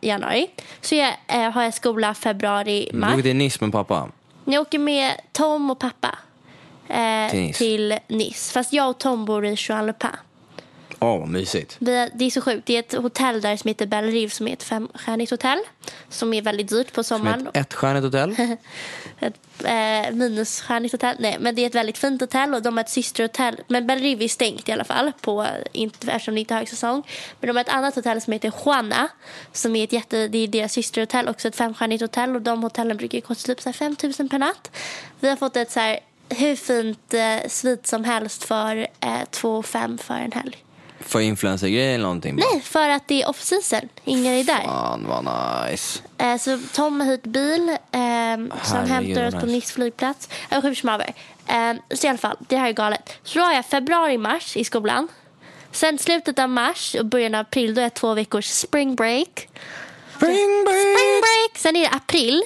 januari. 0.00 0.46
Så 0.80 0.94
jag, 0.94 1.14
eh, 1.26 1.50
har 1.50 1.62
jag 1.62 1.74
skola 1.74 2.14
februari, 2.14 2.88
Du 2.92 2.98
mars. 2.98 3.12
åker 3.12 3.22
till 3.22 3.36
Nice 3.36 3.58
med 3.64 3.72
pappa. 3.72 4.08
Jag 4.44 4.60
åker 4.60 4.78
med 4.78 5.12
Tom 5.32 5.70
och 5.70 5.78
pappa 5.78 6.18
eh, 6.88 7.30
Till 7.30 7.40
Nice. 7.42 7.58
till 7.58 7.98
Nice. 8.08 8.52
Fast 8.52 8.72
jag 8.72 8.90
och 8.90 8.98
Tom 8.98 9.24
bor 9.24 9.46
i 9.46 9.54
Juan-le-Pin. 9.58 10.10
Åh, 11.02 11.18
vad 11.18 11.28
mysigt. 11.28 11.76
Vi, 11.78 12.08
det 12.14 12.24
är 12.24 12.30
så 12.30 12.40
sjukt. 12.40 12.66
Det 12.66 12.76
är 12.76 12.78
ett 12.78 12.92
hotell 12.92 13.40
där 13.40 13.56
som 13.56 13.68
heter 13.68 13.86
Bellerive 13.86 14.30
som 14.30 14.48
är 14.48 14.52
ett 14.52 14.62
femstjärnigt 14.62 15.30
hotell. 15.30 15.58
Som 16.08 16.34
är 16.34 16.42
väldigt 16.42 16.68
dyrt 16.68 16.92
på 16.92 17.02
Som 17.04 17.18
sommaren. 17.18 17.46
ett 17.46 17.56
ettstjärnigt 17.56 18.04
hotell. 18.04 18.30
ett 19.20 19.64
eh, 19.64 20.14
minusstjärnigt 20.14 20.92
hotell. 20.92 21.16
Nej, 21.18 21.36
men 21.40 21.54
det 21.54 21.62
är 21.62 21.66
ett 21.66 21.74
väldigt 21.74 21.98
fint 21.98 22.20
hotell 22.20 22.54
och 22.54 22.62
de 22.62 22.76
har 22.76 22.84
ett 22.84 22.90
systerhotell. 22.90 23.56
Men 23.68 23.86
Bellerive 23.86 24.24
är 24.24 24.28
stängt 24.28 24.68
i 24.68 24.72
alla 24.72 24.84
fall 24.84 25.12
på, 25.20 25.46
inte, 25.72 26.10
eftersom 26.10 26.34
det 26.34 26.40
inte 26.40 26.54
är 26.54 26.58
högsäsong. 26.58 27.02
Men 27.40 27.48
de 27.48 27.56
har 27.56 27.60
ett 27.60 27.68
annat 27.68 27.94
hotell 27.94 28.20
som 28.20 28.32
heter 28.32 28.52
Juana. 28.64 29.08
Som 29.52 29.76
är 29.76 29.84
ett 29.84 29.92
jätte, 29.92 30.28
det 30.28 30.38
är 30.38 30.48
deras 30.48 30.72
systerhotell, 30.72 31.28
också 31.28 31.48
ett 31.48 31.56
femstjärnigt 31.56 32.02
hotell. 32.02 32.36
Och 32.36 32.42
de 32.42 32.62
hotellen 32.62 32.96
brukar 32.96 33.20
kosta 33.20 33.46
typ 33.46 33.60
så 33.60 33.68
här 33.68 33.74
5 33.74 33.96
000 34.18 34.28
per 34.28 34.38
natt. 34.38 34.70
Vi 35.20 35.28
har 35.28 35.36
fått 35.36 35.56
ett 35.56 35.70
så 35.70 35.80
här 35.80 36.00
hur 36.28 36.56
fint 36.56 37.14
eh, 37.14 37.48
svit 37.48 37.86
som 37.86 38.04
helst 38.04 38.44
för 38.44 38.86
eh, 39.00 39.24
2 39.30 39.62
5 39.62 39.98
för 39.98 40.14
en 40.14 40.32
helg. 40.32 40.64
För 41.00 41.20
influencer-grejer 41.20 41.94
eller 41.94 42.02
någonting? 42.02 42.36
bara? 42.36 42.46
Nej, 42.52 42.60
för 42.60 42.88
att 42.88 43.08
det 43.08 43.22
är 43.22 43.28
off-season. 43.28 43.88
Ingen 44.04 44.34
är 44.34 44.44
där. 44.44 44.62
Fan 44.64 45.06
vad 45.08 45.24
nice. 45.70 46.00
Eh, 46.18 46.36
Så 46.36 46.58
Tom 46.72 47.00
har 47.00 47.06
hyrt 47.06 47.22
bil 47.22 47.68
eh, 47.68 48.56
som 48.64 48.78
hämtar 48.90 49.26
oss 49.26 49.32
vad 49.34 49.40
på 49.40 49.46
nice. 49.46 49.56
Nice 49.56 49.72
flygplats. 49.72 50.28
Som 50.74 50.88
haver. 50.88 51.12
Eh, 51.46 51.74
Så 51.94 52.06
i 52.06 52.10
alla 52.10 52.18
fall, 52.18 52.36
det 52.48 52.56
här 52.56 52.68
är 52.68 52.72
galet. 52.72 53.12
Så 53.22 53.38
då 53.38 53.44
har 53.44 53.52
jag 53.52 53.66
februari, 53.66 54.18
mars 54.18 54.56
i 54.56 54.64
skolan. 54.64 55.08
Sen 55.72 55.98
slutet 55.98 56.38
av 56.38 56.48
mars 56.48 56.94
och 56.94 57.06
början 57.06 57.34
av 57.34 57.40
april, 57.40 57.74
då 57.74 57.80
är 57.80 57.82
jag 57.84 57.94
två 57.94 58.14
veckors 58.14 58.46
spring 58.46 58.94
break. 58.94 59.48
Spring 60.16 60.64
break! 60.64 60.76
Spring 60.76 61.20
break! 61.22 61.58
Sen 61.58 61.76
är 61.76 61.80
det 61.80 61.96
april 61.96 62.42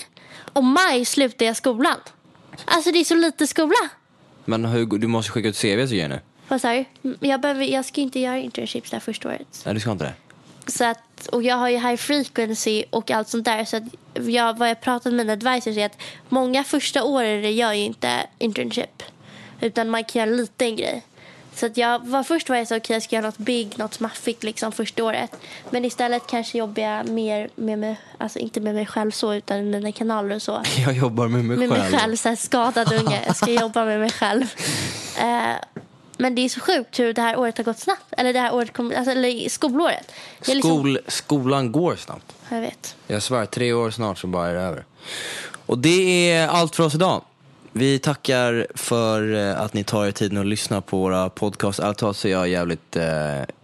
och 0.52 0.64
maj 0.64 1.04
slutar 1.04 1.46
jag 1.46 1.56
skolan. 1.56 1.96
Alltså 2.64 2.92
det 2.92 2.98
är 2.98 3.04
så 3.04 3.14
lite 3.14 3.46
skola. 3.46 3.74
Men 4.44 4.64
hur, 4.64 4.86
du 4.86 5.06
måste 5.06 5.32
skicka 5.32 5.48
ut 5.48 5.56
CV 5.60 5.86
så 5.86 5.94
nu. 5.94 6.20
Vad 6.48 6.60
sa 6.60 6.72
du? 6.72 6.84
Jag, 7.20 7.40
behöver, 7.40 7.64
jag 7.64 7.84
ska 7.84 8.00
inte 8.00 8.20
göra 8.20 8.38
internships 8.38 8.90
det 8.90 8.96
här 8.96 9.00
första 9.00 9.28
året. 9.28 9.62
Nej, 9.64 9.74
du 9.74 9.80
ska 9.80 9.90
inte 9.92 10.04
det? 10.04 10.12
Så 10.66 10.84
att, 10.84 11.26
och 11.32 11.42
jag 11.42 11.56
har 11.56 11.68
ju 11.68 11.76
high 11.78 11.96
frequency 11.96 12.84
och 12.90 13.10
allt 13.10 13.28
sånt 13.28 13.44
där. 13.44 13.64
Så 13.64 13.76
att 13.76 13.82
jag, 14.26 14.58
vad 14.58 14.70
jag 14.70 14.80
pratat 14.80 15.12
med 15.12 15.26
mina 15.26 15.32
advisors 15.32 15.76
är 15.76 15.86
att 15.86 15.98
många 16.28 16.64
första 16.64 17.04
åren 17.04 17.56
gör 17.56 17.72
ju 17.72 17.84
inte 17.84 18.26
internship. 18.38 19.02
Utan 19.60 19.90
man 19.90 20.04
kan 20.04 20.20
göra 20.20 20.30
en 20.30 20.36
liten 20.36 20.76
grej. 20.76 21.02
Så 21.54 21.66
att 21.66 21.76
jag 21.76 22.06
var, 22.06 22.22
först 22.22 22.48
var 22.48 22.56
jag 22.56 22.68
så 22.68 22.76
okej 22.76 22.94
jag 22.94 23.02
ska 23.02 23.16
göra 23.16 23.26
något 23.26 23.38
big, 23.38 23.78
något 23.78 24.00
maffigt 24.00 24.42
liksom 24.44 24.72
första 24.72 25.04
året. 25.04 25.36
Men 25.70 25.84
istället 25.84 26.22
kanske 26.26 26.58
jobbar 26.58 26.82
jag 26.82 27.08
mer 27.08 27.48
med 27.54 27.78
mig, 27.78 27.96
alltså 28.18 28.38
inte 28.38 28.60
med 28.60 28.74
mig 28.74 28.86
själv 28.86 29.10
så 29.10 29.34
utan 29.34 29.56
med 29.56 29.66
mina 29.80 29.92
kanaler 29.92 30.34
och 30.36 30.42
så. 30.42 30.62
Jag 30.86 30.96
jobbar 30.96 31.28
med 31.28 31.44
mig 31.44 31.56
Med 31.56 31.68
själv. 31.70 31.90
mig 31.90 32.00
själv, 32.00 32.16
så 32.16 32.28
här 32.28 32.36
skadad 32.36 32.92
unge. 32.92 33.22
Jag 33.26 33.36
ska 33.36 33.50
jobba 33.50 33.84
med 33.84 34.00
mig 34.00 34.10
själv. 34.10 34.44
Eh, 35.18 35.73
men 36.18 36.34
det 36.34 36.40
är 36.44 36.48
så 36.48 36.60
sjukt 36.60 36.98
hur 36.98 37.12
det 37.14 37.22
här 37.22 37.36
året 37.38 37.56
har 37.58 37.64
gått 37.64 37.78
snabbt. 37.78 38.04
Eller 38.10 38.32
det 38.32 38.38
här 38.38 38.54
året 38.54 38.72
kom, 38.72 38.92
alltså, 38.96 39.10
eller 39.10 39.48
skolåret. 39.48 40.12
Liksom- 40.46 40.70
Skol, 40.70 40.98
skolan 41.08 41.72
går 41.72 41.96
snabbt. 41.96 42.34
Jag 42.48 42.60
vet. 42.60 42.96
Jag 43.06 43.22
svär, 43.22 43.46
tre 43.46 43.72
år 43.72 43.90
snart 43.90 44.18
så 44.18 44.26
bara 44.26 44.48
är 44.48 44.54
det 44.54 44.60
över. 44.60 44.84
Och 45.66 45.78
det 45.78 46.30
är 46.30 46.48
allt 46.48 46.76
för 46.76 46.84
oss 46.84 46.94
idag. 46.94 47.22
Vi 47.72 47.98
tackar 47.98 48.66
för 48.74 49.34
eh, 49.34 49.60
att 49.60 49.74
ni 49.74 49.84
tar 49.84 50.06
er 50.06 50.10
tiden 50.10 50.38
att 50.38 50.46
lyssna 50.46 50.80
på 50.80 50.98
våra 50.98 51.30
podcast. 51.30 51.80
Allt 51.80 51.98
så 51.98 52.28
är 52.28 52.32
jag 52.32 52.48
jävligt, 52.48 52.96
eh, 52.96 53.04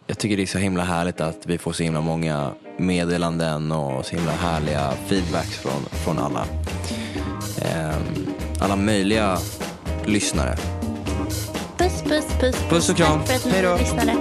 jag 0.07 0.19
tycker 0.19 0.37
det 0.37 0.43
är 0.43 0.47
så 0.47 0.59
himla 0.59 0.85
härligt 0.85 1.21
att 1.21 1.39
vi 1.47 1.59
får 1.59 1.73
så 1.73 1.83
himla 1.83 2.01
många 2.01 2.51
meddelanden 2.77 3.73
och 3.73 4.07
så 4.07 4.17
himla 4.17 4.33
härliga 4.33 4.93
feedbacks 5.07 5.59
från, 5.59 5.85
från 6.05 6.19
alla. 6.19 6.47
Ehm, 7.63 8.27
alla 8.61 8.77
möjliga 8.77 9.39
lyssnare. 10.05 10.57
Puss, 11.81 12.03
puss, 12.03 12.27
puss. 12.41 12.57
Puss 12.69 12.91
och 12.91 12.97
kram. 12.97 13.25
Tack 13.25 13.29
för 13.29 13.35
att 13.35 13.45
ni 13.45 13.51
Hej 13.51 13.63
då. 13.63 13.77
lyssnade. 13.77 14.17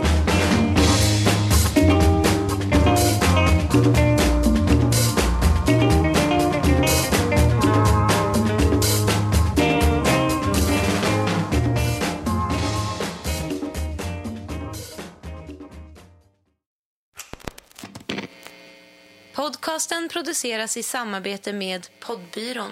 Podcasten 19.36 20.10
produceras 20.10 20.78
i 20.78 20.84
samarbete 20.84 21.54
med 21.54 21.88
Poddbyrån. 22.00 22.72